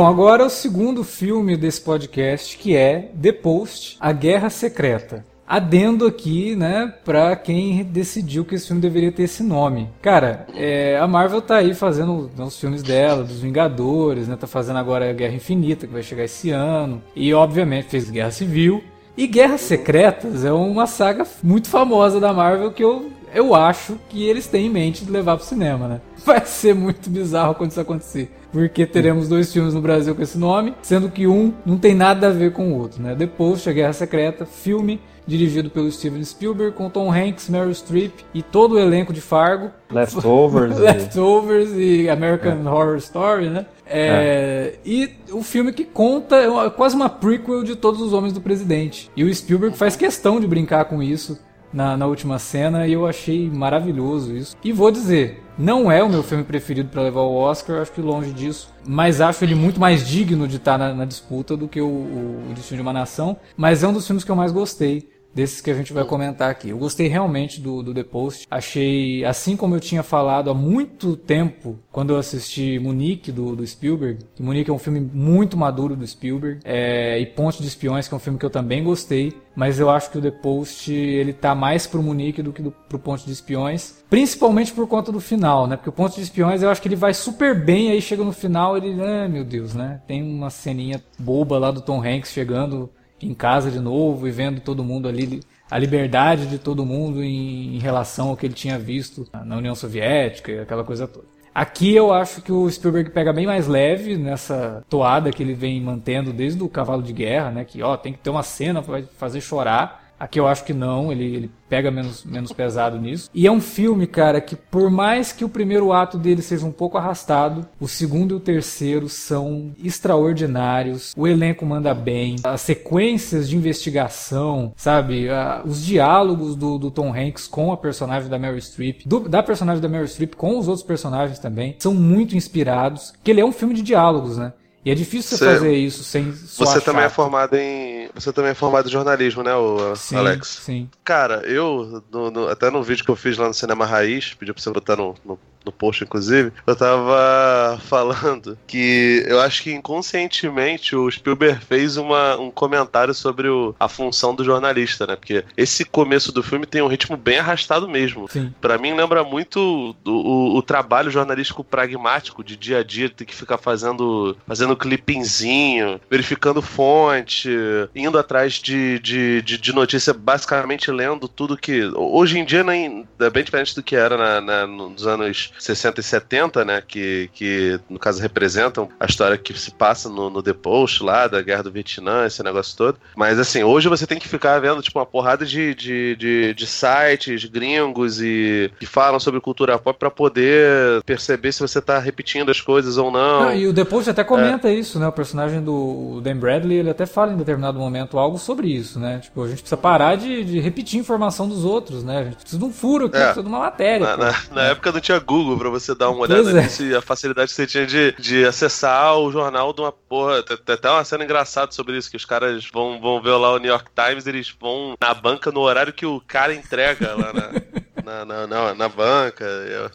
Bom, 0.00 0.06
agora 0.06 0.46
o 0.46 0.48
segundo 0.48 1.04
filme 1.04 1.58
desse 1.58 1.82
podcast, 1.82 2.56
que 2.56 2.74
é 2.74 3.10
The 3.20 3.32
Post, 3.32 3.98
A 4.00 4.12
Guerra 4.12 4.48
Secreta. 4.48 5.26
Adendo 5.46 6.06
aqui, 6.06 6.56
né, 6.56 6.90
pra 7.04 7.36
quem 7.36 7.84
decidiu 7.84 8.42
que 8.42 8.54
esse 8.54 8.68
filme 8.68 8.80
deveria 8.80 9.12
ter 9.12 9.24
esse 9.24 9.42
nome. 9.42 9.90
Cara, 10.00 10.46
é, 10.54 10.98
a 10.98 11.06
Marvel 11.06 11.42
tá 11.42 11.56
aí 11.56 11.74
fazendo 11.74 12.30
os 12.34 12.58
filmes 12.58 12.82
dela, 12.82 13.22
dos 13.22 13.40
Vingadores, 13.40 14.26
né, 14.26 14.36
tá 14.36 14.46
fazendo 14.46 14.78
agora 14.78 15.10
a 15.10 15.12
Guerra 15.12 15.34
Infinita, 15.34 15.86
que 15.86 15.92
vai 15.92 16.02
chegar 16.02 16.24
esse 16.24 16.48
ano, 16.50 17.02
e 17.14 17.34
obviamente 17.34 17.90
fez 17.90 18.08
Guerra 18.08 18.30
Civil. 18.30 18.82
E 19.18 19.26
Guerras 19.26 19.60
Secretas 19.60 20.46
é 20.46 20.52
uma 20.52 20.86
saga 20.86 21.26
muito 21.42 21.68
famosa 21.68 22.18
da 22.18 22.32
Marvel 22.32 22.72
que 22.72 22.82
eu 22.82 23.10
eu 23.34 23.54
acho 23.54 23.98
que 24.08 24.24
eles 24.24 24.46
têm 24.46 24.66
em 24.66 24.70
mente 24.70 25.04
de 25.04 25.10
levar 25.10 25.36
pro 25.36 25.46
cinema, 25.46 25.88
né? 25.88 26.00
Vai 26.24 26.44
ser 26.44 26.74
muito 26.74 27.08
bizarro 27.08 27.54
quando 27.54 27.70
isso 27.70 27.80
acontecer. 27.80 28.30
Porque 28.52 28.84
teremos 28.84 29.28
dois 29.28 29.52
filmes 29.52 29.74
no 29.74 29.80
Brasil 29.80 30.14
com 30.14 30.22
esse 30.22 30.36
nome, 30.36 30.74
sendo 30.82 31.08
que 31.08 31.26
um 31.26 31.54
não 31.64 31.78
tem 31.78 31.94
nada 31.94 32.28
a 32.28 32.32
ver 32.32 32.52
com 32.52 32.72
o 32.72 32.78
outro, 32.78 33.00
né? 33.02 33.14
The 33.14 33.26
Post, 33.26 33.68
A 33.68 33.72
Guerra 33.72 33.92
Secreta, 33.92 34.44
filme 34.44 35.00
dirigido 35.26 35.70
pelo 35.70 35.90
Steven 35.90 36.24
Spielberg, 36.24 36.74
com 36.74 36.90
Tom 36.90 37.12
Hanks, 37.12 37.48
Meryl 37.48 37.72
Streep 37.72 38.12
e 38.34 38.42
todo 38.42 38.72
o 38.72 38.78
elenco 38.78 39.12
de 39.12 39.20
Fargo. 39.20 39.70
Leftovers. 39.90 40.76
Leftovers 40.76 41.70
e 41.74 42.08
American 42.10 42.66
é. 42.66 42.70
Horror 42.70 42.96
Story, 42.96 43.48
né? 43.48 43.66
É, 43.86 44.74
é. 44.74 44.78
E 44.84 45.10
o 45.32 45.42
filme 45.42 45.72
que 45.72 45.84
conta 45.84 46.36
é 46.36 46.70
quase 46.70 46.96
uma 46.96 47.08
prequel 47.08 47.62
de 47.62 47.76
Todos 47.76 48.00
os 48.00 48.12
Homens 48.12 48.32
do 48.32 48.40
Presidente. 48.40 49.10
E 49.16 49.22
o 49.22 49.34
Spielberg 49.34 49.76
faz 49.76 49.94
questão 49.94 50.40
de 50.40 50.46
brincar 50.46 50.84
com 50.86 51.02
isso 51.02 51.38
na, 51.72 51.96
na 51.96 52.06
última 52.06 52.38
cena 52.38 52.86
e 52.86 52.92
eu 52.92 53.06
achei 53.06 53.50
maravilhoso 53.50 54.34
isso. 54.34 54.56
E 54.62 54.72
vou 54.72 54.90
dizer, 54.90 55.42
não 55.58 55.90
é 55.90 56.02
o 56.02 56.08
meu 56.08 56.22
filme 56.22 56.44
preferido 56.44 56.88
para 56.88 57.02
levar 57.02 57.20
o 57.20 57.34
Oscar, 57.34 57.80
acho 57.80 57.92
que 57.92 58.00
longe 58.00 58.32
disso, 58.32 58.72
mas 58.86 59.20
acho 59.20 59.44
ele 59.44 59.54
muito 59.54 59.78
mais 59.80 60.06
digno 60.06 60.48
de 60.48 60.56
estar 60.56 60.78
na, 60.78 60.94
na 60.94 61.04
disputa 61.04 61.56
do 61.56 61.68
que 61.68 61.80
o, 61.80 61.86
o, 61.86 62.46
o 62.50 62.54
Destino 62.54 62.76
de 62.76 62.82
uma 62.82 62.92
Nação. 62.92 63.36
Mas 63.56 63.82
é 63.82 63.88
um 63.88 63.92
dos 63.92 64.06
filmes 64.06 64.24
que 64.24 64.30
eu 64.30 64.36
mais 64.36 64.52
gostei 64.52 65.09
desses 65.34 65.60
que 65.60 65.70
a 65.70 65.74
gente 65.74 65.92
vai 65.92 66.04
comentar 66.04 66.50
aqui. 66.50 66.70
Eu 66.70 66.78
gostei 66.78 67.06
realmente 67.06 67.60
do, 67.60 67.82
do 67.82 67.94
The 67.94 68.02
Post. 68.02 68.46
Achei, 68.50 69.24
assim 69.24 69.56
como 69.56 69.74
eu 69.74 69.80
tinha 69.80 70.02
falado 70.02 70.50
há 70.50 70.54
muito 70.54 71.16
tempo, 71.16 71.78
quando 71.90 72.10
eu 72.10 72.18
assisti 72.18 72.78
Munique, 72.78 73.30
do, 73.32 73.54
do 73.54 73.66
Spielberg, 73.66 74.24
que 74.34 74.42
Munique 74.42 74.70
é 74.70 74.72
um 74.72 74.78
filme 74.78 75.00
muito 75.00 75.56
maduro 75.56 75.96
do 75.96 76.06
Spielberg, 76.06 76.60
é, 76.64 77.18
e 77.18 77.26
Ponte 77.26 77.62
de 77.62 77.68
Espiões, 77.68 78.08
que 78.08 78.14
é 78.14 78.16
um 78.16 78.20
filme 78.20 78.38
que 78.38 78.44
eu 78.44 78.50
também 78.50 78.82
gostei, 78.82 79.32
mas 79.54 79.78
eu 79.78 79.90
acho 79.90 80.10
que 80.10 80.18
o 80.18 80.22
The 80.22 80.30
Post, 80.30 80.92
ele 80.92 81.32
tá 81.32 81.54
mais 81.54 81.86
pro 81.86 82.02
Munique 82.02 82.42
do 82.42 82.52
que 82.52 82.62
do, 82.62 82.70
pro 82.70 82.98
Ponte 82.98 83.24
de 83.26 83.32
Espiões, 83.32 84.02
principalmente 84.08 84.72
por 84.72 84.86
conta 84.86 85.12
do 85.12 85.20
final, 85.20 85.66
né? 85.66 85.76
Porque 85.76 85.88
o 85.88 85.92
Ponte 85.92 86.16
de 86.16 86.22
Espiões, 86.22 86.62
eu 86.62 86.70
acho 86.70 86.80
que 86.80 86.88
ele 86.88 86.96
vai 86.96 87.14
super 87.14 87.54
bem, 87.54 87.90
aí 87.90 88.00
chega 88.00 88.24
no 88.24 88.32
final, 88.32 88.76
ele, 88.76 89.00
ah, 89.02 89.28
meu 89.28 89.44
Deus, 89.44 89.74
né? 89.74 90.00
Tem 90.06 90.22
uma 90.22 90.50
ceninha 90.50 91.02
boba 91.18 91.58
lá 91.58 91.70
do 91.70 91.80
Tom 91.80 92.02
Hanks 92.02 92.32
chegando 92.32 92.90
em 93.22 93.34
casa 93.34 93.70
de 93.70 93.80
novo 93.80 94.26
e 94.26 94.30
vendo 94.30 94.60
todo 94.60 94.84
mundo 94.84 95.08
ali, 95.08 95.40
a 95.70 95.78
liberdade 95.78 96.46
de 96.46 96.58
todo 96.58 96.84
mundo 96.84 97.22
em, 97.22 97.76
em 97.76 97.78
relação 97.78 98.28
ao 98.28 98.36
que 98.36 98.46
ele 98.46 98.54
tinha 98.54 98.78
visto 98.78 99.26
na 99.44 99.56
União 99.56 99.74
Soviética 99.74 100.52
e 100.52 100.60
aquela 100.60 100.84
coisa 100.84 101.06
toda. 101.06 101.26
Aqui 101.54 101.94
eu 101.94 102.12
acho 102.12 102.42
que 102.42 102.52
o 102.52 102.70
Spielberg 102.70 103.10
pega 103.10 103.32
bem 103.32 103.44
mais 103.44 103.66
leve 103.66 104.16
nessa 104.16 104.84
toada 104.88 105.32
que 105.32 105.42
ele 105.42 105.52
vem 105.52 105.80
mantendo 105.80 106.32
desde 106.32 106.62
o 106.62 106.68
Cavalo 106.68 107.02
de 107.02 107.12
Guerra, 107.12 107.50
né? 107.50 107.64
Que 107.64 107.82
ó, 107.82 107.96
tem 107.96 108.12
que 108.12 108.20
ter 108.20 108.30
uma 108.30 108.44
cena 108.44 108.80
para 108.80 109.02
fazer 109.18 109.40
chorar. 109.40 109.99
Aqui 110.20 110.38
eu 110.38 110.46
acho 110.46 110.64
que 110.64 110.74
não, 110.74 111.10
ele, 111.10 111.24
ele 111.24 111.50
pega 111.66 111.90
menos, 111.90 112.24
menos 112.24 112.52
pesado 112.52 112.98
nisso. 112.98 113.30
E 113.32 113.46
é 113.46 113.50
um 113.50 113.60
filme, 113.60 114.06
cara, 114.06 114.38
que 114.38 114.54
por 114.54 114.90
mais 114.90 115.32
que 115.32 115.46
o 115.46 115.48
primeiro 115.48 115.92
ato 115.92 116.18
dele 116.18 116.42
seja 116.42 116.66
um 116.66 116.72
pouco 116.72 116.98
arrastado, 116.98 117.66
o 117.80 117.88
segundo 117.88 118.34
e 118.34 118.36
o 118.36 118.40
terceiro 118.40 119.08
são 119.08 119.72
extraordinários. 119.82 121.14
O 121.16 121.26
elenco 121.26 121.64
manda 121.64 121.94
bem, 121.94 122.36
as 122.44 122.60
sequências 122.60 123.48
de 123.48 123.56
investigação, 123.56 124.74
sabe? 124.76 125.28
os 125.64 125.82
diálogos 125.82 126.54
do, 126.54 126.78
do, 126.78 126.90
Tom 126.90 127.14
Hanks 127.14 127.46
com 127.46 127.72
a 127.72 127.76
personagem 127.76 128.28
da 128.28 128.38
Mary 128.38 128.60
Streep, 128.60 129.06
do, 129.06 129.20
da 129.20 129.42
personagem 129.42 129.80
da 129.80 129.88
Mary 129.88 130.08
Streep 130.08 130.34
com 130.34 130.58
os 130.58 130.68
outros 130.68 130.86
personagens 130.86 131.38
também, 131.38 131.76
são 131.78 131.94
muito 131.94 132.36
inspirados. 132.36 133.14
Que 133.22 133.30
ele 133.30 133.40
é 133.40 133.44
um 133.44 133.52
filme 133.52 133.74
de 133.74 133.82
diálogos, 133.82 134.36
né? 134.36 134.52
E 134.84 134.90
é 134.90 134.94
difícil 134.94 135.36
você 135.36 135.44
fazer 135.44 135.74
isso 135.74 136.02
sem 136.02 136.30
Você 136.30 136.80
também 136.80 137.04
é 137.04 137.08
formado 137.10 137.54
em. 137.54 138.08
Você 138.14 138.32
também 138.32 138.52
é 138.52 138.54
formado 138.54 138.88
em 138.88 138.92
jornalismo, 138.92 139.42
né, 139.42 139.54
o 139.54 139.94
sim, 139.94 140.16
Alex? 140.16 140.48
Sim. 140.64 140.88
Cara, 141.04 141.42
eu, 141.44 142.02
no, 142.10 142.30
no, 142.30 142.48
até 142.48 142.70
no 142.70 142.82
vídeo 142.82 143.04
que 143.04 143.10
eu 143.10 143.16
fiz 143.16 143.36
lá 143.36 143.46
no 143.46 143.54
Cinema 143.54 143.84
Raiz, 143.84 144.32
pedi 144.34 144.52
pra 144.52 144.62
você 144.62 144.70
botar 144.70 144.96
no, 144.96 145.14
no 145.24 145.38
no 145.64 145.72
post, 145.72 146.04
inclusive, 146.04 146.52
eu 146.66 146.76
tava 146.76 147.78
falando 147.84 148.58
que 148.66 149.24
eu 149.26 149.40
acho 149.40 149.62
que 149.62 149.72
inconscientemente 149.72 150.96
o 150.96 151.10
Spielberg 151.10 151.64
fez 151.64 151.96
uma, 151.96 152.36
um 152.38 152.50
comentário 152.50 153.14
sobre 153.14 153.48
o, 153.48 153.74
a 153.78 153.88
função 153.88 154.34
do 154.34 154.44
jornalista, 154.44 155.06
né? 155.06 155.16
Porque 155.16 155.44
esse 155.56 155.84
começo 155.84 156.32
do 156.32 156.42
filme 156.42 156.66
tem 156.66 156.82
um 156.82 156.86
ritmo 156.86 157.16
bem 157.16 157.38
arrastado 157.38 157.88
mesmo. 157.88 158.28
Para 158.60 158.78
mim 158.78 158.94
lembra 158.94 159.22
muito 159.24 159.94
do, 160.04 160.14
o, 160.14 160.56
o, 160.56 160.62
trabalho 160.62 161.10
jornalístico 161.10 161.64
pragmático 161.64 162.42
de 162.42 162.56
dia 162.56 162.78
a 162.78 162.84
dia, 162.84 163.10
ter 163.10 163.24
que 163.24 163.34
ficar 163.34 163.58
fazendo, 163.58 164.36
fazendo 164.46 164.76
clippingzinho, 164.76 166.00
verificando 166.10 166.62
fonte, 166.62 167.50
indo 167.94 168.18
atrás 168.18 168.54
de, 168.54 168.98
de, 169.00 169.42
de, 169.42 169.58
de 169.58 169.72
notícia, 169.72 170.14
basicamente 170.14 170.90
lendo 170.90 171.28
tudo 171.28 171.56
que. 171.56 171.90
Hoje 171.94 172.38
em 172.38 172.44
dia 172.44 172.62
nem, 172.62 173.06
é 173.18 173.30
bem 173.30 173.44
diferente 173.44 173.74
do 173.74 173.82
que 173.82 173.96
era 173.96 174.16
na, 174.16 174.40
na, 174.40 174.66
nos 174.66 175.06
anos 175.06 175.49
60 175.58 176.00
e 176.00 176.02
70, 176.02 176.64
né? 176.64 176.82
Que, 176.86 177.30
que 177.32 177.80
no 177.88 177.98
caso 177.98 178.20
representam 178.20 178.88
a 178.98 179.06
história 179.06 179.36
que 179.36 179.58
se 179.58 179.70
passa 179.70 180.08
no, 180.08 180.30
no 180.30 180.42
The 180.42 180.52
Post 180.52 181.02
lá, 181.02 181.26
da 181.26 181.42
Guerra 181.42 181.64
do 181.64 181.72
Vietnã, 181.72 182.26
esse 182.26 182.42
negócio 182.42 182.76
todo. 182.76 182.98
Mas 183.16 183.38
assim, 183.38 183.62
hoje 183.62 183.88
você 183.88 184.06
tem 184.06 184.18
que 184.18 184.28
ficar 184.28 184.58
vendo, 184.60 184.82
tipo, 184.82 184.98
uma 184.98 185.06
porrada 185.06 185.44
de, 185.44 185.74
de, 185.74 186.16
de, 186.16 186.54
de 186.54 186.66
sites 186.66 187.44
gringos 187.44 188.20
e 188.20 188.70
que 188.78 188.86
falam 188.86 189.20
sobre 189.20 189.40
cultura 189.40 189.78
pop 189.78 189.98
para 189.98 190.10
poder 190.10 191.02
perceber 191.04 191.52
se 191.52 191.60
você 191.60 191.80
tá 191.80 191.98
repetindo 191.98 192.50
as 192.50 192.60
coisas 192.60 192.96
ou 192.96 193.10
não. 193.10 193.44
não 193.44 193.54
e 193.54 193.66
o 193.66 193.74
The 193.74 193.84
Post 193.84 194.10
até 194.10 194.24
comenta 194.24 194.68
é. 194.68 194.74
isso, 194.74 194.98
né? 194.98 195.06
O 195.06 195.12
personagem 195.12 195.62
do 195.62 196.20
Dan 196.22 196.36
Bradley, 196.36 196.78
ele 196.78 196.90
até 196.90 197.06
fala 197.06 197.32
em 197.32 197.36
determinado 197.36 197.78
momento 197.78 198.18
algo 198.18 198.38
sobre 198.38 198.68
isso, 198.68 198.98
né? 198.98 199.18
Tipo, 199.18 199.44
a 199.44 199.48
gente 199.48 199.60
precisa 199.60 199.76
parar 199.76 200.16
de, 200.16 200.44
de 200.44 200.60
repetir 200.60 201.00
informação 201.00 201.48
dos 201.48 201.64
outros, 201.64 202.04
né? 202.04 202.18
A 202.18 202.24
gente 202.24 202.36
precisa 202.36 202.58
de 202.58 202.64
um 202.64 202.72
furo 202.72 203.06
aqui, 203.06 203.16
é. 203.16 203.24
precisa 203.24 203.42
de 203.42 203.48
uma 203.48 203.58
matéria. 203.58 204.06
Na, 204.06 204.16
na, 204.16 204.34
na 204.52 204.62
época 204.62 204.92
não 204.92 205.00
tinha 205.00 205.18
Google 205.18 205.39
Google 205.40 205.58
pra 205.58 205.70
você 205.70 205.94
dar 205.94 206.10
uma 206.10 206.20
olhada 206.20 206.50
é. 206.50 206.62
nisso 206.62 206.84
e 206.84 206.94
a 206.94 207.00
facilidade 207.00 207.48
que 207.48 207.54
você 207.54 207.66
tinha 207.66 207.86
de, 207.86 208.12
de 208.18 208.44
acessar 208.44 209.16
o 209.18 209.32
jornal 209.32 209.72
de 209.72 209.80
uma 209.80 209.92
porra. 209.92 210.42
Tem, 210.42 210.56
tem 210.56 210.74
até 210.74 210.90
uma 210.90 211.04
cena 211.04 211.24
engraçada 211.24 211.72
sobre 211.72 211.96
isso, 211.96 212.10
que 212.10 212.16
os 212.16 212.24
caras 212.24 212.68
vão, 212.72 213.00
vão 213.00 213.20
ver 213.22 213.32
lá 213.32 213.52
o 213.52 213.58
New 213.58 213.70
York 213.70 213.90
Times, 213.94 214.26
eles 214.26 214.54
vão 214.60 214.94
na 215.00 215.14
banca 215.14 215.50
no 215.50 215.60
horário 215.60 215.92
que 215.92 216.06
o 216.06 216.20
cara 216.26 216.54
entrega 216.54 217.14
lá 217.14 217.32
na. 217.32 217.50
na, 218.04 218.24
na, 218.24 218.46
na, 218.46 218.74
na 218.74 218.88
banca. 218.88 219.44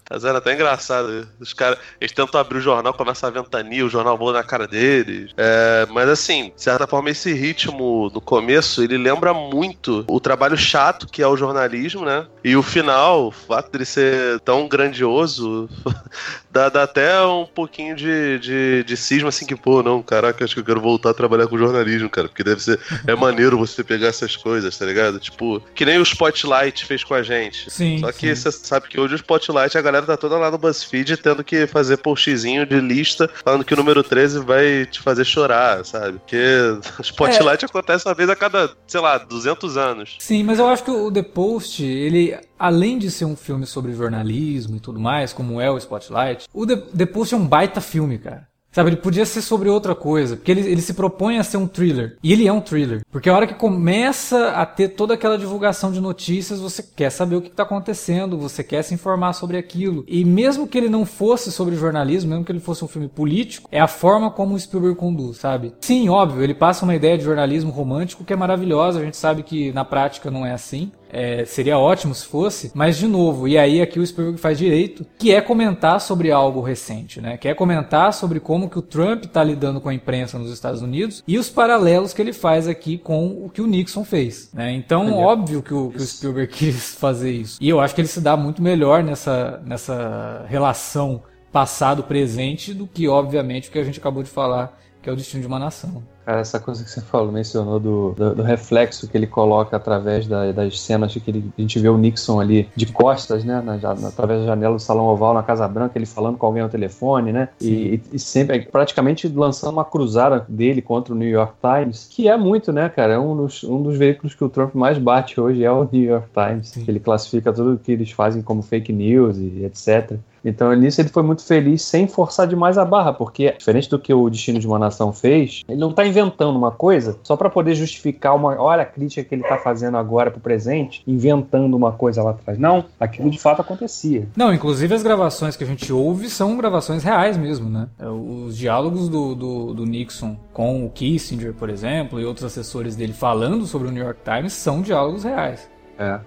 Mas 0.09 0.23
era 0.23 0.37
até 0.37 0.53
engraçado. 0.53 1.27
Os 1.39 1.53
caras, 1.53 1.77
eles 1.99 2.11
tentam 2.11 2.39
abrir 2.39 2.57
o 2.57 2.61
jornal, 2.61 2.93
começa 2.93 3.27
a 3.27 3.29
ventania, 3.29 3.85
o 3.85 3.89
jornal 3.89 4.17
voa 4.17 4.33
na 4.33 4.43
cara 4.43 4.67
deles. 4.67 5.31
É, 5.37 5.87
mas 5.91 6.09
assim, 6.09 6.51
de 6.55 6.61
certa 6.61 6.87
forma, 6.87 7.09
esse 7.09 7.33
ritmo 7.33 8.09
no 8.13 8.21
começo, 8.21 8.83
ele 8.83 8.97
lembra 8.97 9.33
muito 9.33 10.03
o 10.07 10.19
trabalho 10.19 10.57
chato 10.57 11.07
que 11.07 11.21
é 11.21 11.27
o 11.27 11.37
jornalismo, 11.37 12.05
né? 12.05 12.25
E 12.43 12.55
o 12.55 12.63
final, 12.63 13.27
o 13.27 13.31
fato 13.31 13.71
dele 13.71 13.85
ser 13.85 14.39
tão 14.41 14.67
grandioso, 14.67 15.69
dá, 16.55 16.69
dá 16.69 16.83
até 16.83 17.21
um 17.21 17.45
pouquinho 17.45 17.93
de, 17.97 18.39
de, 18.39 18.83
de 18.85 18.95
cisma, 18.95 19.27
assim, 19.27 19.45
que, 19.45 19.57
pô, 19.57 19.83
não, 19.83 20.01
caraca, 20.01 20.45
acho 20.45 20.53
que 20.53 20.61
eu 20.61 20.65
quero 20.65 20.79
voltar 20.79 21.09
a 21.09 21.13
trabalhar 21.13 21.47
com 21.47 21.57
jornalismo, 21.57 22.09
cara, 22.09 22.29
porque 22.29 22.45
deve 22.45 22.63
ser, 22.63 22.79
é 23.05 23.13
maneiro 23.13 23.57
você 23.57 23.83
pegar 23.83 24.07
essas 24.07 24.37
coisas, 24.37 24.77
tá 24.77 24.85
ligado? 24.85 25.19
Tipo, 25.19 25.61
que 25.75 25.83
nem 25.83 25.99
o 25.99 26.03
Spotlight 26.03 26.85
fez 26.85 27.03
com 27.03 27.13
a 27.13 27.21
gente. 27.21 27.69
Sim. 27.69 27.99
Só 27.99 28.09
que 28.13 28.33
você 28.33 28.51
sabe 28.53 28.87
que 28.87 28.97
hoje 28.97 29.15
o 29.15 29.17
Spotlight, 29.17 29.77
a 29.77 29.81
galera 29.81 30.05
tá 30.05 30.15
toda 30.15 30.37
lá 30.37 30.49
no 30.49 30.57
BuzzFeed 30.57 31.17
tendo 31.17 31.43
que 31.43 31.67
fazer 31.67 31.97
postzinho 31.97 32.65
de 32.65 32.79
lista 32.79 33.29
falando 33.43 33.65
que 33.65 33.73
o 33.73 33.77
número 33.77 34.01
13 34.01 34.39
vai 34.39 34.85
te 34.85 35.01
fazer 35.01 35.25
chorar, 35.25 35.83
sabe? 35.83 36.19
Porque 36.19 36.37
o 36.97 37.01
Spotlight 37.01 37.65
é. 37.65 37.65
acontece 37.65 38.07
uma 38.07 38.13
vez 38.13 38.29
a 38.29 38.35
cada, 38.35 38.71
sei 38.87 39.01
lá, 39.01 39.17
200 39.17 39.75
anos. 39.75 40.15
Sim, 40.19 40.43
mas 40.43 40.57
eu 40.57 40.67
acho 40.67 40.85
que 40.85 40.91
o 40.91 41.11
The 41.11 41.23
Post, 41.23 41.83
ele, 41.83 42.37
além 42.57 42.97
de 42.97 43.11
ser 43.11 43.25
um 43.25 43.35
filme 43.35 43.65
sobre 43.65 43.93
jornalismo 43.93 44.77
e 44.77 44.79
tudo 44.79 44.99
mais, 44.99 45.33
como 45.33 45.59
é 45.59 45.69
o 45.69 45.77
Spotlight, 45.77 46.47
o 46.53 46.65
The, 46.65 46.75
The 46.75 47.05
Post 47.05 47.33
é 47.33 47.37
um 47.37 47.47
baita 47.47 47.81
filme, 47.81 48.17
cara. 48.17 48.47
Sabe, 48.75 48.89
ele 48.89 48.97
podia 48.97 49.25
ser 49.25 49.41
sobre 49.41 49.69
outra 49.69 49.95
coisa, 49.95 50.35
porque 50.35 50.51
ele, 50.51 50.69
ele 50.69 50.81
se 50.81 50.93
propõe 50.93 51.37
a 51.37 51.45
ser 51.45 51.55
um 51.55 51.65
thriller. 51.65 52.17
E 52.21 52.33
ele 52.33 52.45
é 52.45 52.51
um 52.51 52.59
thriller. 52.59 53.05
Porque 53.09 53.29
a 53.29 53.33
hora 53.33 53.47
que 53.47 53.53
começa 53.53 54.49
a 54.49 54.65
ter 54.65 54.89
toda 54.89 55.13
aquela 55.13 55.37
divulgação 55.37 55.93
de 55.93 56.01
notícias, 56.01 56.59
você 56.59 56.83
quer 56.83 57.09
saber 57.09 57.37
o 57.37 57.41
que 57.41 57.47
está 57.47 57.63
acontecendo, 57.63 58.37
você 58.37 58.65
quer 58.65 58.83
se 58.83 58.93
informar 58.93 59.31
sobre 59.31 59.57
aquilo. 59.57 60.03
E 60.09 60.25
mesmo 60.25 60.67
que 60.67 60.77
ele 60.77 60.89
não 60.89 61.05
fosse 61.05 61.53
sobre 61.53 61.77
jornalismo, 61.77 62.31
mesmo 62.31 62.43
que 62.43 62.51
ele 62.51 62.59
fosse 62.59 62.83
um 62.83 62.87
filme 62.89 63.07
político, 63.07 63.69
é 63.71 63.79
a 63.79 63.87
forma 63.87 64.29
como 64.29 64.55
o 64.55 64.59
Spielberg 64.59 64.97
conduz, 64.97 65.37
sabe? 65.37 65.73
Sim, 65.79 66.09
óbvio, 66.09 66.43
ele 66.43 66.53
passa 66.53 66.83
uma 66.83 66.95
ideia 66.95 67.17
de 67.17 67.23
jornalismo 67.23 67.71
romântico 67.71 68.25
que 68.25 68.33
é 68.33 68.35
maravilhosa, 68.35 68.99
a 68.99 69.05
gente 69.05 69.15
sabe 69.15 69.41
que 69.41 69.71
na 69.71 69.85
prática 69.85 70.29
não 70.29 70.45
é 70.45 70.51
assim. 70.51 70.91
É, 71.11 71.45
seria 71.45 71.77
ótimo 71.77 72.13
se 72.13 72.25
fosse, 72.25 72.71
mas 72.73 72.97
de 72.97 73.07
novo, 73.07 73.47
e 73.47 73.57
aí 73.57 73.81
aqui 73.81 73.99
o 73.99 74.05
Spielberg 74.05 74.39
faz 74.39 74.57
direito, 74.57 75.05
que 75.17 75.33
é 75.33 75.39
comentar 75.39 76.01
sobre 76.01 76.31
algo 76.31 76.61
recente, 76.61 77.21
né? 77.21 77.37
Que 77.37 77.47
é 77.47 77.53
comentar 77.53 78.13
sobre 78.13 78.39
como 78.39 78.69
que 78.69 78.77
o 78.77 78.81
Trump 78.81 79.25
está 79.25 79.43
lidando 79.43 79.79
com 79.79 79.89
a 79.89 79.93
imprensa 79.93 80.37
nos 80.37 80.51
Estados 80.51 80.81
Unidos 80.81 81.23
e 81.27 81.37
os 81.37 81.49
paralelos 81.49 82.13
que 82.13 82.21
ele 82.21 82.33
faz 82.33 82.67
aqui 82.67 82.97
com 82.97 83.27
o 83.45 83.49
que 83.49 83.61
o 83.61 83.67
Nixon 83.67 84.03
fez, 84.03 84.49
né? 84.53 84.73
Então, 84.73 85.13
óbvio 85.13 85.61
que 85.61 85.73
o, 85.73 85.89
que 85.89 85.97
o 85.97 86.05
Spielberg 86.05 86.51
quis 86.53 86.95
fazer 86.95 87.31
isso. 87.31 87.57
E 87.61 87.69
eu 87.69 87.79
acho 87.79 87.95
que 87.95 88.01
ele 88.01 88.07
se 88.07 88.21
dá 88.21 88.35
muito 88.35 88.61
melhor 88.61 89.03
nessa, 89.03 89.61
nessa 89.65 90.45
relação 90.47 91.23
passado-presente 91.51 92.73
do 92.73 92.85
que, 92.85 93.07
obviamente, 93.07 93.69
o 93.69 93.71
que 93.71 93.79
a 93.79 93.83
gente 93.83 93.99
acabou 93.99 94.21
de 94.21 94.29
falar 94.29 94.77
que 95.05 95.09
é 95.11 95.13
o 95.13 95.15
destino 95.15 95.41
de 95.41 95.47
uma 95.47 95.59
nação. 95.59 96.01
Cara, 96.25 96.39
essa 96.39 96.59
coisa 96.59 96.83
que 96.83 96.89
você 96.89 96.99
falou, 96.99 97.31
mencionou 97.31 97.79
do, 97.79 98.13
do, 98.13 98.35
do 98.37 98.41
reflexo 98.41 99.07
que 99.07 99.15
ele 99.15 99.27
coloca 99.27 99.77
através 99.77 100.25
da, 100.25 100.51
das 100.51 100.81
cenas 100.81 101.13
que 101.13 101.21
ele, 101.29 101.53
a 101.55 101.61
gente 101.61 101.77
vê 101.77 101.87
o 101.87 101.95
Nixon 101.95 102.39
ali 102.39 102.67
de 102.75 102.87
costas, 102.87 103.45
né? 103.45 103.61
Na, 103.61 103.77
na, 103.77 104.07
através 104.07 104.39
da 104.39 104.47
janela 104.47 104.73
do 104.73 104.81
Salão 104.81 105.05
Oval 105.05 105.35
na 105.35 105.43
Casa 105.43 105.67
Branca, 105.67 105.95
ele 105.95 106.07
falando 106.07 106.39
com 106.39 106.47
alguém 106.47 106.63
ao 106.63 106.69
telefone, 106.69 107.31
né? 107.31 107.49
E, 107.61 108.01
e, 108.11 108.17
sempre, 108.17 108.61
praticamente 108.63 109.27
lançando 109.27 109.73
uma 109.73 109.85
cruzada 109.85 110.43
dele 110.49 110.81
contra 110.81 111.13
o 111.13 111.15
New 111.15 111.29
York 111.29 111.53
Times, 111.62 112.08
que 112.10 112.27
é 112.27 112.35
muito, 112.35 112.73
né, 112.73 112.89
cara? 112.89 113.13
É 113.13 113.19
um 113.19 113.37
dos, 113.37 113.63
um 113.63 113.83
dos 113.83 113.95
veículos 113.95 114.33
que 114.33 114.43
o 114.43 114.49
Trump 114.49 114.73
mais 114.73 114.97
bate 114.97 115.39
hoje 115.39 115.63
é 115.63 115.71
o 115.71 115.87
New 115.91 116.03
York 116.03 116.29
Times. 116.33 116.75
Ele 116.87 116.99
classifica 116.99 117.53
tudo 117.53 117.77
que 117.77 117.91
eles 117.91 118.10
fazem 118.10 118.41
como 118.41 118.63
fake 118.63 118.91
news 118.91 119.37
e 119.37 119.63
etc. 119.63 120.17
Então, 120.46 120.71
nisso 120.73 121.02
ele 121.02 121.10
foi 121.10 121.23
muito 121.23 121.43
feliz 121.43 121.81
sem 121.81 122.08
forçar 122.08 122.48
demais 122.48 122.77
a 122.77 122.85
barra, 122.85 123.12
porque 123.12 123.52
diferente 123.58 123.89
do 123.89 123.98
que 123.98 124.13
o 124.13 124.29
Destino 124.29 124.60
de 124.60 124.67
uma 124.67 124.77
Nação 124.77 125.12
fez, 125.12 125.63
ele 125.67 125.79
não 125.79 125.89
está 125.89 126.06
inventando 126.06 126.56
uma 126.56 126.71
coisa 126.71 127.17
só 127.23 127.35
para 127.35 127.50
poder 127.50 127.73
justificar 127.73 128.35
uma 128.35 128.62
olha 128.62 128.83
a 128.83 128.85
crítica 128.85 129.23
que 129.23 129.33
ele 129.33 129.41
está 129.41 129.58
fazendo 129.58 129.98
agora 129.98 130.29
pro 130.29 130.39
presente, 130.39 131.02
inventando 131.08 131.75
uma 131.75 131.91
coisa 131.91 132.21
lá 132.21 132.31
atrás. 132.31 132.60
Não, 132.60 132.85
aquilo 133.00 133.29
de 133.29 133.39
fato 133.39 133.62
acontecia. 133.62 134.27
Não, 134.35 134.54
inclusive 134.54 134.93
as 134.93 135.02
gravações 135.02 135.56
que 135.56 135.63
a 135.63 135.67
gente 135.67 135.91
ouve 135.91 136.29
são 136.29 136.56
gravações 136.56 137.04
reais 137.04 137.37
mesmo, 137.37 137.69
né? 137.69 137.87
É, 137.98 138.08
os 138.08 138.56
diálogos 138.56 139.10
do, 139.10 139.33
do, 139.33 139.73
do 139.73 139.85
Nixon 139.85 140.37
com 140.54 140.85
o 140.85 140.89
Kissinger, 140.89 141.54
por 141.54 141.69
exemplo, 141.69 142.19
e 142.19 142.25
outros 142.25 142.46
assessores 142.46 142.96
dele 142.96 143.13
falando 143.13 143.65
sobre 143.65 143.87
o 143.87 143.91
New 143.91 144.04
York 144.04 144.19
Times 144.23 144.54
são 144.54 144.81
diálogos 144.81 145.23
reais. 145.23 145.67
É. 145.98 146.19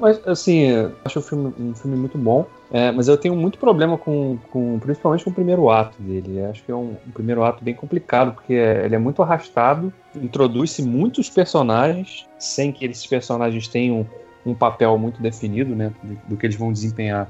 Mas, 0.00 0.20
assim, 0.26 0.68
acho 1.04 1.18
o 1.18 1.22
filme 1.22 1.52
um 1.58 1.74
filme 1.74 1.96
muito 1.96 2.16
bom. 2.16 2.46
É, 2.72 2.92
mas 2.92 3.08
eu 3.08 3.16
tenho 3.16 3.34
muito 3.34 3.58
problema 3.58 3.98
com, 3.98 4.38
com, 4.50 4.78
principalmente 4.78 5.24
com 5.24 5.30
o 5.30 5.34
primeiro 5.34 5.68
ato 5.70 6.00
dele. 6.00 6.44
Acho 6.44 6.62
que 6.62 6.70
é 6.70 6.74
um, 6.74 6.96
um 7.06 7.10
primeiro 7.12 7.42
ato 7.42 7.64
bem 7.64 7.74
complicado, 7.74 8.32
porque 8.34 8.54
é, 8.54 8.84
ele 8.84 8.94
é 8.94 8.98
muito 8.98 9.22
arrastado, 9.22 9.92
introduz-se 10.14 10.82
muitos 10.82 11.28
personagens, 11.28 12.28
sem 12.38 12.70
que 12.70 12.84
esses 12.84 13.06
personagens 13.06 13.66
tenham 13.66 14.06
um 14.46 14.54
papel 14.54 14.96
muito 14.96 15.20
definido, 15.20 15.74
né, 15.74 15.92
do, 16.02 16.18
do 16.28 16.36
que 16.36 16.46
eles 16.46 16.56
vão 16.56 16.72
desempenhar 16.72 17.28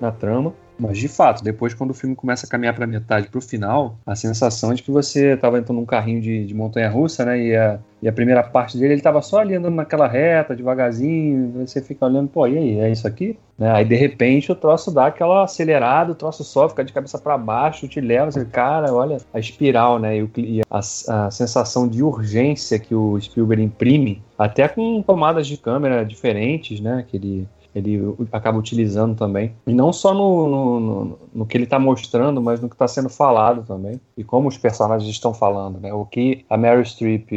na 0.00 0.12
trama. 0.12 0.52
Mas 0.78 0.98
de 0.98 1.08
fato, 1.08 1.44
depois 1.44 1.74
quando 1.74 1.90
o 1.90 1.94
filme 1.94 2.16
começa 2.16 2.46
a 2.46 2.48
caminhar 2.48 2.74
para 2.74 2.86
metade 2.86 3.28
para 3.28 3.38
o 3.38 3.42
final, 3.42 3.98
a 4.06 4.16
sensação 4.16 4.74
de 4.74 4.82
que 4.82 4.90
você 4.90 5.34
estava 5.34 5.58
entrando 5.58 5.78
num 5.78 5.86
carrinho 5.86 6.20
de, 6.20 6.46
de 6.46 6.54
montanha 6.54 6.88
russa, 6.88 7.24
né? 7.24 7.40
E 7.40 7.56
a, 7.56 7.78
e 8.00 8.08
a 8.08 8.12
primeira 8.12 8.42
parte 8.42 8.76
dele 8.76 8.94
ele 8.94 9.00
estava 9.00 9.22
só 9.22 9.38
ali 9.38 9.54
andando 9.54 9.76
naquela 9.76 10.08
reta, 10.08 10.56
devagarzinho, 10.56 11.52
você 11.64 11.80
fica 11.80 12.06
olhando, 12.06 12.28
pô, 12.28 12.46
e 12.46 12.58
aí, 12.58 12.80
é 12.80 12.90
isso 12.90 13.06
aqui? 13.06 13.38
Né? 13.56 13.70
Aí 13.70 13.84
de 13.84 13.94
repente 13.94 14.50
o 14.50 14.56
troço 14.56 14.90
dá 14.90 15.06
aquela 15.06 15.44
acelerada, 15.44 16.10
o 16.10 16.16
troço 16.16 16.42
só 16.42 16.68
fica 16.68 16.84
de 16.84 16.92
cabeça 16.92 17.18
para 17.18 17.38
baixo, 17.38 17.86
te 17.86 18.00
leva, 18.00 18.30
você, 18.30 18.44
cara, 18.44 18.92
olha 18.92 19.18
a 19.32 19.38
espiral, 19.38 19.98
né? 19.98 20.16
E, 20.16 20.22
o, 20.22 20.30
e 20.36 20.62
a, 20.68 20.78
a 20.78 21.30
sensação 21.30 21.86
de 21.86 22.02
urgência 22.02 22.78
que 22.78 22.94
o 22.94 23.20
Spielberg 23.20 23.62
imprime, 23.62 24.20
até 24.36 24.66
com 24.66 25.00
tomadas 25.02 25.46
de 25.46 25.56
câmera 25.56 26.04
diferentes, 26.04 26.80
né? 26.80 27.04
Que 27.06 27.16
ele 27.16 27.48
ele 27.74 28.14
acaba 28.30 28.58
utilizando 28.58 29.16
também. 29.16 29.54
E 29.66 29.72
não 29.72 29.92
só 29.92 30.12
no, 30.12 30.46
no, 30.46 30.80
no, 30.80 31.18
no 31.34 31.46
que 31.46 31.56
ele 31.56 31.64
está 31.64 31.78
mostrando, 31.78 32.40
mas 32.40 32.60
no 32.60 32.68
que 32.68 32.74
está 32.74 32.86
sendo 32.86 33.08
falado 33.08 33.64
também. 33.64 34.00
E 34.16 34.22
como 34.22 34.48
os 34.48 34.58
personagens 34.58 35.10
estão 35.10 35.32
falando. 35.32 35.80
Né? 35.80 35.92
O 35.92 36.04
que 36.04 36.44
a 36.48 36.56
Mary 36.56 36.84
Streep 36.84 37.30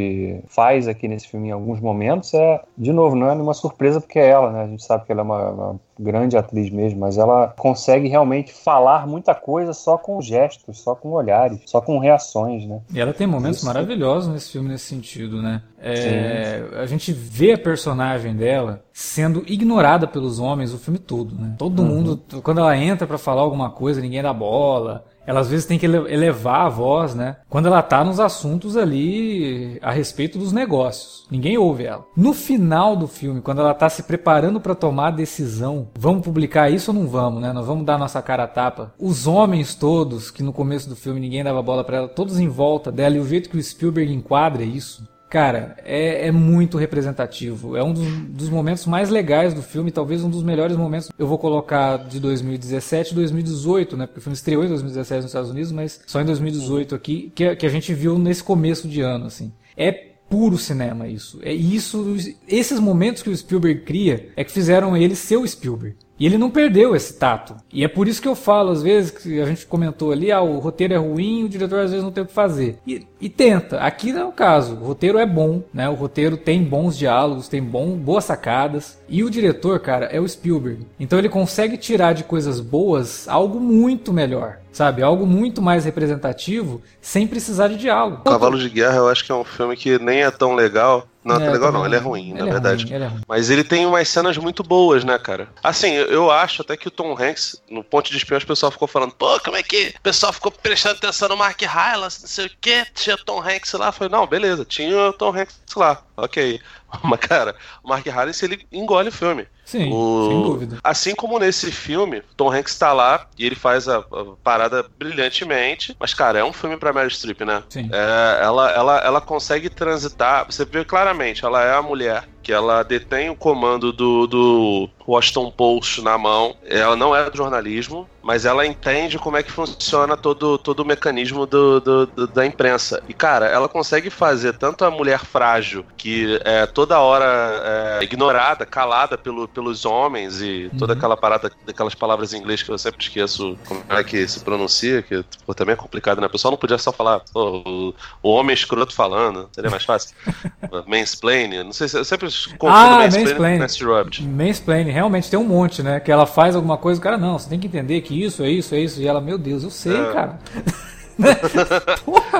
faz 0.46 0.88
aqui 0.88 1.08
nesse 1.08 1.28
filme 1.28 1.48
em 1.48 1.52
alguns 1.52 1.80
momentos 1.80 2.34
é, 2.34 2.62
de 2.76 2.92
novo, 2.92 3.16
não 3.16 3.30
é 3.30 3.34
nenhuma 3.34 3.54
surpresa 3.54 4.00
porque 4.00 4.18
é 4.18 4.28
ela, 4.28 4.52
né? 4.52 4.62
A 4.64 4.66
gente 4.66 4.84
sabe 4.84 5.04
que 5.04 5.12
ela 5.12 5.22
é 5.22 5.24
uma, 5.24 5.50
uma 5.50 5.80
grande 5.98 6.36
atriz 6.36 6.70
mesmo, 6.70 7.00
mas 7.00 7.16
ela 7.18 7.48
consegue 7.56 8.08
realmente 8.08 8.52
falar 8.52 9.06
muita 9.06 9.34
coisa 9.34 9.72
só 9.72 9.96
com 9.96 10.20
gestos, 10.20 10.78
só 10.80 10.94
com 10.94 11.10
olhares, 11.10 11.60
só 11.66 11.80
com 11.80 11.98
reações, 11.98 12.66
né? 12.66 12.80
E 12.92 13.00
ela 13.00 13.12
tem 13.12 13.26
momentos 13.26 13.58
Isso. 13.58 13.66
maravilhosos 13.66 14.32
nesse 14.32 14.52
filme 14.52 14.68
nesse 14.68 14.84
sentido, 14.84 15.40
né? 15.40 15.62
É, 15.80 16.62
a 16.80 16.86
gente 16.86 17.12
vê 17.12 17.52
a 17.52 17.58
personagem 17.58 18.34
dela 18.34 18.82
sendo 18.92 19.44
ignorada 19.46 20.06
pelos 20.06 20.38
homens 20.38 20.72
o 20.72 20.78
filme 20.78 20.98
todo, 20.98 21.34
né? 21.34 21.54
Todo 21.58 21.80
uhum. 21.82 21.88
mundo, 21.88 22.22
quando 22.42 22.60
ela 22.60 22.76
entra 22.76 23.06
para 23.06 23.18
falar 23.18 23.42
alguma 23.42 23.70
coisa, 23.70 24.00
ninguém 24.00 24.22
dá 24.22 24.32
bola. 24.32 25.04
Ela 25.26 25.40
às 25.40 25.48
vezes 25.48 25.66
tem 25.66 25.78
que 25.78 25.86
elevar 25.86 26.66
a 26.66 26.68
voz, 26.68 27.14
né? 27.14 27.36
Quando 27.48 27.66
ela 27.66 27.82
tá 27.82 28.04
nos 28.04 28.20
assuntos 28.20 28.76
ali 28.76 29.78
a 29.82 29.90
respeito 29.90 30.38
dos 30.38 30.52
negócios. 30.52 31.26
Ninguém 31.30 31.58
ouve 31.58 31.84
ela. 31.84 32.04
No 32.16 32.32
final 32.32 32.94
do 32.96 33.08
filme, 33.08 33.40
quando 33.40 33.60
ela 33.60 33.74
tá 33.74 33.88
se 33.88 34.04
preparando 34.04 34.60
para 34.60 34.74
tomar 34.74 35.08
a 35.08 35.12
decisão, 35.12 35.88
vamos 35.98 36.22
publicar 36.22 36.70
isso 36.70 36.92
ou 36.92 36.98
não 36.98 37.08
vamos, 37.08 37.42
né? 37.42 37.52
Nós 37.52 37.66
vamos 37.66 37.84
dar 37.84 37.98
nossa 37.98 38.22
cara 38.22 38.44
a 38.44 38.48
tapa. 38.48 38.94
Os 38.98 39.26
homens 39.26 39.74
todos, 39.74 40.30
que 40.30 40.42
no 40.42 40.52
começo 40.52 40.88
do 40.88 40.96
filme 40.96 41.20
ninguém 41.20 41.42
dava 41.42 41.62
bola 41.62 41.82
para 41.82 41.96
ela, 41.98 42.08
todos 42.08 42.38
em 42.38 42.48
volta 42.48 42.92
dela, 42.92 43.16
e 43.16 43.20
o 43.20 43.26
jeito 43.26 43.50
que 43.50 43.56
o 43.56 43.62
Spielberg 43.62 44.12
enquadra 44.12 44.62
isso, 44.62 45.06
Cara, 45.28 45.76
é, 45.84 46.28
é, 46.28 46.32
muito 46.32 46.78
representativo. 46.78 47.76
É 47.76 47.82
um 47.82 47.92
dos, 47.92 48.06
dos, 48.28 48.48
momentos 48.48 48.86
mais 48.86 49.10
legais 49.10 49.52
do 49.52 49.60
filme, 49.60 49.90
talvez 49.90 50.22
um 50.22 50.30
dos 50.30 50.42
melhores 50.42 50.76
momentos. 50.76 51.10
Eu 51.18 51.26
vou 51.26 51.36
colocar 51.36 51.96
de 51.96 52.20
2017 52.20 53.10
e 53.10 53.14
2018, 53.14 53.96
né? 53.96 54.06
Porque 54.06 54.20
o 54.20 54.22
filme 54.22 54.36
estreou 54.36 54.64
em 54.64 54.68
2017 54.68 55.22
nos 55.22 55.30
Estados 55.30 55.50
Unidos, 55.50 55.72
mas 55.72 56.00
só 56.06 56.20
em 56.20 56.24
2018 56.24 56.94
aqui, 56.94 57.32
que, 57.34 57.56
que 57.56 57.66
a 57.66 57.68
gente 57.68 57.92
viu 57.92 58.18
nesse 58.18 58.42
começo 58.42 58.86
de 58.86 59.00
ano, 59.00 59.26
assim. 59.26 59.52
É 59.76 59.90
puro 60.28 60.56
cinema 60.58 61.08
isso. 61.08 61.40
É 61.42 61.52
isso, 61.52 62.16
esses 62.46 62.78
momentos 62.78 63.22
que 63.22 63.30
o 63.30 63.36
Spielberg 63.36 63.82
cria 63.82 64.30
é 64.36 64.44
que 64.44 64.52
fizeram 64.52 64.96
ele 64.96 65.16
ser 65.16 65.36
o 65.36 65.46
Spielberg. 65.46 65.96
E 66.18 66.24
ele 66.24 66.38
não 66.38 66.50
perdeu 66.50 66.96
esse 66.96 67.14
tato. 67.14 67.54
E 67.72 67.84
é 67.84 67.88
por 67.88 68.08
isso 68.08 68.22
que 68.22 68.28
eu 68.28 68.34
falo, 68.34 68.70
às 68.70 68.82
vezes, 68.82 69.10
que 69.10 69.40
a 69.40 69.44
gente 69.44 69.66
comentou 69.66 70.12
ali, 70.12 70.32
ah, 70.32 70.40
o 70.40 70.58
roteiro 70.58 70.94
é 70.94 70.96
ruim, 70.96 71.44
o 71.44 71.48
diretor 71.48 71.80
às 71.80 71.90
vezes 71.90 72.04
não 72.04 72.10
tem 72.10 72.24
o 72.24 72.26
que 72.26 72.32
fazer. 72.32 72.78
E, 72.86 73.06
e 73.20 73.28
tenta. 73.28 73.78
Aqui 73.80 74.12
não 74.12 74.20
é 74.20 74.24
o 74.24 74.32
caso. 74.32 74.74
O 74.74 74.84
roteiro 74.84 75.18
é 75.18 75.26
bom, 75.26 75.62
né? 75.72 75.88
O 75.88 75.94
roteiro 75.94 76.36
tem 76.36 76.62
bons 76.62 76.96
diálogos, 76.96 77.48
tem 77.48 77.62
bom, 77.62 77.96
boas 77.96 78.24
sacadas. 78.24 78.98
E 79.08 79.22
o 79.22 79.30
diretor, 79.30 79.78
cara, 79.80 80.06
é 80.06 80.20
o 80.20 80.28
Spielberg. 80.28 80.86
Então 80.98 81.18
ele 81.18 81.28
consegue 81.28 81.76
tirar 81.76 82.14
de 82.14 82.24
coisas 82.24 82.60
boas 82.60 83.28
algo 83.28 83.60
muito 83.60 84.12
melhor 84.12 84.58
sabe? 84.76 85.02
Algo 85.02 85.26
muito 85.26 85.62
mais 85.62 85.86
representativo 85.86 86.82
sem 87.00 87.26
precisar 87.26 87.68
de 87.68 87.78
diálogo. 87.78 88.24
Cavalo 88.24 88.58
de 88.58 88.68
Guerra 88.68 88.96
eu 88.96 89.08
acho 89.08 89.24
que 89.24 89.32
é 89.32 89.34
um 89.34 89.42
filme 89.42 89.74
que 89.74 89.98
nem 89.98 90.22
é 90.22 90.30
tão 90.30 90.54
legal. 90.54 91.08
Não 91.26 91.36
é, 91.36 91.38
tão 91.40 91.52
legal, 91.52 91.72
não, 91.72 91.84
ele 91.84 91.96
é 91.96 91.98
ruim, 91.98 92.30
ele 92.30 92.42
na 92.42 92.48
é 92.48 92.52
verdade. 92.52 92.84
Ruim, 92.84 92.94
é 92.94 93.06
ruim. 93.06 93.20
Mas 93.26 93.50
ele 93.50 93.64
tem 93.64 93.84
umas 93.84 94.08
cenas 94.08 94.38
muito 94.38 94.62
boas, 94.62 95.02
né, 95.02 95.18
cara? 95.18 95.48
Assim, 95.60 95.90
eu 95.92 96.30
acho 96.30 96.62
até 96.62 96.76
que 96.76 96.86
o 96.86 96.90
Tom 96.90 97.12
Hanks, 97.18 97.60
no 97.68 97.82
Ponte 97.82 98.12
de 98.12 98.16
Espiões, 98.16 98.44
o 98.44 98.46
pessoal 98.46 98.70
ficou 98.70 98.86
falando, 98.86 99.12
pô, 99.12 99.40
como 99.40 99.56
é 99.56 99.62
que 99.62 99.92
o 99.98 100.00
pessoal 100.02 100.32
ficou 100.32 100.52
prestando 100.52 100.96
atenção 100.96 101.28
no 101.28 101.36
Mark 101.36 101.60
Rylance, 101.60 102.22
não 102.22 102.28
sei 102.28 102.46
o 102.46 102.50
que, 102.60 102.86
tinha 102.94 103.18
Tom 103.18 103.40
Hanks 103.40 103.72
lá. 103.72 103.86
Eu 103.88 103.92
falei, 103.92 104.12
não, 104.12 104.24
beleza, 104.24 104.64
tinha 104.64 104.96
o 104.96 105.12
Tom 105.12 105.36
Hanks 105.36 105.60
lá, 105.74 106.00
ok. 106.16 106.60
Mas, 107.02 107.20
cara, 107.20 107.56
o 107.82 107.88
Mark 107.88 108.06
Rylance, 108.06 108.44
ele 108.44 108.64
engole 108.70 109.08
o 109.08 109.12
filme. 109.12 109.48
Sim, 109.66 109.92
o... 109.92 110.28
sem 110.28 110.42
dúvida. 110.42 110.78
Assim 110.82 111.12
como 111.12 111.40
nesse 111.40 111.72
filme, 111.72 112.22
Tom 112.36 112.52
Hanks 112.52 112.72
está 112.72 112.92
lá 112.92 113.26
e 113.36 113.44
ele 113.44 113.56
faz 113.56 113.88
a, 113.88 113.98
a, 113.98 114.04
parada 114.42 114.86
brilhantemente, 114.96 115.94
mas, 115.98 116.14
cara, 116.14 116.38
é 116.38 116.44
um 116.44 116.52
filme 116.52 116.76
pra 116.76 116.92
Mary 116.92 117.10
Streep, 117.10 117.40
né? 117.40 117.64
Sim. 117.68 117.90
É, 117.92 118.44
ela, 118.44 118.70
ela, 118.70 118.98
ela 118.98 119.20
consegue 119.20 119.68
transitar, 119.68 120.46
você 120.46 120.64
vê 120.64 120.84
claramente, 120.84 121.44
ela 121.44 121.64
é 121.64 121.74
a 121.74 121.82
mulher 121.82 122.28
que 122.46 122.52
ela 122.52 122.84
detém 122.84 123.28
o 123.28 123.34
comando 123.34 123.92
do, 123.92 124.24
do 124.28 124.88
Washington 125.04 125.50
Post 125.50 126.00
na 126.00 126.16
mão. 126.16 126.54
Ela 126.64 126.94
não 126.94 127.14
é 127.14 127.28
do 127.28 127.36
jornalismo, 127.36 128.08
mas 128.22 128.44
ela 128.44 128.64
entende 128.64 129.18
como 129.18 129.36
é 129.36 129.42
que 129.42 129.50
funciona 129.50 130.16
todo, 130.16 130.56
todo 130.56 130.78
o 130.78 130.84
mecanismo 130.84 131.44
do, 131.44 131.80
do, 131.80 132.06
do, 132.06 132.26
da 132.28 132.46
imprensa. 132.46 133.02
E, 133.08 133.12
cara, 133.12 133.46
ela 133.46 133.68
consegue 133.68 134.10
fazer 134.10 134.56
tanto 134.58 134.84
a 134.84 134.90
mulher 134.92 135.24
frágil, 135.24 135.84
que 135.96 136.40
é 136.44 136.66
toda 136.66 137.00
hora 137.00 137.98
é, 138.00 138.04
ignorada, 138.04 138.64
calada 138.64 139.18
pelo, 139.18 139.48
pelos 139.48 139.84
homens, 139.84 140.40
e 140.40 140.70
toda 140.78 140.92
uhum. 140.92 140.98
aquela 140.98 141.16
parada, 141.16 141.50
daquelas 141.66 141.96
palavras 141.96 142.32
em 142.32 142.38
inglês 142.38 142.62
que 142.62 142.70
eu 142.70 142.78
sempre 142.78 143.02
esqueço 143.02 143.58
como 143.66 143.82
é 143.88 144.04
que 144.04 144.26
se 144.28 144.38
pronuncia, 144.38 145.02
que 145.02 145.24
pô, 145.44 145.52
também 145.52 145.72
é 145.72 145.76
complicado, 145.76 146.20
né? 146.20 146.28
O 146.28 146.30
pessoal 146.30 146.52
não 146.52 146.58
podia 146.58 146.78
só 146.78 146.92
falar 146.92 147.22
o, 147.34 147.92
o 148.22 148.30
homem 148.30 148.54
escroto 148.54 148.94
falando, 148.94 149.48
seria 149.52 149.70
mais 149.70 149.84
fácil. 149.84 150.14
Mansplaining, 150.86 151.64
não 151.64 151.72
sei 151.72 151.88
se 151.88 151.98
eu 151.98 152.04
sempre 152.04 152.30
ah, 152.62 153.08
mansplaining. 153.10 153.58
Mansplaining. 153.58 154.28
Mansplaining, 154.28 154.90
realmente 154.90 155.30
tem 155.30 155.38
um 155.38 155.44
monte, 155.44 155.82
né? 155.82 156.00
Que 156.00 156.10
ela 156.10 156.26
faz 156.26 156.54
alguma 156.56 156.76
coisa, 156.76 157.00
o 157.00 157.02
cara, 157.02 157.18
não, 157.18 157.38
você 157.38 157.48
tem 157.48 157.58
que 157.58 157.66
entender 157.66 158.00
que 158.00 158.22
isso 158.22 158.42
é 158.42 158.50
isso, 158.50 158.74
é 158.74 158.80
isso. 158.80 159.00
E 159.00 159.06
ela, 159.06 159.20
meu 159.20 159.38
Deus, 159.38 159.62
eu 159.62 159.70
sei, 159.70 159.96
é. 159.96 160.12
cara. 160.12 160.38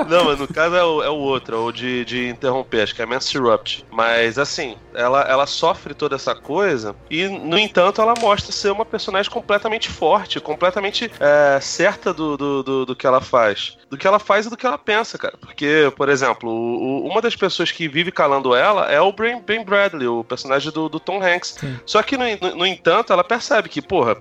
Não, 0.07 0.25
mas 0.25 0.39
no 0.39 0.47
caso 0.47 0.75
é 0.75 0.83
o, 0.83 1.03
é 1.03 1.09
o 1.09 1.15
outro, 1.15 1.55
é 1.55 1.59
o 1.59 1.71
de, 1.71 2.05
de 2.05 2.29
interromper, 2.29 2.83
acho 2.83 2.95
que 2.95 3.01
é 3.01 3.05
Mansrupt. 3.05 3.85
Mas 3.91 4.37
assim, 4.37 4.77
ela, 4.93 5.21
ela 5.21 5.47
sofre 5.47 5.93
toda 5.93 6.15
essa 6.15 6.35
coisa 6.35 6.95
e, 7.09 7.27
no 7.27 7.57
entanto, 7.57 8.01
ela 8.01 8.13
mostra 8.19 8.51
ser 8.51 8.71
uma 8.71 8.85
personagem 8.85 9.31
completamente 9.31 9.89
forte, 9.89 10.39
completamente 10.39 11.11
é, 11.19 11.59
certa 11.59 12.13
do, 12.13 12.37
do, 12.37 12.63
do, 12.63 12.85
do, 12.85 12.95
que 12.95 13.07
ela 13.07 13.21
faz. 13.21 13.77
Do 13.89 13.97
que 13.97 14.07
ela 14.07 14.19
faz 14.19 14.45
e 14.45 14.49
do 14.49 14.57
que 14.57 14.65
ela 14.65 14.77
pensa, 14.77 15.17
cara. 15.17 15.37
Porque, 15.39 15.91
por 15.95 16.09
exemplo, 16.09 16.49
o, 16.49 17.07
uma 17.07 17.21
das 17.21 17.35
pessoas 17.35 17.71
que 17.71 17.87
vive 17.87 18.11
calando 18.11 18.55
ela 18.55 18.91
é 18.91 19.01
o 19.01 19.11
Ben, 19.11 19.41
ben 19.41 19.63
Bradley, 19.63 20.07
o 20.07 20.23
personagem 20.23 20.71
do, 20.71 20.87
do 20.87 20.99
Tom 20.99 21.21
Hanks. 21.21 21.57
Sim. 21.59 21.79
Só 21.85 22.03
que, 22.03 22.17
no, 22.17 22.25
no, 22.41 22.57
no 22.57 22.65
entanto, 22.65 23.11
ela 23.11 23.23
percebe 23.23 23.69
que, 23.69 23.81
porra, 23.81 24.17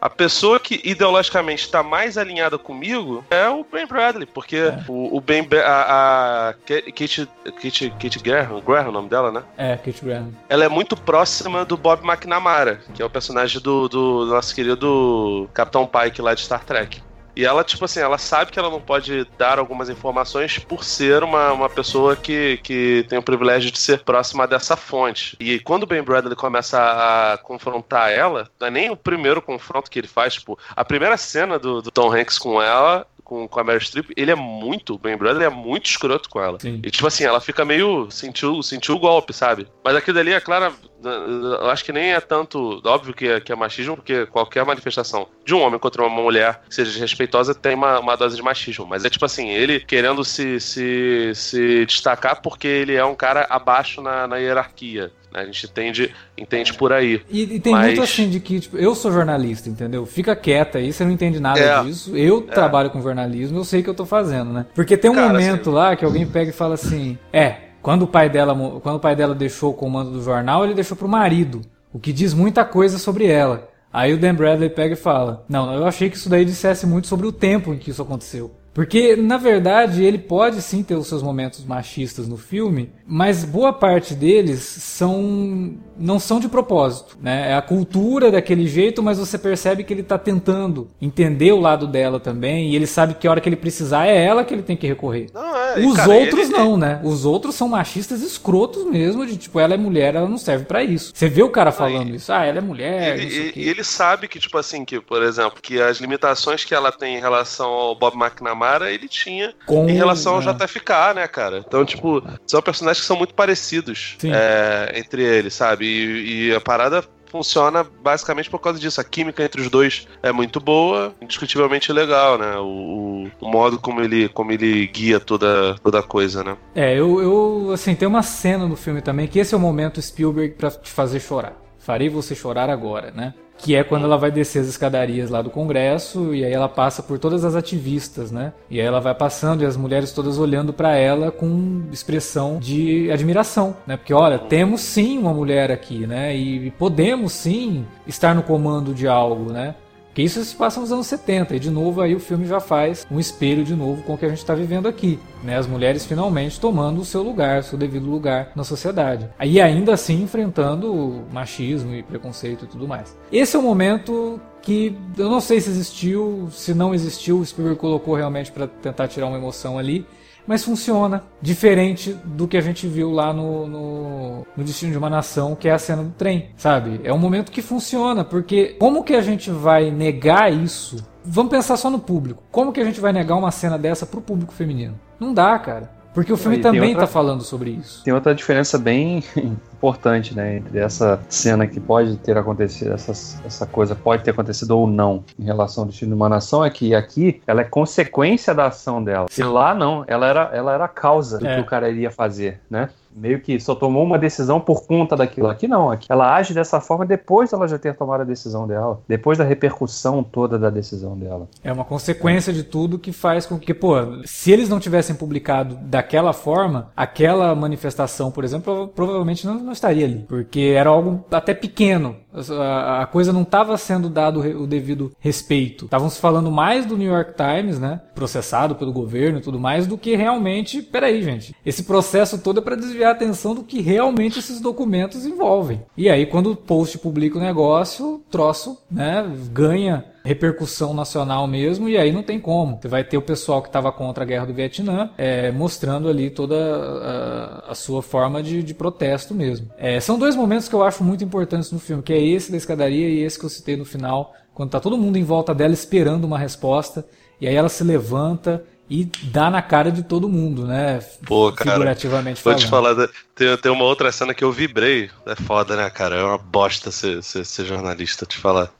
a 0.00 0.08
pessoa 0.08 0.60
que 0.60 0.80
ideologicamente 0.84 1.64
está 1.64 1.82
mais 1.82 2.16
alinhada 2.16 2.58
comigo 2.58 3.24
é 3.30 3.48
o 3.48 3.64
Ben 3.64 3.86
Bradley, 3.86 4.26
porque 4.26 4.56
é. 4.56 4.84
o, 4.88 5.16
o, 5.16 5.20
Ben 5.20 5.46
a, 5.64 6.48
a 6.48 6.54
Kate, 6.64 7.28
Kate, 7.60 7.90
Kate 7.90 8.18
Graham, 8.18 8.60
Graham 8.60 8.86
é 8.86 8.88
o 8.88 8.92
nome 8.92 9.08
dela, 9.08 9.32
né? 9.32 9.42
É, 9.56 9.76
Kate 9.76 10.04
Graham. 10.04 10.32
Ela 10.48 10.64
é 10.64 10.68
muito 10.68 10.96
próxima 10.96 11.64
do 11.64 11.76
Bob 11.76 12.06
McNamara, 12.06 12.80
que 12.94 13.02
é 13.02 13.04
o 13.04 13.10
personagem 13.10 13.60
do, 13.60 13.88
do 13.88 14.26
nosso 14.26 14.54
querido 14.54 15.48
Capitão 15.52 15.86
Pike 15.86 16.22
lá 16.22 16.34
de 16.34 16.42
Star 16.42 16.64
Trek. 16.64 17.02
E 17.38 17.44
ela, 17.44 17.62
tipo 17.62 17.84
assim, 17.84 18.00
ela 18.00 18.18
sabe 18.18 18.50
que 18.50 18.58
ela 18.58 18.68
não 18.68 18.80
pode 18.80 19.24
dar 19.38 19.60
algumas 19.60 19.88
informações 19.88 20.58
por 20.58 20.82
ser 20.82 21.22
uma, 21.22 21.52
uma 21.52 21.70
pessoa 21.70 22.16
que, 22.16 22.58
que 22.64 23.06
tem 23.08 23.16
o 23.16 23.22
privilégio 23.22 23.70
de 23.70 23.78
ser 23.78 24.02
próxima 24.02 24.44
dessa 24.44 24.76
fonte. 24.76 25.36
E 25.38 25.60
quando 25.60 25.84
o 25.84 25.86
Ben 25.86 26.02
Bradley 26.02 26.34
começa 26.34 26.80
a 26.80 27.38
confrontar 27.38 28.10
ela, 28.10 28.50
não 28.58 28.66
é 28.66 28.70
nem 28.72 28.90
o 28.90 28.96
primeiro 28.96 29.40
confronto 29.40 29.88
que 29.88 30.00
ele 30.00 30.08
faz, 30.08 30.34
tipo, 30.34 30.58
a 30.74 30.84
primeira 30.84 31.16
cena 31.16 31.60
do, 31.60 31.80
do 31.80 31.92
Tom 31.92 32.12
Hanks 32.12 32.40
com 32.40 32.60
ela 32.60 33.06
com, 33.28 33.46
com 33.46 33.60
a 33.60 33.64
Meryl 33.64 33.80
Streep, 33.80 34.10
ele 34.16 34.30
é 34.30 34.34
muito, 34.34 34.94
o 34.94 34.98
Ben 34.98 35.16
Bradley 35.16 35.46
é 35.46 35.50
muito 35.50 35.84
escroto 35.84 36.30
com 36.30 36.40
ela. 36.40 36.58
Sim. 36.58 36.80
E 36.82 36.90
tipo 36.90 37.06
assim, 37.06 37.24
ela 37.24 37.40
fica 37.40 37.62
meio, 37.62 38.10
sentiu, 38.10 38.62
sentiu 38.62 38.94
o 38.94 38.98
golpe, 38.98 39.34
sabe? 39.34 39.68
Mas 39.84 39.94
aquilo 39.94 40.16
dali 40.16 40.32
é 40.32 40.40
claro, 40.40 40.74
eu 41.04 41.68
acho 41.68 41.84
que 41.84 41.92
nem 41.92 42.14
é 42.14 42.20
tanto, 42.20 42.80
óbvio 42.84 43.12
que 43.12 43.28
é, 43.28 43.38
que 43.38 43.52
é 43.52 43.54
machismo, 43.54 43.96
porque 43.96 44.24
qualquer 44.26 44.64
manifestação 44.64 45.28
de 45.44 45.54
um 45.54 45.60
homem 45.60 45.78
contra 45.78 46.02
uma 46.02 46.22
mulher 46.22 46.62
que 46.66 46.74
seja 46.74 46.98
respeitosa 46.98 47.54
tem 47.54 47.74
uma, 47.74 48.00
uma 48.00 48.16
dose 48.16 48.34
de 48.34 48.42
machismo. 48.42 48.86
Mas 48.86 49.04
é 49.04 49.10
tipo 49.10 49.26
assim, 49.26 49.50
ele 49.50 49.80
querendo 49.80 50.24
se, 50.24 50.58
se, 50.58 51.32
se 51.34 51.84
destacar 51.84 52.40
porque 52.40 52.66
ele 52.66 52.94
é 52.94 53.04
um 53.04 53.14
cara 53.14 53.46
abaixo 53.50 54.00
na, 54.00 54.26
na 54.26 54.38
hierarquia. 54.38 55.12
A 55.32 55.44
gente 55.44 55.66
entende, 55.66 56.14
entende 56.36 56.72
por 56.74 56.92
aí. 56.92 57.20
E, 57.28 57.56
e 57.56 57.60
tem 57.60 57.72
Mas... 57.72 57.86
muito 57.86 58.02
assim 58.02 58.28
de 58.28 58.40
que, 58.40 58.60
tipo, 58.60 58.76
eu 58.76 58.94
sou 58.94 59.12
jornalista, 59.12 59.68
entendeu? 59.68 60.06
Fica 60.06 60.34
quieta 60.34 60.78
aí, 60.78 60.92
você 60.92 61.04
não 61.04 61.12
entende 61.12 61.38
nada 61.38 61.60
é, 61.60 61.82
disso. 61.82 62.16
Eu 62.16 62.46
é. 62.48 62.52
trabalho 62.52 62.90
com 62.90 63.02
jornalismo, 63.02 63.58
eu 63.58 63.64
sei 63.64 63.80
o 63.80 63.84
que 63.84 63.90
eu 63.90 63.94
tô 63.94 64.06
fazendo, 64.06 64.52
né? 64.52 64.66
Porque 64.74 64.96
tem 64.96 65.10
um 65.10 65.14
Cara, 65.14 65.28
momento 65.28 65.68
assim... 65.68 65.70
lá 65.70 65.96
que 65.96 66.04
alguém 66.04 66.26
pega 66.26 66.50
e 66.50 66.54
fala 66.54 66.74
assim: 66.74 67.18
é, 67.32 67.56
quando 67.82 68.02
o 68.02 68.06
pai 68.06 68.28
dela, 68.28 68.54
quando 68.80 68.96
o 68.96 69.00
pai 69.00 69.14
dela 69.14 69.34
deixou 69.34 69.70
o 69.70 69.74
comando 69.74 70.10
do 70.10 70.22
jornal, 70.22 70.64
ele 70.64 70.74
deixou 70.74 70.96
pro 70.96 71.08
marido, 71.08 71.60
o 71.92 71.98
que 71.98 72.12
diz 72.12 72.32
muita 72.32 72.64
coisa 72.64 72.98
sobre 72.98 73.26
ela. 73.26 73.68
Aí 73.92 74.12
o 74.12 74.18
Dan 74.18 74.34
Bradley 74.34 74.70
pega 74.70 74.94
e 74.94 74.96
fala: 74.96 75.44
Não, 75.48 75.72
eu 75.74 75.86
achei 75.86 76.10
que 76.10 76.16
isso 76.16 76.28
daí 76.28 76.44
dissesse 76.44 76.86
muito 76.86 77.06
sobre 77.06 77.26
o 77.26 77.32
tempo 77.32 77.72
em 77.72 77.78
que 77.78 77.90
isso 77.90 78.02
aconteceu. 78.02 78.54
Porque, 78.74 79.16
na 79.16 79.36
verdade, 79.36 80.04
ele 80.04 80.18
pode 80.18 80.62
sim 80.62 80.84
ter 80.84 80.94
os 80.94 81.08
seus 81.08 81.22
momentos 81.22 81.64
machistas 81.64 82.28
no 82.28 82.36
filme, 82.36 82.92
mas 83.08 83.42
boa 83.42 83.72
parte 83.72 84.14
deles 84.14 84.60
são 84.60 85.72
não 85.98 86.20
são 86.20 86.38
de 86.38 86.48
propósito, 86.48 87.16
né? 87.20 87.50
É 87.50 87.54
a 87.54 87.62
cultura 87.62 88.30
daquele 88.30 88.66
jeito, 88.68 89.02
mas 89.02 89.18
você 89.18 89.36
percebe 89.36 89.82
que 89.82 89.92
ele 89.92 90.02
está 90.02 90.16
tentando 90.16 90.88
entender 91.02 91.50
o 91.52 91.58
lado 91.58 91.86
dela 91.86 92.20
também, 92.20 92.70
e 92.70 92.76
ele 92.76 92.86
sabe 92.86 93.14
que 93.14 93.26
a 93.26 93.30
hora 93.30 93.40
que 93.40 93.48
ele 93.48 93.56
precisar 93.56 94.06
é 94.06 94.24
ela 94.24 94.44
que 94.44 94.54
ele 94.54 94.62
tem 94.62 94.76
que 94.76 94.86
recorrer. 94.86 95.26
Não, 95.34 95.56
é, 95.56 95.80
Os 95.80 95.96
cara, 95.96 96.12
outros 96.12 96.48
ele, 96.48 96.58
não, 96.58 96.76
né? 96.76 97.00
Os 97.02 97.24
outros 97.24 97.54
são 97.54 97.68
machistas 97.68 98.22
escrotos 98.22 98.84
mesmo, 98.84 99.26
de 99.26 99.36
tipo, 99.36 99.58
ela 99.58 99.74
é 99.74 99.76
mulher, 99.76 100.14
ela 100.14 100.28
não 100.28 100.38
serve 100.38 100.66
para 100.66 100.84
isso. 100.84 101.12
Você 101.14 101.28
vê 101.28 101.42
o 101.42 101.50
cara 101.50 101.72
falando 101.72 102.14
isso, 102.14 102.32
ah, 102.32 102.44
ela 102.44 102.58
é 102.58 102.62
mulher, 102.62 103.18
E 103.18 103.68
ele 103.68 103.82
sabe 103.82 104.28
que, 104.28 104.38
tipo 104.38 104.56
assim, 104.56 104.84
que, 104.84 105.00
por 105.00 105.22
exemplo, 105.22 105.58
que 105.60 105.80
as 105.80 105.98
limitações 105.98 106.64
que 106.64 106.74
ela 106.74 106.92
tem 106.92 107.16
em 107.16 107.20
relação 107.20 107.70
ao 107.70 107.96
Bob 107.96 108.16
McNamara 108.16 108.92
ele 108.92 109.08
tinha 109.08 109.54
Com, 109.66 109.88
em 109.88 109.94
relação 109.94 110.36
ao 110.36 110.42
é. 110.42 110.52
JFK, 110.52 111.14
né, 111.14 111.26
cara? 111.26 111.64
Então, 111.66 111.84
tipo, 111.84 112.22
são 112.46 112.62
personagens 112.62 112.97
que 113.00 113.06
são 113.06 113.16
muito 113.16 113.34
parecidos 113.34 114.16
é, 114.24 114.98
entre 114.98 115.22
eles, 115.22 115.54
sabe? 115.54 115.86
E, 115.86 116.48
e 116.48 116.54
a 116.54 116.60
parada 116.60 117.02
funciona 117.30 117.84
basicamente 118.02 118.50
por 118.50 118.58
causa 118.58 118.78
disso. 118.78 119.00
A 119.00 119.04
química 119.04 119.42
entre 119.44 119.60
os 119.60 119.70
dois 119.70 120.06
é 120.22 120.32
muito 120.32 120.60
boa, 120.60 121.14
indiscutivelmente 121.20 121.92
legal, 121.92 122.38
né? 122.38 122.56
O, 122.56 123.28
o, 123.40 123.48
modo 123.48 123.78
como 123.78 124.00
ele, 124.00 124.28
como 124.28 124.50
ele 124.50 124.86
guia 124.86 125.20
toda, 125.20 125.76
toda 125.82 126.00
a 126.00 126.02
coisa, 126.02 126.42
né? 126.42 126.56
É, 126.74 126.98
eu, 126.98 127.20
eu, 127.20 127.70
assim, 127.72 127.94
tem 127.94 128.08
uma 128.08 128.22
cena 128.22 128.66
no 128.66 128.76
filme 128.76 129.00
também 129.00 129.26
que 129.26 129.38
esse 129.38 129.54
é 129.54 129.56
o 129.56 129.60
momento 129.60 130.00
Spielberg 130.00 130.54
para 130.54 130.70
te 130.70 130.90
fazer 130.90 131.20
chorar. 131.20 131.56
Farei 131.78 132.08
você 132.08 132.34
chorar 132.34 132.68
agora, 132.68 133.10
né? 133.10 133.34
Que 133.58 133.74
é 133.74 133.82
quando 133.82 134.04
ela 134.04 134.16
vai 134.16 134.30
descer 134.30 134.60
as 134.60 134.68
escadarias 134.68 135.28
lá 135.28 135.42
do 135.42 135.50
Congresso 135.50 136.34
e 136.34 136.44
aí 136.44 136.52
ela 136.52 136.68
passa 136.68 137.02
por 137.02 137.18
todas 137.18 137.44
as 137.44 137.54
ativistas, 137.54 138.30
né? 138.30 138.52
E 138.70 138.80
aí 138.80 138.86
ela 138.86 139.00
vai 139.00 139.14
passando 139.14 139.62
e 139.62 139.66
as 139.66 139.76
mulheres 139.76 140.12
todas 140.12 140.38
olhando 140.38 140.72
para 140.72 140.96
ela 140.96 141.30
com 141.30 141.82
expressão 141.92 142.58
de 142.58 143.10
admiração, 143.10 143.76
né? 143.86 143.96
Porque 143.96 144.14
olha, 144.14 144.38
temos 144.38 144.80
sim 144.80 145.18
uma 145.18 145.34
mulher 145.34 145.70
aqui, 145.70 146.06
né? 146.06 146.34
E 146.34 146.70
podemos 146.72 147.32
sim 147.32 147.84
estar 148.06 148.34
no 148.34 148.42
comando 148.42 148.94
de 148.94 149.08
algo, 149.08 149.52
né? 149.52 149.74
Porque 150.18 150.26
isso 150.26 150.44
se 150.44 150.56
passa 150.56 150.80
nos 150.80 150.90
anos 150.90 151.06
70 151.06 151.54
e 151.54 151.60
de 151.60 151.70
novo 151.70 152.00
aí 152.00 152.12
o 152.12 152.18
filme 152.18 152.44
já 152.44 152.58
faz 152.58 153.06
um 153.08 153.20
espelho 153.20 153.62
de 153.62 153.76
novo 153.76 154.02
com 154.02 154.14
o 154.14 154.18
que 154.18 154.24
a 154.24 154.28
gente 154.28 154.38
está 154.38 154.52
vivendo 154.52 154.88
aqui, 154.88 155.16
né? 155.44 155.56
As 155.56 155.68
mulheres 155.68 156.04
finalmente 156.04 156.58
tomando 156.58 157.00
o 157.00 157.04
seu 157.04 157.22
lugar, 157.22 157.60
o 157.60 157.62
seu 157.62 157.78
devido 157.78 158.10
lugar 158.10 158.50
na 158.56 158.64
sociedade. 158.64 159.30
Aí 159.38 159.60
ainda 159.60 159.94
assim 159.94 160.20
enfrentando 160.20 161.22
machismo 161.32 161.94
e 161.94 162.02
preconceito 162.02 162.64
e 162.64 162.66
tudo 162.66 162.88
mais. 162.88 163.16
Esse 163.30 163.54
é 163.54 163.60
o 163.60 163.62
momento 163.62 164.40
que 164.60 164.98
eu 165.16 165.30
não 165.30 165.40
sei 165.40 165.60
se 165.60 165.70
existiu, 165.70 166.48
se 166.50 166.74
não 166.74 166.92
existiu, 166.92 167.38
o 167.38 167.46
Spielberg 167.46 167.78
colocou 167.78 168.16
realmente 168.16 168.50
para 168.50 168.66
tentar 168.66 169.06
tirar 169.06 169.28
uma 169.28 169.38
emoção 169.38 169.78
ali, 169.78 170.04
mas 170.48 170.64
funciona. 170.64 171.22
Diferente 171.42 172.14
do 172.24 172.48
que 172.48 172.56
a 172.56 172.60
gente 172.62 172.88
viu 172.88 173.12
lá 173.12 173.32
no, 173.32 173.66
no, 173.66 174.46
no, 174.56 174.64
Destino 174.64 174.90
de 174.90 174.98
uma 174.98 175.10
Nação, 175.10 175.54
que 175.54 175.68
é 175.68 175.72
a 175.72 175.78
cena 175.78 176.02
do 176.02 176.10
trem, 176.10 176.50
sabe? 176.56 177.00
É 177.04 177.12
um 177.12 177.18
momento 177.18 177.52
que 177.52 177.60
funciona, 177.60 178.24
porque 178.24 178.76
como 178.80 179.04
que 179.04 179.14
a 179.14 179.20
gente 179.20 179.50
vai 179.50 179.90
negar 179.90 180.50
isso? 180.50 181.06
Vamos 181.22 181.50
pensar 181.50 181.76
só 181.76 181.90
no 181.90 181.98
público. 181.98 182.42
Como 182.50 182.72
que 182.72 182.80
a 182.80 182.84
gente 182.84 182.98
vai 182.98 183.12
negar 183.12 183.36
uma 183.36 183.50
cena 183.50 183.76
dessa 183.76 184.06
pro 184.06 184.22
público 184.22 184.54
feminino? 184.54 184.98
Não 185.20 185.34
dá, 185.34 185.58
cara. 185.58 185.97
Porque 186.18 186.32
o 186.32 186.36
filme 186.36 186.58
também 186.58 186.94
está 186.94 187.06
falando 187.06 187.44
sobre 187.44 187.70
isso. 187.70 188.02
Tem 188.02 188.12
outra 188.12 188.34
diferença 188.34 188.76
bem 188.76 189.22
importante, 189.38 190.34
né, 190.34 190.56
entre 190.56 190.76
essa 190.80 191.20
cena 191.28 191.64
que 191.64 191.78
pode 191.78 192.16
ter 192.16 192.36
acontecido, 192.36 192.92
essa, 192.92 193.12
essa 193.46 193.64
coisa 193.64 193.94
pode 193.94 194.24
ter 194.24 194.32
acontecido 194.32 194.72
ou 194.72 194.88
não 194.88 195.22
em 195.38 195.44
relação 195.44 195.84
ao 195.84 195.88
destino 195.88 196.10
de 196.10 196.16
uma 196.16 196.28
nação, 196.28 196.64
é 196.64 196.70
que 196.70 196.92
aqui 196.92 197.40
ela 197.46 197.60
é 197.60 197.64
consequência 197.64 198.52
da 198.52 198.66
ação 198.66 199.00
dela. 199.00 199.26
E 199.38 199.42
lá 199.44 199.72
não, 199.72 200.02
ela 200.08 200.26
era, 200.26 200.50
ela 200.52 200.74
era 200.74 200.86
a 200.86 200.88
causa 200.88 201.38
do 201.38 201.46
é. 201.46 201.54
que 201.54 201.60
o 201.60 201.64
cara 201.64 201.88
iria 201.88 202.10
fazer, 202.10 202.60
né? 202.68 202.90
Meio 203.18 203.40
que 203.40 203.58
só 203.60 203.74
tomou 203.74 204.04
uma 204.04 204.18
decisão 204.18 204.60
por 204.60 204.86
conta 204.86 205.16
daquilo. 205.16 205.48
Aqui 205.48 205.66
não, 205.66 205.90
aqui 205.90 206.06
ela 206.08 206.34
age 206.34 206.54
dessa 206.54 206.80
forma 206.80 207.04
depois 207.04 207.50
dela 207.50 207.66
já 207.68 207.78
ter 207.78 207.94
tomado 207.94 208.20
a 208.20 208.24
decisão 208.24 208.66
dela, 208.66 209.00
depois 209.08 209.38
da 209.38 209.44
repercussão 209.44 210.22
toda 210.22 210.58
da 210.58 210.70
decisão 210.70 211.16
dela. 211.16 211.48
É 211.62 211.72
uma 211.72 211.84
consequência 211.84 212.52
de 212.52 212.62
tudo 212.62 212.98
que 212.98 213.12
faz 213.12 213.46
com 213.46 213.58
que, 213.58 213.74
pô, 213.74 213.94
se 214.24 214.52
eles 214.52 214.68
não 214.68 214.78
tivessem 214.78 215.16
publicado 215.16 215.76
daquela 215.82 216.32
forma, 216.32 216.90
aquela 216.96 217.54
manifestação, 217.54 218.30
por 218.30 218.44
exemplo, 218.44 218.88
provavelmente 218.88 219.46
não, 219.46 219.54
não 219.54 219.72
estaria 219.72 220.04
ali, 220.04 220.24
porque 220.28 220.74
era 220.76 220.90
algo 220.90 221.24
até 221.30 221.54
pequeno. 221.54 222.16
A, 222.60 223.06
coisa 223.06 223.32
não 223.32 223.42
estava 223.42 223.76
sendo 223.76 224.08
dado 224.08 224.40
o 224.40 224.66
devido 224.66 225.12
respeito. 225.20 225.84
Estavam 225.86 226.08
se 226.08 226.18
falando 226.18 226.50
mais 226.50 226.86
do 226.86 226.96
New 226.96 227.10
York 227.12 227.34
Times, 227.34 227.78
né, 227.78 228.00
processado 228.14 228.74
pelo 228.74 228.92
governo 228.92 229.38
e 229.38 229.42
tudo 229.42 229.58
mais, 229.58 229.86
do 229.86 229.98
que 229.98 230.14
realmente, 230.16 230.82
peraí, 230.82 231.22
gente, 231.22 231.54
esse 231.64 231.82
processo 231.82 232.38
todo 232.38 232.60
é 232.60 232.62
para 232.62 232.76
desviar 232.76 233.10
a 233.10 233.14
atenção 233.14 233.54
do 233.54 233.62
que 233.62 233.80
realmente 233.80 234.38
esses 234.38 234.60
documentos 234.60 235.26
envolvem. 235.26 235.82
E 235.96 236.08
aí, 236.08 236.26
quando 236.26 236.52
o 236.52 236.56
post 236.56 236.98
publica 236.98 237.38
o 237.38 237.42
negócio, 237.42 238.14
o 238.14 238.18
troço 238.30 238.78
né, 238.90 239.24
ganha 239.52 240.04
repercussão 240.24 240.92
nacional 240.92 241.46
mesmo, 241.46 241.88
e 241.88 241.96
aí 241.96 242.12
não 242.12 242.22
tem 242.22 242.38
como. 242.38 242.78
Você 242.80 242.88
vai 242.88 243.04
ter 243.04 243.16
o 243.16 243.22
pessoal 243.22 243.62
que 243.62 243.68
estava 243.68 243.90
contra 243.90 244.24
a 244.24 244.26
guerra 244.26 244.46
do 244.46 244.54
Vietnã 244.54 245.10
é, 245.16 245.50
mostrando 245.50 246.08
ali 246.08 246.30
toda 246.30 246.56
a, 246.56 247.72
a 247.72 247.74
sua 247.74 248.02
forma 248.02 248.42
de, 248.42 248.62
de 248.62 248.74
protesto 248.74 249.34
mesmo. 249.34 249.70
É, 249.78 250.00
são 250.00 250.18
dois 250.18 250.36
momentos 250.36 250.68
que 250.68 250.74
eu 250.74 250.82
acho 250.82 251.02
muito 251.02 251.24
importantes 251.24 251.72
no 251.72 251.78
filme, 251.78 252.02
que 252.02 252.12
é 252.12 252.22
esse 252.22 252.50
da 252.50 252.56
escadaria 252.56 253.08
e 253.08 253.22
esse 253.22 253.38
que 253.38 253.44
eu 253.44 253.50
citei 253.50 253.76
no 253.76 253.84
final, 253.84 254.34
quando 254.54 254.70
tá 254.70 254.80
todo 254.80 254.98
mundo 254.98 255.16
em 255.16 255.24
volta 255.24 255.54
dela 255.54 255.72
esperando 255.72 256.24
uma 256.24 256.38
resposta, 256.38 257.06
e 257.40 257.46
aí 257.46 257.54
ela 257.54 257.68
se 257.68 257.84
levanta 257.84 258.64
e 258.90 259.04
dá 259.24 259.50
na 259.50 259.60
cara 259.60 259.92
de 259.92 260.02
todo 260.02 260.28
mundo, 260.28 260.66
né? 260.66 261.00
Pô, 261.26 261.52
cara, 261.52 261.72
figurativamente 261.72 262.42
vou 262.42 262.52
falando. 262.54 262.60
te 262.60 262.66
falar, 262.66 263.08
tem, 263.34 263.56
tem 263.58 263.70
uma 263.70 263.84
outra 263.84 264.10
cena 264.10 264.32
que 264.32 264.42
eu 264.42 264.50
vibrei. 264.50 265.10
É 265.26 265.34
foda, 265.34 265.76
né, 265.76 265.90
cara? 265.90 266.16
É 266.16 266.24
uma 266.24 266.38
bosta 266.38 266.90
ser, 266.90 267.22
ser, 267.22 267.44
ser 267.44 267.66
jornalista, 267.66 268.24
te 268.24 268.38
falar. 268.38 268.70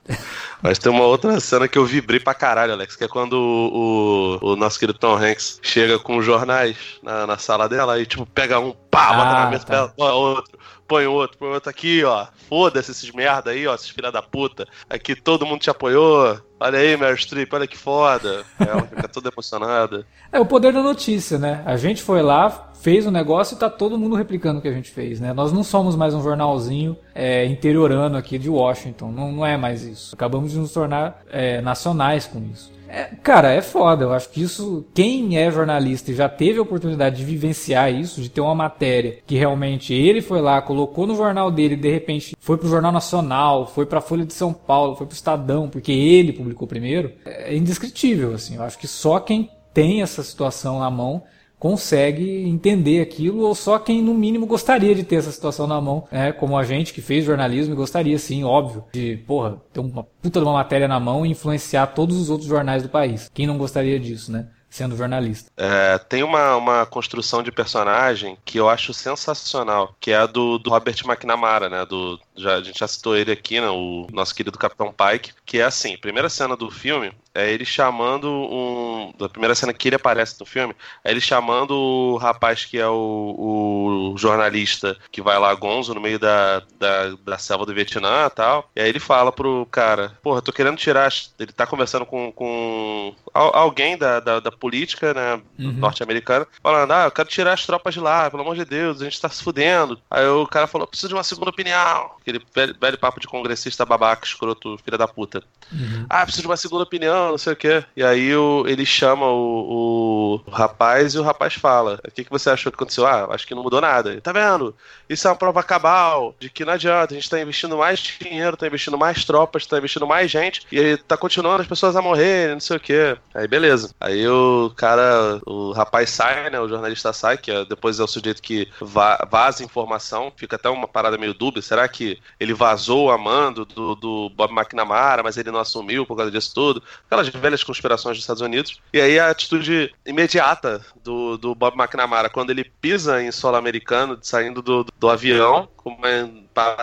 Mas 0.63 0.79
tem 0.79 0.91
uma 0.91 1.05
outra 1.05 1.39
cena 1.41 1.69
que 1.69 1.79
eu 1.79 1.85
vibrei 1.85 2.21
pra 2.21 2.35
caralho, 2.35 2.73
Alex, 2.73 2.97
que 2.97 3.05
é 3.05 3.09
quando 3.09 3.35
o, 3.35 4.39
o, 4.43 4.53
o 4.53 4.57
nosso 4.57 4.79
querido 4.79 4.99
Tom 4.99 5.17
Hanks 5.17 5.61
chega 5.63 5.99
com 5.99 6.17
os 6.17 6.25
jornais 6.25 6.77
na, 7.03 7.27
na 7.27 7.39
sala 7.39 7.69
dela 7.69 8.01
e, 8.01 8.07
tipo, 8.07 8.27
pega 8.27 8.59
um, 8.59 8.73
pá, 8.91 9.13
bota 9.13 9.29
ah, 9.29 9.45
na 9.45 9.51
mesa, 9.51 9.65
tá. 9.65 9.89
pega 9.89 10.13
outro 10.13 10.59
põe 10.89 11.07
outro, 11.07 11.39
põe 11.39 11.51
outro 11.51 11.69
aqui, 11.69 12.03
ó. 12.03 12.27
Foda-se 12.49 12.91
esses 12.91 13.13
merda 13.13 13.51
aí, 13.51 13.67
ó, 13.67 13.75
esses 13.75 13.91
filha 13.91 14.11
da 14.11 14.23
puta. 14.23 14.67
Aqui 14.89 15.15
todo 15.15 15.45
mundo 15.45 15.61
te 15.61 15.69
apoiou. 15.69 16.41
Olha 16.59 16.79
aí, 16.79 16.97
Meryl 16.97 17.17
Streep, 17.17 17.53
olha 17.53 17.67
que 17.67 17.77
foda. 17.77 18.45
Ela 18.59 18.83
fica 18.83 19.07
toda 19.07 19.29
emocionada. 19.29 20.07
É 20.31 20.39
o 20.39 20.45
poder 20.45 20.75
da 20.75 20.83
notícia, 20.83 21.39
né? 21.39 21.63
A 21.65 21.79
gente 21.79 22.03
foi 22.03 22.21
lá, 22.21 22.68
fez 22.81 23.07
o 23.07 23.11
negócio 23.11 23.55
e 23.55 23.59
tá 23.59 23.69
todo 23.69 23.99
mundo 23.99 24.17
replicando 24.17 24.59
o 24.59 24.63
que 24.63 24.69
a 24.69 24.73
gente 24.73 24.91
fez, 24.91 25.21
né? 25.21 25.33
Nós 25.33 25.53
não 25.53 25.63
somos 25.63 25.97
mais 25.97 26.15
um 26.15 26.23
jornalzinho 26.23 26.97
é, 27.15 27.45
interiorano 27.47 28.17
aqui 28.17 28.39
de 28.39 28.49
Washington, 28.49 29.11
não, 29.11 29.33
não 29.33 29.47
é 29.47 29.57
mais 29.57 29.83
isso. 29.83 30.15
Acabamos 30.15 30.53
de 30.53 30.59
nos 30.59 30.73
tornar 30.73 31.23
é, 31.31 31.61
nacionais 31.61 32.27
com 32.27 32.43
isso. 32.53 32.79
É, 32.89 33.05
cara, 33.23 33.53
é 33.53 33.61
foda. 33.61 34.05
Eu 34.05 34.13
acho 34.13 34.31
que 34.31 34.43
isso, 34.43 34.87
quem 34.95 35.37
é 35.37 35.51
jornalista 35.51 36.11
e 36.11 36.15
já 36.15 36.29
teve 36.29 36.59
a 36.59 36.63
oportunidade 36.63 37.17
de 37.17 37.25
vivenciar 37.25 37.93
isso, 37.93 38.23
de 38.23 38.31
ter 38.31 38.41
uma 38.41 38.55
matéria 38.55 39.19
que 39.27 39.37
realmente 39.37 39.93
ele 39.93 40.23
foi 40.23 40.41
lá, 40.41 40.63
colocou 40.63 41.07
no 41.07 41.15
jornal 41.15 41.51
dele, 41.51 41.77
de 41.77 41.91
repente 41.91 42.35
foi 42.41 42.57
pro 42.57 42.69
Jornal 42.69 42.91
Nacional, 42.91 43.67
foi 43.67 43.85
pra 43.85 44.01
Folha 44.01 44.25
de 44.25 44.33
São 44.33 44.55
Paulo, 44.55 44.97
foi 44.97 45.07
pro 45.07 45.15
Estadão, 45.15 45.69
porque 45.69 45.93
ele 45.93 46.33
publicou 46.33 46.67
primeiro, 46.67 47.13
é 47.27 47.55
indescritível, 47.55 48.33
assim. 48.33 48.57
Eu 48.57 48.63
acho 48.63 48.79
que 48.79 48.89
só 48.89 49.21
quem 49.21 49.51
tem 49.75 50.01
essa 50.01 50.23
situação 50.23 50.81
na 50.81 50.91
mão 50.91 51.23
consegue 51.59 52.45
entender 52.47 53.01
aquilo, 53.01 53.43
ou 53.43 53.55
só 53.55 53.79
quem 53.79 54.01
no 54.03 54.15
mínimo 54.15 54.47
gostaria 54.47 54.95
de 54.95 55.03
ter 55.03 55.17
essa 55.17 55.33
situação 55.33 55.67
na 55.67 55.81
mão, 55.81 56.07
né? 56.11 56.33
Como 56.33 56.57
a 56.57 56.65
gente 56.65 56.95
que 56.95 57.03
fez 57.03 57.25
jornalismo 57.25 57.75
e 57.75 57.77
gostaria, 57.77 58.19
sim, 58.19 58.45
óbvio, 58.45 58.85
de, 58.93 59.17
porra, 59.27 59.61
ter 59.73 59.81
uma 59.81 60.05
puta 60.05 60.41
de 60.41 60.47
uma 60.47 60.55
matéria 60.55 60.89
na 60.89 61.01
mão 61.01 61.27
e 61.27 61.31
influenciar 61.31 61.89
todos 61.89 62.17
os 62.17 62.31
outros 62.31 62.49
jornais 62.49 62.83
do 62.83 62.89
país. 62.89 63.31
Quem 63.35 63.47
não 63.47 63.59
gostaria 63.59 63.99
disso, 63.99 64.31
né? 64.31 64.49
sendo 64.71 64.97
jornalista. 64.97 65.51
É, 65.57 65.99
tem 65.99 66.23
uma, 66.23 66.57
uma 66.57 66.87
construção 66.87 67.43
de 67.43 67.51
personagem 67.51 68.37
que 68.45 68.59
eu 68.59 68.69
acho 68.69 68.93
sensacional, 68.93 69.95
que 69.99 70.11
é 70.11 70.17
a 70.17 70.27
do, 70.27 70.59
do 70.59 70.71
Robert 70.71 70.97
McNamara, 71.05 71.69
né? 71.69 71.87
Do, 71.87 72.19
já, 72.41 72.57
a 72.57 72.63
gente 72.63 72.79
já 72.79 72.89
citou 72.89 73.17
ele 73.17 73.33
aqui, 73.33 73.61
né? 73.61 73.69
O 73.69 74.07
nosso 74.13 74.35
querido 74.35 74.59
Capitão 74.59 74.93
Pike, 74.93 75.33
que 75.45 75.59
é 75.59 75.65
assim, 75.65 75.97
primeira 75.97 76.29
cena 76.29 76.57
do 76.57 76.71
filme 76.71 77.13
é 77.39 77.53
ele 77.53 77.65
chamando 77.65 78.29
um. 78.29 79.13
Da 79.17 79.29
primeira 79.29 79.55
cena 79.55 79.73
que 79.73 79.89
ele 79.89 79.97
aparece 79.97 80.39
no 80.41 80.47
filme, 80.47 80.75
é 81.05 81.11
ele 81.11 81.21
chamando 81.21 81.71
o 81.71 82.17
rapaz 82.17 82.65
que 82.65 82.79
é 82.79 82.89
o, 82.89 84.13
o 84.13 84.19
jornalista 84.19 84.97
que 85.11 85.23
vai 85.23 85.39
lá, 85.39 85.55
Gonzo, 85.55 85.95
no 85.95 86.01
meio 86.01 86.19
da, 86.19 86.63
da, 86.79 87.11
da 87.25 87.39
selva 87.39 87.65
do 87.65 87.73
Vietnã 87.75 88.27
e 88.27 88.31
tal. 88.31 88.69
E 88.75 88.81
aí 88.81 88.89
ele 88.89 88.99
fala 88.99 89.31
pro 89.31 89.67
cara, 89.71 90.19
porra, 90.21 90.43
tô 90.43 90.53
querendo 90.53 90.77
tirar. 90.77 91.09
Ele 91.39 91.53
tá 91.53 91.67
conversando 91.67 92.05
com, 92.05 92.33
com 92.33 93.15
alguém 93.33 93.97
da, 93.97 94.19
da, 94.19 94.41
da 94.41 94.51
política, 94.51 95.15
né, 95.15 95.41
uhum. 95.59 95.73
norte-americana, 95.73 96.47
falando, 96.61 96.93
ah, 96.93 97.05
eu 97.05 97.11
quero 97.11 97.29
tirar 97.29 97.53
as 97.53 97.65
tropas 97.65 97.95
de 97.95 98.01
lá, 98.01 98.29
pelo 98.31 98.43
amor 98.43 98.57
de 98.57 98.65
Deus, 98.65 99.01
a 99.01 99.05
gente 99.05 99.21
tá 99.21 99.29
se 99.29 99.43
fudendo. 99.43 100.01
Aí 100.11 100.27
o 100.27 100.47
cara 100.47 100.67
falou, 100.67 100.87
preciso 100.87 101.09
de 101.09 101.15
uma 101.15 101.23
segunda 101.23 101.51
opinião. 101.51 102.11
Aquele 102.29 102.45
velho, 102.55 102.77
velho 102.81 102.99
papo 102.99 103.21
de 103.21 103.27
congressista 103.27 103.85
babaca, 103.87 104.27
escroto, 104.27 104.79
filha 104.85 104.99
da 104.99 105.09
puta. 105.09 105.43
Uhum. 105.73 106.07
Ah, 106.09 106.23
preciso 106.23 106.43
de 106.43 106.49
uma 106.49 106.57
segunda 106.57 106.85
opinião, 106.85 107.31
não 107.31 107.39
sei 107.39 107.53
o 107.53 107.57
quê. 107.57 107.85
E 107.97 108.03
aí 108.03 108.35
o, 108.35 108.65
ele 108.67 108.85
chama 108.85 109.27
o, 109.27 110.41
o 110.47 110.51
rapaz 110.51 111.15
e 111.15 111.19
o 111.19 111.23
rapaz 111.23 111.55
fala, 111.55 112.01
o 112.07 112.11
que, 112.11 112.25
que 112.25 112.31
você 112.31 112.51
achou 112.51 112.71
que 112.71 112.77
aconteceu? 112.77 113.07
Ah, 113.07 113.29
acho 113.31 113.47
que 113.47 113.55
não 113.55 113.63
mudou 113.63 113.81
nada. 113.81 114.21
Tá 114.21 114.33
vendo? 114.33 114.75
Isso 115.09 115.27
é 115.27 115.31
uma 115.31 115.37
prova 115.37 115.63
cabal 115.63 116.35
de 116.39 116.51
que 116.51 116.65
não 116.65 116.73
adianta, 116.75 117.15
a 117.15 117.17
gente 117.17 117.31
tá 117.31 117.41
investindo 117.41 117.79
mais 117.79 117.99
dinheiro, 117.99 118.57
tá 118.57 118.67
investindo 118.67 118.99
mais 118.99 119.25
tropas, 119.25 119.67
tá 119.67 119.79
investindo 119.79 120.07
mais 120.07 120.31
gente, 120.31 120.67
e 120.71 120.97
tá 120.97 121.17
continuando 121.17 121.63
as 121.63 121.69
pessoas 121.69 121.97
a 121.97 122.03
morrer, 122.03 122.53
não 122.53 122.61
sei 122.61 122.77
o 122.77 122.81
quê. 122.81 123.17
Aí 123.35 123.49
beleza. 123.49 123.95
Aí 124.01 124.27
o 124.29 124.59
o 124.69 124.71
cara, 124.71 125.41
o 125.47 125.73
rapaz 125.73 126.11
sai, 126.11 126.51
né? 126.51 126.61
O 126.61 126.69
jornalista 126.69 127.13
sai, 127.13 127.37
que 127.39 127.51
é, 127.51 127.65
depois 127.65 127.99
é 127.99 128.05
o 128.05 128.07
sujeito 128.07 128.43
que 128.43 128.69
va 128.81 129.27
vaza 129.31 129.65
informação. 129.65 130.33
Fica 130.37 130.57
até 130.57 130.69
uma 130.69 130.89
parada 130.89 131.19
meio 131.19 131.35
dúbia. 131.35 131.63
Será 131.63 131.89
que 131.89 132.18
ele 132.39 132.55
vazou 132.55 133.11
a 133.11 133.19
mando 133.19 133.65
do, 133.65 133.95
do 133.95 134.31
Bob 134.31 134.53
McNamara, 134.53 135.23
mas 135.23 135.37
ele 135.37 135.51
não 135.51 135.61
assumiu 135.61 136.07
por 136.07 136.17
causa 136.17 136.31
disso 136.31 136.53
tudo? 136.55 136.83
Aquelas 137.07 137.29
velhas 137.29 137.65
conspirações 137.65 138.17
dos 138.17 138.23
Estados 138.23 138.43
Unidos. 138.43 138.81
E 138.93 139.01
aí 139.01 139.19
a 139.19 139.31
atitude 139.31 139.95
imediata 140.07 140.85
do, 141.03 141.37
do 141.37 141.55
Bob 141.55 141.77
McNamara, 141.77 142.29
quando 142.29 142.51
ele 142.51 142.65
pisa 142.65 143.23
em 143.23 143.31
solo 143.31 143.57
americano, 143.57 144.19
saindo 144.23 144.63
do, 144.63 144.87
do 144.99 145.09
avião, 145.09 145.69
com 145.77 145.91
uma 145.91 146.09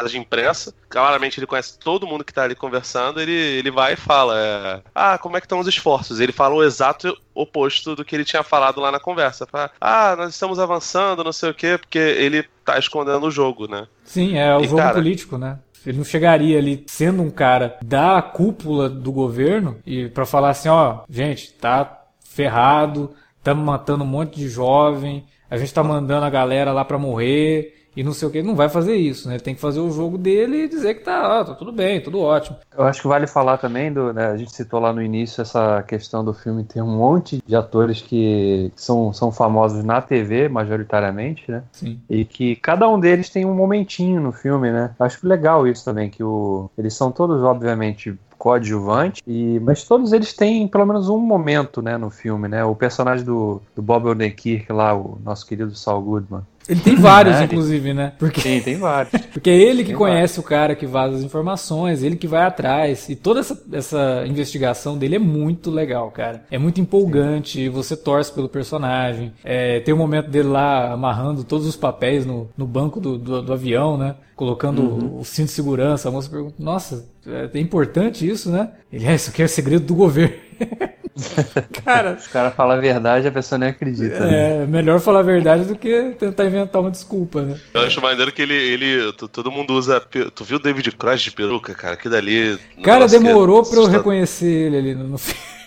de 0.07 0.17
imprensa. 0.17 0.73
Claramente 0.89 1.39
ele 1.39 1.47
conhece 1.47 1.77
todo 1.79 2.07
mundo 2.07 2.23
que 2.23 2.33
tá 2.33 2.43
ali 2.43 2.55
conversando. 2.55 3.21
Ele, 3.21 3.31
ele 3.31 3.71
vai 3.71 3.93
e 3.93 3.97
fala: 3.97 4.33
é, 4.37 4.81
Ah, 4.93 5.17
como 5.17 5.37
é 5.37 5.39
que 5.39 5.45
estão 5.45 5.59
os 5.59 5.67
esforços? 5.67 6.19
Ele 6.19 6.31
fala 6.31 6.55
o 6.55 6.63
exato 6.63 7.15
oposto 7.33 7.95
do 7.95 8.05
que 8.05 8.15
ele 8.15 8.23
tinha 8.23 8.43
falado 8.43 8.79
lá 8.79 8.91
na 8.91 8.99
conversa. 8.99 9.45
Fala, 9.45 9.71
ah, 9.79 10.15
nós 10.15 10.33
estamos 10.33 10.57
avançando, 10.57 11.23
não 11.23 11.33
sei 11.33 11.49
o 11.49 11.53
quê, 11.53 11.77
porque 11.77 11.99
ele 11.99 12.45
tá 12.63 12.79
escondendo 12.79 13.25
o 13.25 13.31
jogo, 13.31 13.67
né? 13.67 13.87
Sim, 14.03 14.37
é 14.37 14.55
o 14.55 14.61
e, 14.61 14.63
jogo 14.65 14.77
cara, 14.77 14.93
político, 14.93 15.37
né? 15.37 15.59
Ele 15.85 15.97
não 15.97 16.05
chegaria 16.05 16.57
ali 16.57 16.83
sendo 16.87 17.21
um 17.21 17.29
cara 17.29 17.77
da 17.83 18.21
cúpula 18.21 18.89
do 18.89 19.11
governo 19.11 19.77
e 19.85 20.07
para 20.09 20.25
falar 20.25 20.49
assim, 20.49 20.69
ó, 20.69 21.01
gente, 21.09 21.53
tá 21.53 22.05
ferrado, 22.23 23.13
estamos 23.37 23.63
matando 23.63 24.03
um 24.03 24.07
monte 24.07 24.37
de 24.37 24.49
jovem, 24.49 25.25
a 25.49 25.57
gente 25.57 25.73
tá 25.73 25.83
mandando 25.83 26.25
a 26.25 26.29
galera 26.29 26.73
lá 26.73 26.83
para 26.83 26.97
morrer 26.97 27.74
e 27.95 28.03
não 28.03 28.13
sei 28.13 28.27
o 28.27 28.31
que, 28.31 28.39
ele 28.39 28.47
não 28.47 28.55
vai 28.55 28.69
fazer 28.69 28.95
isso, 28.95 29.27
né? 29.27 29.35
Ele 29.35 29.43
tem 29.43 29.55
que 29.55 29.61
fazer 29.61 29.79
o 29.79 29.91
jogo 29.91 30.17
dele 30.17 30.63
e 30.63 30.67
dizer 30.67 30.95
que 30.95 31.03
tá, 31.03 31.43
tá 31.43 31.53
tudo 31.53 31.71
bem, 31.71 32.01
tudo 32.01 32.19
ótimo. 32.19 32.57
Eu 32.77 32.83
acho 32.83 33.01
que 33.01 33.07
vale 33.07 33.27
falar 33.27 33.57
também 33.57 33.91
do, 33.91 34.13
né, 34.13 34.27
a 34.27 34.37
gente 34.37 34.53
citou 34.53 34.79
lá 34.79 34.91
no 34.91 35.01
início 35.01 35.41
essa 35.41 35.83
questão 35.83 36.23
do 36.23 36.33
filme 36.33 36.63
ter 36.63 36.81
um 36.81 36.97
monte 36.97 37.41
de 37.45 37.55
atores 37.55 38.01
que 38.01 38.71
são, 38.75 39.13
são 39.13 39.31
famosos 39.31 39.83
na 39.83 40.01
TV, 40.01 40.49
majoritariamente, 40.49 41.49
né? 41.49 41.63
Sim. 41.71 41.99
E 42.09 42.25
que 42.25 42.55
cada 42.57 42.87
um 42.89 42.99
deles 42.99 43.29
tem 43.29 43.45
um 43.45 43.53
momentinho 43.53 44.21
no 44.21 44.31
filme, 44.31 44.71
né? 44.71 44.93
Acho 44.99 45.27
legal 45.27 45.67
isso 45.67 45.85
também, 45.85 46.09
que 46.09 46.23
o, 46.23 46.69
eles 46.77 46.93
são 46.93 47.11
todos, 47.11 47.41
obviamente, 47.43 48.17
coadjuvante, 48.37 49.23
e, 49.25 49.59
mas 49.61 49.83
todos 49.83 50.13
eles 50.13 50.33
têm 50.33 50.67
pelo 50.67 50.85
menos 50.85 51.09
um 51.09 51.17
momento 51.17 51.81
né, 51.81 51.97
no 51.97 52.09
filme, 52.09 52.47
né? 52.47 52.63
O 52.63 52.75
personagem 52.75 53.25
do, 53.25 53.61
do 53.75 53.81
Bob 53.81 54.07
Odenkirk 54.07 54.71
lá, 54.71 54.93
o 54.93 55.17
nosso 55.23 55.45
querido 55.45 55.73
Saul 55.75 56.01
Goodman. 56.01 56.41
Ele 56.67 56.79
tem 56.79 56.95
vários, 56.95 57.35
é, 57.35 57.43
inclusive, 57.43 57.93
né? 57.93 58.13
Porque... 58.17 58.41
Sim, 58.41 58.61
tem 58.61 58.77
vários. 58.77 59.21
Porque 59.31 59.49
é 59.49 59.55
ele 59.55 59.83
que 59.83 59.89
tem 59.89 59.95
conhece 59.95 60.35
vários. 60.35 60.37
o 60.37 60.43
cara 60.43 60.75
que 60.75 60.85
vaza 60.85 61.15
as 61.15 61.21
informações, 61.21 62.01
ele 62.03 62.15
que 62.15 62.27
vai 62.27 62.43
atrás. 62.43 63.07
E 63.09 63.15
toda 63.15 63.39
essa, 63.39 63.61
essa 63.71 64.23
investigação 64.27 64.97
dele 64.97 65.15
é 65.15 65.19
muito 65.19 65.69
legal, 65.69 66.09
cara. 66.11 66.43
É 66.49 66.57
muito 66.57 66.81
empolgante, 66.81 67.65
Sim. 67.65 67.69
você 67.69 67.95
torce 67.95 68.31
pelo 68.31 68.49
personagem. 68.49 69.33
É, 69.43 69.79
tem 69.81 69.93
o 69.93 69.97
um 69.97 69.99
momento 69.99 70.29
dele 70.29 70.49
lá 70.49 70.93
amarrando 70.93 71.43
todos 71.43 71.67
os 71.67 71.75
papéis 71.75 72.25
no, 72.25 72.49
no 72.57 72.65
banco 72.65 72.99
do, 72.99 73.17
do, 73.17 73.41
do 73.41 73.53
avião, 73.53 73.97
né? 73.97 74.15
Colocando 74.35 74.81
uhum. 74.81 75.17
o, 75.17 75.19
o 75.19 75.25
cinto 75.25 75.47
de 75.47 75.53
segurança. 75.53 76.09
A 76.09 76.11
moça 76.11 76.29
pergunta, 76.29 76.55
nossa, 76.59 77.07
é, 77.27 77.49
é 77.53 77.59
importante 77.59 78.27
isso, 78.27 78.49
né? 78.49 78.71
Ele, 78.91 79.05
é, 79.05 79.15
isso 79.15 79.29
aqui 79.29 79.43
é 79.43 79.47
segredo 79.47 79.85
do 79.85 79.95
governo. 79.95 80.35
cara, 81.83 82.17
se 82.19 82.27
o 82.27 82.31
cara 82.31 82.51
fala 82.51 82.73
a 82.73 82.77
verdade, 82.77 83.27
a 83.27 83.31
pessoa 83.31 83.57
nem 83.57 83.69
acredita. 83.69 84.15
É, 84.15 84.59
né? 84.59 84.65
melhor 84.65 84.99
falar 84.99 85.19
a 85.19 85.23
verdade 85.23 85.63
do 85.63 85.75
que 85.75 86.13
tentar 86.19 86.45
inventar 86.45 86.81
uma 86.81 86.91
desculpa, 86.91 87.41
né? 87.41 87.57
Eu 87.73 87.81
acho 87.81 88.01
maneiro 88.01 88.31
que 88.31 88.41
ele, 88.41 88.53
ele 88.53 89.13
todo 89.13 89.51
mundo 89.51 89.73
usa. 89.73 89.99
Tu 89.99 90.43
viu 90.43 90.57
o 90.57 90.59
David 90.59 90.91
Cross 90.91 91.21
de 91.21 91.31
peruca, 91.31 91.73
cara? 91.73 91.95
Que 91.95 92.09
dali. 92.09 92.59
Cara, 92.83 93.07
demorou 93.07 93.61
é 93.61 93.69
pra 93.69 93.79
eu 93.79 93.85
reconhecer 93.85 94.45
ele 94.45 94.77
ali 94.77 94.95
no 94.95 95.17
filme. 95.17 95.64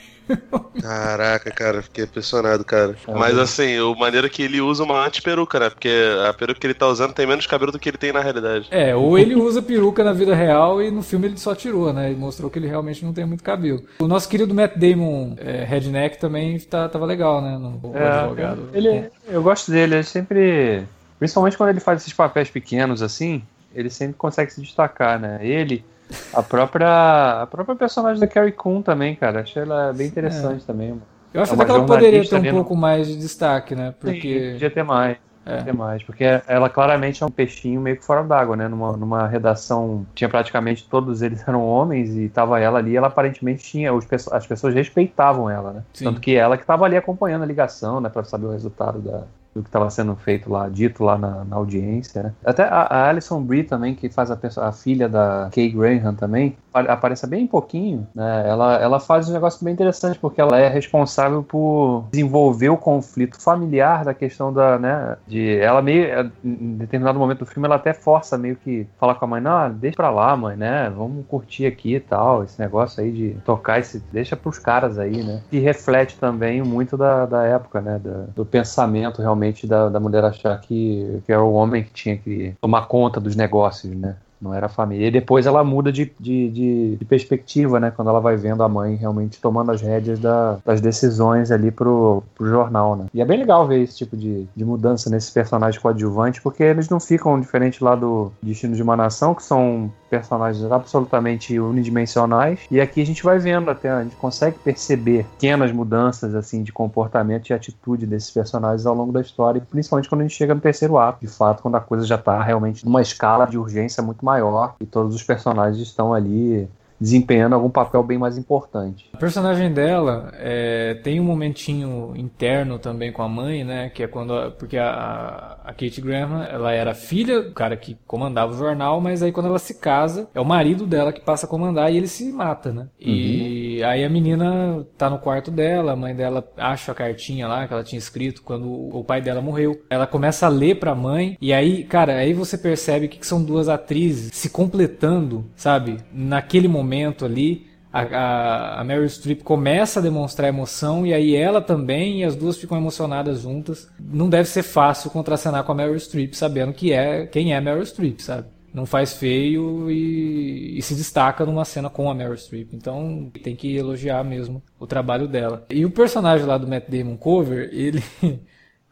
Caraca, 0.81 1.51
cara, 1.51 1.83
fiquei 1.83 2.05
impressionado, 2.05 2.65
cara. 2.65 2.97
Mas 3.07 3.39
assim, 3.39 3.79
o 3.81 3.95
maneiro 3.95 4.27
é 4.27 4.31
que 4.31 4.43
ele 4.43 4.61
usa 4.61 4.85
uma 4.85 5.05
anti-peruca, 5.05 5.59
né? 5.59 5.71
Porque 5.71 5.91
a 6.29 6.33
peruca 6.33 6.61
que 6.61 6.67
ele 6.67 6.75
tá 6.75 6.87
usando 6.87 7.13
tem 7.13 7.27
menos 7.27 7.47
cabelo 7.47 7.73
do 7.73 7.79
que 7.79 7.89
ele 7.89 7.99
tem 7.99 8.13
na 8.13 8.21
realidade. 8.21 8.69
É, 8.71 8.95
ou 8.95 9.19
ele 9.19 9.35
usa 9.35 9.61
peruca 9.61 10.05
na 10.05 10.13
vida 10.13 10.35
real 10.35 10.83
e 10.83 10.91
no 10.91 11.03
filme 11.03 11.27
ele 11.27 11.39
só 11.39 11.55
tirou, 11.55 11.93
né? 11.93 12.13
E 12.13 12.15
mostrou 12.15 12.51
que 12.51 12.59
ele 12.59 12.69
realmente 12.69 13.05
não 13.05 13.13
tem 13.13 13.25
muito 13.25 13.43
cabelo. 13.43 13.83
O 13.99 14.07
nosso 14.07 14.29
querido 14.29 14.55
Matt 14.55 14.77
Damon, 14.77 15.35
é, 15.39 15.65
Redneck, 15.65 16.19
também 16.19 16.59
tá, 16.61 16.89
tava 16.89 17.05
legal, 17.05 17.41
né? 17.41 17.59
No, 17.59 17.97
é, 17.97 18.09
advogado. 18.09 18.69
Ele, 18.73 19.11
eu 19.29 19.43
gosto 19.43 19.71
dele, 19.71 19.97
ele 19.97 20.05
sempre. 20.05 20.85
Principalmente 21.19 21.57
quando 21.57 21.71
ele 21.71 21.81
faz 21.81 22.01
esses 22.01 22.13
papéis 22.13 22.49
pequenos 22.49 23.03
assim, 23.03 23.43
ele 23.75 23.91
sempre 23.91 24.15
consegue 24.17 24.53
se 24.53 24.61
destacar, 24.61 25.19
né? 25.19 25.39
Ele. 25.43 25.85
A 26.33 26.43
própria, 26.43 27.43
a 27.43 27.47
própria 27.47 27.77
personagem 27.77 28.21
da 28.21 28.27
Carrie 28.27 28.53
Coon 28.53 28.83
também, 28.83 29.15
cara. 29.15 29.41
Achei 29.41 29.63
ela 29.63 29.93
bem 29.93 30.07
interessante 30.07 30.63
é. 30.63 30.67
também. 30.67 30.91
Mano. 30.91 31.03
Eu 31.33 31.43
acho 31.43 31.53
é 31.53 31.55
até 31.55 31.65
que 31.65 31.71
ela 31.71 31.87
poderia 31.87 32.29
ter 32.29 32.37
um 32.37 32.51
pouco 32.51 32.75
mais 32.75 33.07
de 33.07 33.17
destaque, 33.17 33.75
né? 33.75 33.95
Porque... 34.01 34.21
Sim, 34.21 34.53
podia 34.53 34.71
ter 34.71 34.83
mais. 34.83 35.17
É. 35.45 35.63
Ter 35.63 35.73
mais, 35.73 36.03
porque 36.03 36.25
ela 36.47 36.69
claramente 36.69 37.23
é 37.23 37.27
um 37.27 37.31
peixinho 37.31 37.81
meio 37.81 37.97
que 37.97 38.05
fora 38.05 38.23
d'água, 38.23 38.55
né? 38.55 38.69
Numa, 38.69 38.95
numa 38.99 39.27
redação, 39.27 40.07
tinha 40.15 40.29
praticamente 40.29 40.87
todos 40.87 41.23
eles 41.23 41.41
eram 41.49 41.65
homens 41.67 42.15
e 42.15 42.29
tava 42.29 42.61
ela 42.61 42.79
ali, 42.79 42.95
ela 42.95 43.07
aparentemente 43.07 43.65
tinha, 43.65 43.95
os, 43.95 44.07
as 44.31 44.47
pessoas 44.47 44.75
respeitavam 44.75 45.49
ela, 45.49 45.73
né? 45.73 45.83
Sim. 45.95 46.05
Tanto 46.05 46.21
que 46.21 46.37
ela 46.37 46.59
que 46.59 46.67
tava 46.67 46.85
ali 46.85 46.99
acompanhando 46.99 47.45
a 47.45 47.47
ligação, 47.47 47.99
né? 47.99 48.11
Pra 48.11 48.25
saber 48.25 48.45
o 48.45 48.51
resultado 48.51 48.99
da, 48.99 49.23
do 49.59 49.63
que 49.63 49.69
estava 49.69 49.91
sendo 49.91 50.15
feito 50.15 50.51
lá, 50.51 50.69
dito 50.69 51.03
lá 51.03 51.19
na, 51.19 51.45
na 51.45 51.57
audiência, 51.57 52.23
né? 52.23 52.33
Até 52.45 52.63
a, 52.63 52.83
a 52.83 53.09
Alison 53.09 53.43
Brie 53.43 53.65
também, 53.65 53.95
que 53.95 54.09
faz 54.09 54.31
a, 54.31 54.39
a 54.59 54.73
filha 54.73 55.09
da 55.09 55.51
Kay 55.53 55.71
Graham 55.71 56.15
também, 56.15 56.57
apareça 56.87 57.27
bem 57.27 57.47
pouquinho, 57.47 58.07
né, 58.15 58.45
ela, 58.47 58.77
ela 58.77 59.01
faz 59.01 59.29
um 59.29 59.33
negócio 59.33 59.65
bem 59.65 59.75
interessante, 59.75 60.19
porque 60.19 60.41
ela 60.41 60.59
é 60.59 60.69
responsável 60.69 61.43
por 61.43 62.05
desenvolver 62.11 62.69
o 62.69 62.77
conflito 62.77 63.41
familiar 63.41 64.05
da 64.05 64.15
questão 64.15 64.53
da, 64.53 64.79
né, 64.79 65.17
de 65.27 65.59
ela 65.59 65.83
meio, 65.83 66.05
é, 66.05 66.31
em 66.45 66.77
determinado 66.77 67.19
momento 67.19 67.41
do 67.41 67.47
filme, 67.47 67.67
ela 67.67 67.77
até 67.77 67.93
força 67.93 68.37
meio 68.39 68.57
que 68.57 68.87
falar 68.99 69.15
com 69.15 69.25
a 69.25 69.29
mãe, 69.29 69.41
não, 69.41 69.71
deixa 69.71 69.97
pra 69.97 70.11
lá, 70.11 70.37
mãe, 70.37 70.57
né, 70.57 70.91
vamos 70.91 71.27
curtir 71.27 71.67
aqui 71.67 71.97
e 71.97 72.01
tal, 72.01 72.45
esse 72.45 72.61
negócio 72.61 73.03
aí 73.03 73.11
de 73.11 73.37
tocar 73.45 73.79
esse, 73.79 74.03
deixa 74.13 74.37
pros 74.37 74.59
caras 74.59 74.99
aí, 74.99 75.23
né, 75.23 75.43
e 75.51 75.59
reflete 75.59 76.19
também 76.19 76.63
muito 76.63 76.97
da, 76.97 77.27
da 77.27 77.45
época, 77.45 77.81
né, 77.81 77.99
do, 77.99 78.27
do 78.35 78.47
pensamento 78.47 79.21
realmente 79.21 79.67
da, 79.67 79.89
da 79.89 80.01
mulher 80.01 80.25
achar 80.25 80.59
que, 80.61 81.23
que 81.25 81.33
era 81.33 81.43
o 81.43 81.53
homem 81.53 81.83
que 81.85 81.93
tinha 81.93 82.17
que 82.17 82.55
tomar 82.61 82.87
conta 82.87 83.21
dos 83.21 83.37
negócios, 83.37 83.95
né, 83.95 84.17
não 84.41 84.55
era 84.55 84.69
família. 84.69 85.09
E 85.09 85.11
depois 85.11 85.47
ela 85.47 85.65
muda 85.65 85.91
de, 85.93 86.13
de, 86.19 86.49
de, 86.49 86.97
de, 86.97 87.05
perspectiva, 87.05 87.81
né? 87.81 87.91
Quando 87.91 88.09
ela 88.09 88.21
vai 88.21 88.37
vendo 88.37 88.63
a 88.63 88.69
mãe 88.69 88.95
realmente 88.95 89.41
tomando 89.41 89.73
as 89.73 89.81
rédeas 89.81 90.19
da, 90.19 90.59
das 90.65 90.81
decisões 90.81 91.51
ali 91.51 91.71
pro, 91.71 92.23
pro 92.35 92.49
jornal, 92.49 92.97
né? 92.97 93.07
E 93.13 93.21
é 93.21 93.25
bem 93.25 93.39
legal 93.39 93.67
ver 93.67 93.83
esse 93.83 93.97
tipo 93.97 94.17
de, 94.17 94.47
de 94.55 94.65
mudança 94.65 95.11
nesse 95.11 95.33
personagem 95.33 95.81
coadjuvante, 95.81 96.41
porque 96.41 96.63
eles 96.63 96.89
não 96.89 97.01
ficam 97.01 97.41
diferente 97.41 97.83
lá 97.83 97.95
do 97.95 98.33
Destino 98.43 98.75
de 98.75 98.83
uma 98.83 98.97
Nação, 98.97 99.35
que 99.35 99.43
são 99.43 99.93
personagens 100.09 100.71
absolutamente 100.71 101.59
unidimensionais. 101.59 102.61
E 102.71 102.81
aqui 102.81 103.01
a 103.01 103.07
gente 103.07 103.23
vai 103.23 103.39
vendo 103.39 103.71
até, 103.71 103.91
a 103.91 104.03
gente 104.03 104.17
consegue 104.17 104.59
perceber 104.59 105.25
pequenas 105.25 105.73
mudanças 105.73 106.35
assim 106.35 106.63
de 106.63 106.73
comportamento 106.73 107.49
e 107.49 107.53
atitude 107.53 108.07
desses 108.07 108.31
personagens 108.31 108.87
ao 108.87 108.95
longo 108.95 109.13
da 109.13 109.21
história, 109.21 109.63
principalmente 109.71 110.09
quando 110.09 110.23
a 110.23 110.25
gente 110.25 110.37
chega 110.37 110.55
no 110.55 110.61
terceiro 110.61 110.99
ato, 110.99 111.21
de 111.21 111.29
fato, 111.29 111.63
quando 111.63 111.77
a 111.77 111.81
coisa 111.81 112.07
já 112.07 112.17
está 112.17 112.43
realmente 112.43 112.85
numa 112.85 113.03
escala 113.03 113.47
de 113.47 113.59
urgência 113.59 114.03
muito 114.03 114.25
maior 114.25 114.75
e 114.81 114.87
todos 114.87 115.15
os 115.15 115.23
personagens 115.23 115.81
estão 115.81 116.13
ali 116.13 116.69
desempenhando 117.01 117.55
algum 117.55 117.71
papel 117.71 118.03
bem 118.03 118.19
mais 118.19 118.37
importante. 118.37 119.09
A 119.13 119.17
personagem 119.17 119.73
dela 119.73 120.33
é, 120.35 120.95
tem 121.03 121.21
um 121.21 121.25
momentinho 121.25 122.13
interno 122.17 122.79
também 122.79 123.13
com 123.13 123.23
a 123.23 123.29
mãe, 123.29 123.65
né? 123.65 123.91
Que 123.91 124.03
é 124.03 124.07
quando. 124.07 124.53
Porque 124.53 124.77
a, 124.77 125.59
a 125.65 125.73
Kate 125.73 126.01
Graham, 126.01 126.43
ela 126.45 126.73
era 126.73 126.95
filha 126.95 127.43
do 127.43 127.53
cara 127.53 127.77
que 127.77 127.97
comandava 128.07 128.53
o 128.53 128.57
jornal, 128.57 129.01
mas 129.01 129.23
aí 129.23 129.33
quando 129.33 129.47
ela 129.47 129.59
se 129.59 129.75
casa, 129.75 130.29
é 130.35 130.41
o 130.41 130.45
marido 130.45 130.87
dela 130.87 131.13
que 131.13 131.21
passa 131.21 131.47
a 131.47 131.49
comandar 131.49 131.93
e 131.93 131.97
ele 131.97 132.09
se 132.09 132.31
mata, 132.33 132.73
né? 132.73 132.89
E 132.99 133.81
uhum. 133.81 133.89
aí 133.89 134.05
a 134.05 134.09
menina 134.09 134.87
tá 134.97 135.09
no 135.09 135.19
quarto 135.19 135.51
dela, 135.51 135.93
a 135.93 135.97
mãe 135.97 136.15
dela 136.15 136.47
acha 136.57 136.93
a 136.93 136.95
cartinha 136.95 137.47
lá 137.47 137.67
que 137.67 137.73
ela 137.73 137.85
tinha 137.85 137.99
escrito 137.99 138.43
quando 138.43 138.69
o 138.69 139.05
pai 139.05 139.21
dela 139.21 139.41
morreu. 139.41 139.81
Ela 139.91 140.07
começa 140.07 140.47
a 140.47 140.49
ler 140.49 140.79
pra 140.79 140.95
mãe, 140.95 141.37
e 141.41 141.53
aí, 141.53 141.85
cara, 141.85 142.17
aí 142.17 142.33
você 142.33 142.57
percebe 142.57 143.09
que 143.09 143.27
são 143.27 143.43
duas 143.43 143.69
atrizes 143.69 144.31
se 144.35 144.51
completando, 144.51 145.45
sabe? 145.55 145.99
Naquele 146.13 146.69
momento 146.69 146.88
momento 146.89 147.25
ali, 147.25 147.67
a, 147.93 148.03
a, 148.03 148.81
a 148.81 148.85
Meryl 148.85 149.09
Streep 149.09 149.43
começa 149.43 150.01
a 150.01 150.03
demonstrar 150.03 150.49
emoção 150.49 151.07
e 151.07 151.13
aí 151.13 151.35
ela 151.35 151.61
também, 151.61 152.21
e 152.21 152.25
as 152.25 152.35
duas 152.35 152.57
ficam 152.57 152.77
emocionadas 152.77 153.43
juntas. 153.43 153.89
Não 153.99 154.29
deve 154.29 154.49
ser 154.49 154.63
fácil 154.63 155.11
contracenar 155.11 155.65
com 155.65 155.73
a 155.73 155.75
Meryl 155.75 155.99
Streep, 155.99 156.35
sabendo 156.35 156.73
que 156.73 156.93
é 156.93 157.27
quem 157.27 157.55
é 157.55 157.61
Meryl 157.61 157.85
Streep, 157.85 158.21
sabe? 158.21 158.49
Não 158.73 158.85
faz 158.85 159.15
feio 159.15 159.91
e, 159.91 160.79
e 160.79 160.83
se 160.83 160.95
destaca 160.95 161.45
numa 161.47 161.65
cena 161.65 161.89
com 161.89 162.11
a 162.11 162.15
Meryl 162.15 162.37
Streep. 162.37 162.73
Então 162.73 163.31
tem 163.43 163.57
que 163.57 163.77
elogiar 163.77 164.23
mesmo 164.25 164.63
o 164.79 164.87
trabalho 164.87 165.27
dela. 165.27 165.67
E 165.71 165.85
o 165.85 165.91
personagem 165.91 166.47
lá 166.47 166.59
do 166.59 166.69
Matt 166.69 166.89
Damon 166.89 167.17
Cover, 167.17 167.71
ele. 167.73 168.03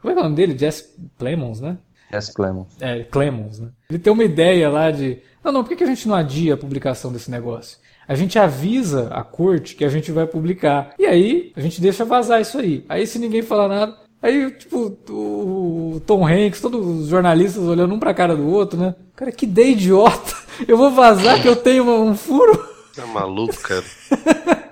Como 0.01 0.13
é, 0.13 0.15
é 0.15 0.19
o 0.19 0.23
nome 0.23 0.35
dele? 0.35 0.57
Jess 0.57 0.95
Plemons, 1.17 1.59
né? 1.59 1.77
Jess 2.11 2.29
Clemons. 2.29 2.67
É, 2.79 3.03
Clemons, 3.03 3.59
né? 3.59 3.69
Ele 3.89 3.99
tem 3.99 4.11
uma 4.11 4.23
ideia 4.23 4.69
lá 4.69 4.89
de. 4.89 5.19
Não, 5.43 5.51
não, 5.51 5.63
por 5.63 5.75
que 5.75 5.83
a 5.83 5.87
gente 5.87 6.07
não 6.07 6.15
adia 6.15 6.55
a 6.55 6.57
publicação 6.57 7.11
desse 7.11 7.29
negócio? 7.29 7.77
A 8.07 8.15
gente 8.15 8.39
avisa 8.39 9.09
a 9.11 9.23
corte 9.23 9.75
que 9.75 9.83
a 9.83 9.89
gente 9.89 10.11
vai 10.11 10.25
publicar. 10.25 10.93
E 10.97 11.05
aí, 11.05 11.51
a 11.55 11.61
gente 11.61 11.81
deixa 11.81 12.05
vazar 12.05 12.41
isso 12.41 12.57
aí. 12.57 12.85
Aí, 12.87 13.05
se 13.05 13.19
ninguém 13.19 13.41
falar 13.41 13.67
nada, 13.67 13.95
aí, 14.21 14.49
tipo, 14.51 14.97
o 15.09 16.01
Tom 16.05 16.25
Hanks, 16.25 16.61
todos 16.61 16.85
os 16.85 17.07
jornalistas 17.07 17.63
olhando 17.63 17.93
um 17.93 17.99
pra 17.99 18.13
cara 18.13 18.35
do 18.35 18.47
outro, 18.47 18.79
né? 18.79 18.95
Cara, 19.15 19.31
que 19.31 19.45
ideia 19.45 19.71
idiota! 19.71 20.35
Eu 20.67 20.77
vou 20.77 20.89
vazar 20.91 21.41
que 21.41 21.47
eu 21.47 21.55
tenho 21.55 21.83
um 21.87 22.15
furo? 22.15 22.57
Tá 22.95 23.05
maluco, 23.05 23.55
cara. 23.61 23.83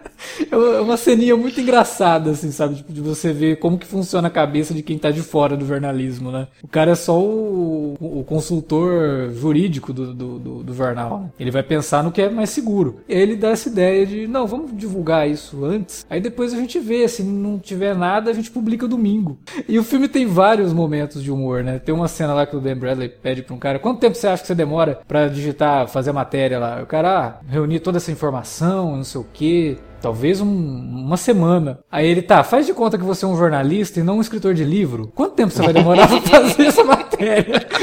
É 0.52 0.56
uma 0.82 0.98
ceninha 0.98 1.36
muito 1.36 1.60
engraçada, 1.60 2.32
assim, 2.32 2.52
sabe? 2.52 2.76
Tipo, 2.76 2.94
de 2.94 3.02
você 3.02 3.32
ver 3.34 3.58
como 3.58 3.78
que 3.78 3.86
funciona 3.86 4.28
a 4.28 4.32
cabeça 4.32 4.74
de 4.74 4.82
quem 4.82 4.98
tá 4.98 5.12
de 5.12 5.22
fora 5.22 5.56
do 5.56 5.66
jornalismo, 5.66 6.32
né? 6.32 6.48
O 6.64 6.68
cara 6.68 6.92
é 6.92 6.96
só 6.96 7.20
o, 7.20 7.96
o 8.00 8.24
consultor 8.24 9.32
jurídico 9.34 9.94
do, 9.94 10.14
do, 10.14 10.40
do, 10.40 10.64
do, 10.64 10.74
jornal. 10.74 11.20
Né? 11.20 11.30
Ele 11.40 11.52
vai 11.52 11.64
pensar 11.64 12.04
no 12.04 12.12
que 12.12 12.22
é 12.22 12.30
mais 12.30 12.50
seguro. 12.50 13.02
Ele 13.08 13.36
dá 13.36 13.50
essa 13.50 13.70
ideia 13.70 14.06
de, 14.06 14.28
não, 14.28 14.48
vamos 14.48 14.76
divulgar 14.76 15.30
isso 15.30 15.64
antes. 15.64 16.06
Aí 16.10 16.20
depois 16.20 16.54
a 16.54 16.58
gente 16.58 16.80
vê, 16.80 17.08
se 17.08 17.24
não 17.24 17.60
tiver 17.60 17.96
nada, 17.96 18.30
a 18.30 18.34
gente 18.34 18.52
publica 18.52 18.88
domingo. 18.88 19.38
E 19.68 19.80
o 19.80 19.84
filme 19.84 20.08
tem 20.08 20.26
vários 20.26 20.74
momentos 20.74 21.24
de 21.24 21.32
humor, 21.32 21.64
né? 21.64 21.80
Tem 21.80 21.94
uma 21.94 22.08
cena 22.08 22.34
lá 22.34 22.46
que 22.46 22.56
o 22.56 22.60
Dan 22.60 22.78
Bradley 22.78 23.10
pede 23.10 23.42
pra 23.42 23.56
um 23.56 23.60
cara, 23.60 23.80
quanto 23.80 24.00
tempo 24.00 24.16
você 24.16 24.28
acha 24.28 24.42
que 24.42 24.48
você 24.48 24.56
demora 24.56 25.00
para 25.08 25.28
digitar, 25.28 25.88
fazer 25.88 26.10
a 26.10 26.14
matéria 26.14 26.60
lá? 26.60 26.82
O 26.82 26.86
cara, 26.86 27.20
ah, 27.20 27.40
reunir 27.48 27.80
toda 27.80 27.98
essa 27.98 28.12
informação, 28.12 28.96
não 28.96 29.04
sei 29.04 29.22
o 29.22 29.28
quê 29.32 29.78
talvez 30.06 30.40
um, 30.40 30.46
uma 30.46 31.18
semana. 31.18 31.80
Aí 31.92 32.06
ele, 32.06 32.22
tá, 32.22 32.44
faz 32.44 32.68
de 32.68 32.76
conta 32.76 32.96
que 32.96 33.04
você 33.04 33.26
é 33.26 33.28
um 33.28 33.36
jornalista 33.36 34.00
e 34.00 34.04
não 34.04 34.18
um 34.18 34.22
escritor 34.22 34.54
de 34.54 34.64
livro. 34.64 35.12
Quanto 35.16 35.34
tempo 35.34 35.52
você 35.52 35.64
vai 35.64 35.74
demorar 35.74 36.08
pra 36.08 36.22
fazer 36.30 36.68
essa 36.68 36.84
matéria? 36.84 37.66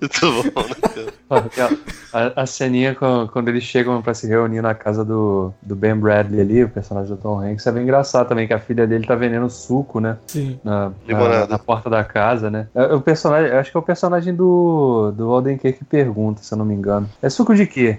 Muito 0.00 0.52
bom, 0.52 0.62
né? 0.62 1.78
A, 2.12 2.42
a 2.42 2.46
ceninha 2.46 2.94
quando 2.94 3.48
eles 3.48 3.64
chegam 3.64 4.00
para 4.00 4.14
se 4.14 4.28
reunir 4.28 4.62
na 4.62 4.74
casa 4.74 5.04
do, 5.04 5.52
do 5.60 5.74
Ben 5.74 5.96
Bradley 5.96 6.40
ali, 6.40 6.62
o 6.62 6.68
personagem 6.68 7.10
do 7.10 7.20
Tom 7.20 7.40
Hanks, 7.40 7.66
é 7.66 7.72
bem 7.72 7.82
engraçado 7.82 8.28
também, 8.28 8.46
que 8.46 8.54
a 8.54 8.58
filha 8.60 8.86
dele 8.86 9.06
tá 9.06 9.16
vendendo 9.16 9.50
suco, 9.50 9.98
né? 9.98 10.18
Sim. 10.28 10.60
Na, 10.62 10.92
na, 11.08 11.46
na 11.48 11.58
porta 11.58 11.90
da 11.90 12.04
casa, 12.04 12.48
né? 12.48 12.68
É, 12.76 12.94
o 12.94 13.00
personagem, 13.00 13.50
acho 13.52 13.72
que 13.72 13.76
é 13.76 13.80
o 13.80 13.82
personagem 13.82 14.34
do, 14.34 15.12
do 15.16 15.30
Alden 15.30 15.58
Key 15.58 15.72
que 15.72 15.84
pergunta, 15.84 16.42
se 16.42 16.54
eu 16.54 16.58
não 16.58 16.64
me 16.64 16.74
engano. 16.74 17.08
É 17.20 17.28
suco 17.28 17.56
de 17.56 17.66
quê? 17.66 17.98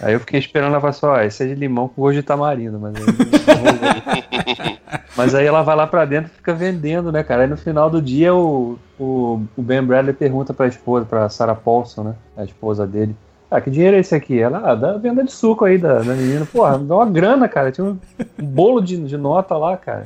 Aí 0.00 0.14
eu 0.14 0.20
fiquei 0.20 0.40
esperando 0.40 0.72
ela 0.72 0.80
falar 0.80 0.90
assim, 0.90 1.06
ó, 1.06 1.20
esse 1.20 1.42
é 1.42 1.46
de 1.46 1.54
limão 1.54 1.88
com 1.88 2.02
gosto 2.02 2.16
de 2.16 2.22
tamarindo, 2.22 2.78
mas 2.78 2.94
aí, 2.96 3.04
mas 5.16 5.34
aí 5.34 5.46
ela 5.46 5.62
vai 5.62 5.76
lá 5.76 5.86
pra 5.86 6.04
dentro 6.04 6.30
e 6.32 6.36
fica 6.36 6.54
vendendo, 6.54 7.12
né, 7.12 7.22
cara? 7.22 7.42
Aí 7.42 7.48
no 7.48 7.56
final 7.56 7.90
do 7.90 8.00
dia 8.00 8.34
o, 8.34 8.78
o, 8.98 9.42
o 9.56 9.62
Ben 9.62 9.82
Bradley 9.82 10.14
pergunta 10.14 10.54
pra 10.54 10.66
esposa, 10.66 11.04
pra 11.04 11.28
Sarah 11.28 11.54
Paulson, 11.54 12.04
né? 12.04 12.14
A 12.36 12.44
esposa 12.44 12.86
dele. 12.86 13.14
Ah, 13.48 13.60
que 13.60 13.70
dinheiro 13.70 13.96
é 13.96 14.00
esse 14.00 14.14
aqui? 14.14 14.40
Ela, 14.40 14.60
ah, 14.64 14.74
da 14.74 14.98
venda 14.98 15.22
de 15.22 15.30
suco 15.30 15.64
aí 15.64 15.78
da, 15.78 16.00
da 16.00 16.14
menina. 16.14 16.44
Porra, 16.46 16.78
dá 16.78 16.96
uma 16.96 17.06
grana, 17.06 17.48
cara. 17.48 17.70
Tinha 17.70 17.86
um, 17.86 17.98
bolo 18.38 18.80
de, 18.80 18.96
de 18.96 19.16
nota 19.16 19.56
lá, 19.56 19.76
cara. 19.76 20.04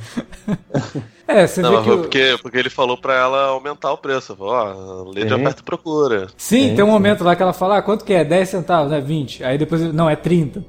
É, 1.26 1.46
você 1.46 1.62
não, 1.62 1.82
vê 1.82 1.90
que. 1.90 1.96
Porque, 1.96 2.38
porque 2.42 2.58
ele 2.58 2.68
falou 2.68 2.98
pra 2.98 3.14
ela 3.14 3.44
aumentar 3.50 3.92
o 3.92 3.96
preço. 3.96 4.34
Falou, 4.34 4.52
ó, 4.52 5.10
lê 5.10 5.24
de 5.24 5.32
oferta 5.32 5.60
e 5.60 5.64
procura. 5.64 6.26
Sim, 6.36 6.74
tem 6.74 6.84
um 6.84 6.88
momento 6.88 7.22
lá 7.22 7.36
que 7.36 7.42
ela 7.42 7.52
fala, 7.52 7.78
ah, 7.78 7.82
quanto 7.82 8.04
que 8.04 8.12
é? 8.12 8.24
10 8.24 8.48
centavos, 8.48 8.90
né? 8.90 9.00
20. 9.00 9.44
Aí 9.44 9.56
depois, 9.56 9.80
não, 9.94 10.10
é 10.10 10.16
30. 10.16 10.64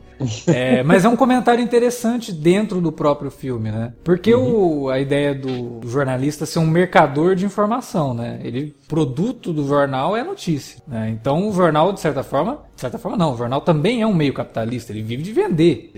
É, 0.47 0.83
mas 0.83 1.05
é 1.05 1.09
um 1.09 1.15
comentário 1.15 1.63
interessante 1.63 2.31
dentro 2.31 2.81
do 2.81 2.91
próprio 2.91 3.31
filme, 3.31 3.71
né? 3.71 3.93
Porque 4.03 4.33
uhum. 4.33 4.83
o, 4.83 4.89
a 4.89 4.99
ideia 4.99 5.33
do 5.33 5.81
jornalista 5.87 6.45
ser 6.45 6.59
um 6.59 6.67
mercador 6.67 7.35
de 7.35 7.45
informação, 7.45 8.13
né? 8.13 8.39
Ele, 8.43 8.75
produto 8.87 9.53
do 9.53 9.67
jornal 9.67 10.15
é 10.15 10.23
notícia, 10.23 10.81
né? 10.87 11.09
Então 11.09 11.47
o 11.47 11.53
jornal, 11.53 11.93
de 11.93 11.99
certa 11.99 12.23
forma, 12.23 12.59
de 12.75 12.81
certa 12.81 12.97
forma 12.97 13.17
não, 13.17 13.33
o 13.33 13.37
jornal 13.37 13.61
também 13.61 14.01
é 14.01 14.07
um 14.07 14.13
meio 14.13 14.33
capitalista, 14.33 14.91
ele 14.91 15.01
vive 15.01 15.23
de 15.23 15.31
vender. 15.31 15.91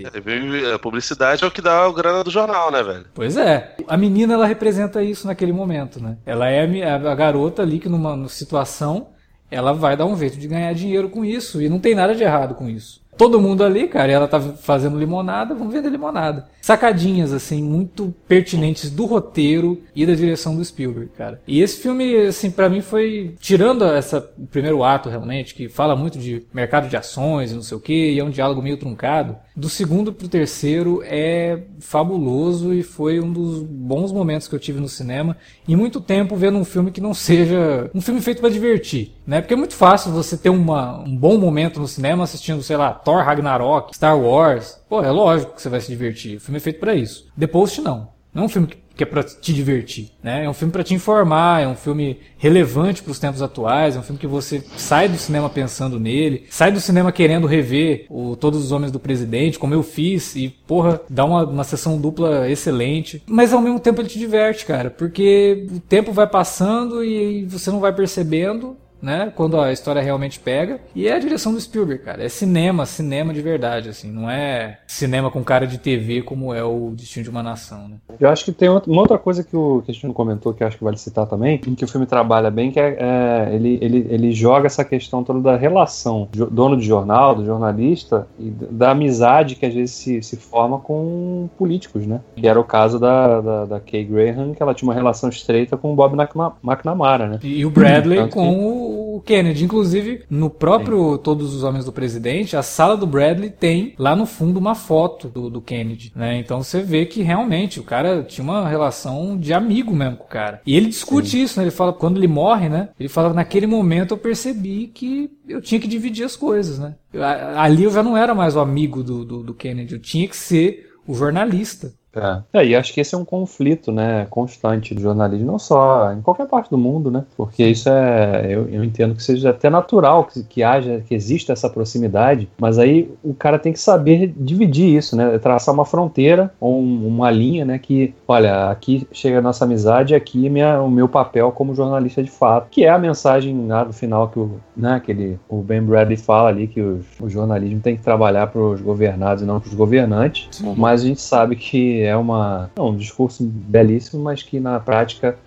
a 0.73 0.79
publicidade 0.79 1.43
é 1.43 1.47
o 1.47 1.51
que 1.51 1.61
dá 1.61 1.87
o 1.87 1.93
grana 1.93 2.23
do 2.23 2.31
jornal, 2.31 2.71
né, 2.71 2.83
velho? 2.83 3.05
Pois 3.13 3.37
é. 3.37 3.75
A 3.87 3.97
menina, 3.97 4.33
ela 4.33 4.45
representa 4.45 5.03
isso 5.03 5.27
naquele 5.27 5.51
momento, 5.51 6.01
né? 6.01 6.17
Ela 6.25 6.49
é 6.49 6.93
a 6.93 7.15
garota 7.15 7.61
ali 7.61 7.79
que 7.79 7.89
numa 7.89 8.27
situação 8.27 9.07
ela 9.49 9.71
vai 9.71 9.95
dar 9.95 10.05
um 10.05 10.17
jeito 10.17 10.37
de 10.37 10.47
ganhar 10.47 10.73
dinheiro 10.73 11.09
com 11.09 11.23
isso 11.23 11.61
e 11.61 11.69
não 11.69 11.79
tem 11.79 11.93
nada 11.93 12.15
de 12.15 12.23
errado 12.23 12.55
com 12.55 12.67
isso 12.67 13.02
todo 13.17 13.41
mundo 13.41 13.63
ali, 13.63 13.87
cara, 13.87 14.11
e 14.11 14.15
ela 14.15 14.27
tá 14.27 14.39
fazendo 14.39 14.97
limonada, 14.97 15.53
vamos 15.53 15.73
vender 15.73 15.89
limonada. 15.89 16.47
Sacadinhas, 16.61 17.33
assim, 17.33 17.61
muito 17.61 18.13
pertinentes 18.27 18.89
do 18.89 19.05
roteiro 19.05 19.81
e 19.95 20.05
da 20.05 20.15
direção 20.15 20.55
do 20.55 20.63
Spielberg, 20.63 21.11
cara. 21.17 21.41
E 21.47 21.61
esse 21.61 21.81
filme, 21.81 22.15
assim, 22.15 22.49
para 22.49 22.69
mim 22.69 22.81
foi, 22.81 23.35
tirando 23.39 23.83
essa 23.83 24.21
primeiro 24.49 24.83
ato, 24.83 25.09
realmente, 25.09 25.53
que 25.53 25.67
fala 25.67 25.95
muito 25.95 26.17
de 26.17 26.45
mercado 26.53 26.87
de 26.87 26.95
ações 26.95 27.51
e 27.51 27.55
não 27.55 27.61
sei 27.61 27.77
o 27.77 27.81
que, 27.81 28.11
e 28.13 28.19
é 28.19 28.23
um 28.23 28.29
diálogo 28.29 28.61
meio 28.61 28.77
truncado, 28.77 29.35
do 29.55 29.69
segundo 29.69 30.11
pro 30.11 30.27
terceiro 30.27 31.01
é 31.05 31.63
fabuloso 31.79 32.73
e 32.73 32.81
foi 32.81 33.19
um 33.19 33.31
dos 33.31 33.61
bons 33.61 34.11
momentos 34.11 34.47
que 34.47 34.55
eu 34.55 34.59
tive 34.59 34.79
no 34.79 34.89
cinema, 34.89 35.37
em 35.67 35.75
muito 35.75 36.01
tempo 36.01 36.35
vendo 36.35 36.57
um 36.57 36.65
filme 36.65 36.91
que 36.91 37.01
não 37.01 37.13
seja 37.13 37.89
um 37.93 38.01
filme 38.01 38.21
feito 38.21 38.41
para 38.41 38.49
divertir, 38.49 39.13
né? 39.25 39.41
Porque 39.41 39.53
é 39.53 39.57
muito 39.57 39.75
fácil 39.75 40.11
você 40.11 40.35
ter 40.35 40.49
uma, 40.49 40.99
um 40.99 41.15
bom 41.15 41.37
momento 41.37 41.79
no 41.79 41.87
cinema 41.87 42.23
assistindo, 42.23 42.63
sei 42.63 42.77
lá, 42.77 42.91
Thor 42.91 43.23
Ragnarok, 43.23 43.95
Star 43.95 44.19
Wars. 44.19 44.81
Pô, 44.89 45.03
é 45.03 45.11
lógico 45.11 45.53
que 45.53 45.61
você 45.61 45.69
vai 45.69 45.81
se 45.81 45.89
divertir. 45.89 46.37
O 46.37 46.39
filme 46.39 46.57
é 46.57 46.61
feito 46.61 46.79
para 46.79 46.95
isso. 46.95 47.27
The 47.37 47.47
Post 47.47 47.81
não. 47.81 48.13
Não 48.33 48.43
é 48.43 48.45
um 48.47 48.49
filme 48.49 48.67
que 48.67 48.77
é 49.01 49.05
para 49.05 49.23
te 49.23 49.53
divertir, 49.53 50.11
né? 50.21 50.45
É 50.45 50.49
um 50.49 50.53
filme 50.53 50.71
para 50.71 50.83
te 50.83 50.93
informar, 50.93 51.63
é 51.63 51.67
um 51.67 51.75
filme 51.75 52.19
relevante 52.37 53.01
para 53.01 53.11
os 53.11 53.19
tempos 53.19 53.41
atuais, 53.41 53.95
é 53.95 53.99
um 53.99 54.03
filme 54.03 54.19
que 54.19 54.27
você 54.27 54.63
sai 54.77 55.09
do 55.09 55.17
cinema 55.17 55.49
pensando 55.49 55.99
nele, 55.99 56.45
sai 56.49 56.71
do 56.71 56.79
cinema 56.79 57.11
querendo 57.11 57.47
rever 57.47 58.05
o 58.09 58.35
Todos 58.35 58.63
os 58.63 58.71
Homens 58.71 58.91
do 58.91 58.99
Presidente, 58.99 59.57
como 59.57 59.73
eu 59.73 59.81
fiz, 59.81 60.35
e 60.35 60.49
porra, 60.67 61.01
dá 61.09 61.25
uma, 61.25 61.43
uma 61.45 61.63
sessão 61.63 61.99
dupla 61.99 62.49
excelente. 62.49 63.23
Mas 63.25 63.53
ao 63.53 63.61
mesmo 63.61 63.79
tempo 63.79 64.01
ele 64.01 64.09
te 64.09 64.19
diverte, 64.19 64.65
cara, 64.65 64.89
porque 64.89 65.67
o 65.71 65.79
tempo 65.79 66.11
vai 66.11 66.27
passando 66.27 67.03
e 67.03 67.45
você 67.45 67.71
não 67.71 67.79
vai 67.79 67.93
percebendo 67.93 68.77
né? 69.03 69.31
Quando 69.35 69.59
a 69.59 69.73
história 69.73 70.01
realmente 70.01 70.39
pega. 70.39 70.79
E 70.95 71.07
é 71.07 71.13
a 71.13 71.19
direção 71.19 71.53
do 71.53 71.59
Spielberg, 71.59 72.03
cara. 72.03 72.23
É 72.23 72.29
cinema, 72.29 72.85
cinema 72.85 73.33
de 73.33 73.41
verdade, 73.41 73.89
assim. 73.89 74.09
Não 74.09 74.29
é 74.29 74.79
cinema 74.87 75.29
com 75.29 75.43
cara 75.43 75.67
de 75.67 75.77
TV 75.77 76.21
como 76.21 76.53
é 76.53 76.63
o 76.63 76.91
Destino 76.95 77.25
de 77.25 77.29
uma 77.29 77.43
Nação, 77.43 77.89
né? 77.89 77.97
Eu 78.17 78.29
acho 78.29 78.45
que 78.45 78.53
tem 78.53 78.69
uma 78.69 79.01
outra 79.01 79.17
coisa 79.17 79.43
que 79.43 79.55
o 79.55 79.81
Cristiano 79.81 80.13
comentou 80.13 80.53
que 80.53 80.63
acho 80.63 80.77
que 80.77 80.83
vale 80.83 80.97
citar 80.97 81.27
também, 81.27 81.57
que 81.57 81.83
o 81.83 81.87
filme 81.87 82.05
trabalha 82.05 82.49
bem, 82.49 82.71
que 82.71 82.79
é, 82.79 82.97
é 82.97 83.53
ele, 83.53 83.77
ele, 83.81 84.07
ele 84.09 84.31
joga 84.31 84.67
essa 84.67 84.85
questão 84.85 85.23
toda 85.23 85.41
da 85.41 85.57
relação 85.57 86.29
do 86.31 86.49
dono 86.49 86.77
de 86.77 86.85
jornal, 86.85 87.35
do 87.35 87.43
jornalista, 87.43 88.25
e 88.39 88.49
da 88.49 88.91
amizade 88.91 89.55
que 89.55 89.65
às 89.65 89.73
vezes 89.73 89.91
se, 89.95 90.23
se 90.23 90.37
forma 90.37 90.79
com 90.79 91.49
políticos, 91.57 92.07
né? 92.07 92.21
Que 92.35 92.47
era 92.47 92.59
o 92.59 92.63
caso 92.63 92.97
da, 92.97 93.41
da, 93.41 93.65
da 93.65 93.79
Kay 93.81 94.05
Graham, 94.05 94.53
que 94.53 94.63
ela 94.63 94.73
tinha 94.73 94.87
uma 94.87 94.95
relação 94.95 95.29
estreita 95.29 95.75
com 95.75 95.91
o 95.91 95.95
Bob 95.95 96.15
McNamara, 96.15 97.27
né? 97.27 97.39
E 97.43 97.65
o 97.65 97.69
Bradley 97.69 98.29
com 98.29 98.65
o 98.65 98.92
o 98.93 99.21
Kennedy. 99.21 99.63
Inclusive, 99.63 100.23
no 100.29 100.49
próprio. 100.49 101.17
Todos 101.17 101.53
os 101.53 101.63
Homens 101.63 101.85
do 101.85 101.91
Presidente, 101.91 102.55
a 102.55 102.63
sala 102.63 102.95
do 102.95 103.07
Bradley 103.07 103.49
tem 103.49 103.93
lá 103.97 104.15
no 104.15 104.25
fundo 104.25 104.57
uma 104.57 104.75
foto 104.75 105.27
do, 105.27 105.49
do 105.49 105.61
Kennedy, 105.61 106.11
né? 106.15 106.37
Então 106.37 106.63
você 106.63 106.81
vê 106.81 107.05
que 107.05 107.21
realmente 107.21 107.79
o 107.79 107.83
cara 107.83 108.23
tinha 108.23 108.43
uma 108.43 108.67
relação 108.67 109.37
de 109.37 109.53
amigo 109.53 109.95
mesmo 109.95 110.17
com 110.17 110.25
o 110.25 110.27
cara. 110.27 110.61
E 110.65 110.75
ele 110.75 110.87
discute 110.87 111.29
Sim. 111.29 111.43
isso, 111.43 111.59
né? 111.59 111.65
Ele 111.65 111.71
fala, 111.71 111.93
quando 111.93 112.17
ele 112.17 112.27
morre, 112.27 112.69
né? 112.69 112.89
Ele 112.99 113.09
fala, 113.09 113.33
naquele 113.33 113.67
momento 113.67 114.13
eu 114.13 114.17
percebi 114.17 114.87
que 114.87 115.29
eu 115.47 115.61
tinha 115.61 115.79
que 115.79 115.87
dividir 115.87 116.25
as 116.25 116.35
coisas, 116.35 116.79
né? 116.79 116.95
Eu, 117.11 117.23
ali 117.23 117.83
eu 117.83 117.91
já 117.91 118.03
não 118.03 118.17
era 118.17 118.33
mais 118.33 118.55
o 118.55 118.59
amigo 118.59 119.03
do, 119.03 119.23
do, 119.23 119.43
do 119.43 119.53
Kennedy, 119.53 119.93
eu 119.93 119.99
tinha 119.99 120.27
que 120.27 120.35
ser 120.35 120.89
o 121.07 121.13
jornalista. 121.13 121.93
É. 122.15 122.59
é. 122.59 122.65
e 122.65 122.75
acho 122.75 122.93
que 122.93 123.01
esse 123.01 123.15
é 123.15 123.17
um 123.17 123.25
conflito, 123.25 123.91
né, 123.91 124.27
constante 124.29 124.93
do 124.93 125.01
jornalismo, 125.01 125.45
não 125.45 125.59
só 125.59 126.11
em 126.13 126.21
qualquer 126.21 126.47
parte 126.47 126.69
do 126.69 126.77
mundo, 126.77 127.09
né, 127.09 127.23
porque 127.35 127.65
isso 127.65 127.89
é, 127.89 128.45
eu, 128.49 128.67
eu 128.69 128.83
entendo 128.83 129.15
que 129.15 129.23
seja 129.23 129.49
até 129.49 129.69
natural 129.69 130.25
que, 130.25 130.43
que 130.43 130.63
haja, 130.63 131.03
que 131.07 131.15
exista 131.15 131.53
essa 131.53 131.69
proximidade, 131.69 132.47
mas 132.59 132.77
aí 132.77 133.11
o 133.23 133.33
cara 133.33 133.57
tem 133.57 133.73
que 133.73 133.79
saber 133.79 134.33
dividir 134.37 134.95
isso, 134.95 135.15
né, 135.15 135.37
traçar 135.39 135.73
uma 135.73 135.85
fronteira 135.85 136.53
ou 136.59 136.79
um, 136.79 137.07
uma 137.07 137.31
linha, 137.31 137.65
né, 137.65 137.79
que, 137.79 138.13
olha, 138.27 138.69
aqui 138.69 139.07
chega 139.11 139.39
a 139.39 139.41
nossa 139.41 139.65
amizade, 139.65 140.13
aqui 140.13 140.49
minha, 140.49 140.81
o 140.81 140.89
meu 140.89 141.09
papel 141.09 141.51
como 141.51 141.73
jornalista 141.73 142.21
de 142.21 142.29
fato, 142.29 142.67
que 142.69 142.85
é 142.85 142.89
a 142.89 142.99
mensagem 142.99 143.67
lá 143.67 143.85
no 143.85 143.93
final 143.93 144.27
que 144.27 144.39
o, 144.39 144.59
né, 144.77 145.01
que 145.03 145.11
ele, 145.11 145.39
o 145.49 145.61
Ben 145.61 145.81
Bradley 145.81 146.17
fala 146.17 146.49
ali, 146.49 146.67
que 146.67 146.81
os, 146.81 147.05
o 147.19 147.29
jornalismo 147.29 147.79
tem 147.79 147.95
que 147.95 148.03
trabalhar 148.03 148.47
para 148.47 148.61
os 148.61 148.81
governados 148.81 149.41
e 149.41 149.45
não 149.45 149.59
para 149.59 149.69
os 149.69 149.73
governantes, 149.73 150.47
Sim. 150.51 150.75
mas 150.77 151.01
a 151.01 151.07
gente 151.07 151.21
sabe 151.21 151.55
que 151.55 152.02
é 152.03 152.15
uma, 152.15 152.69
não, 152.75 152.89
um 152.89 152.95
discurso 152.95 153.43
belíssimo, 153.43 154.23
mas 154.23 154.43
que 154.43 154.59
na 154.59 154.79
prática 154.79 155.37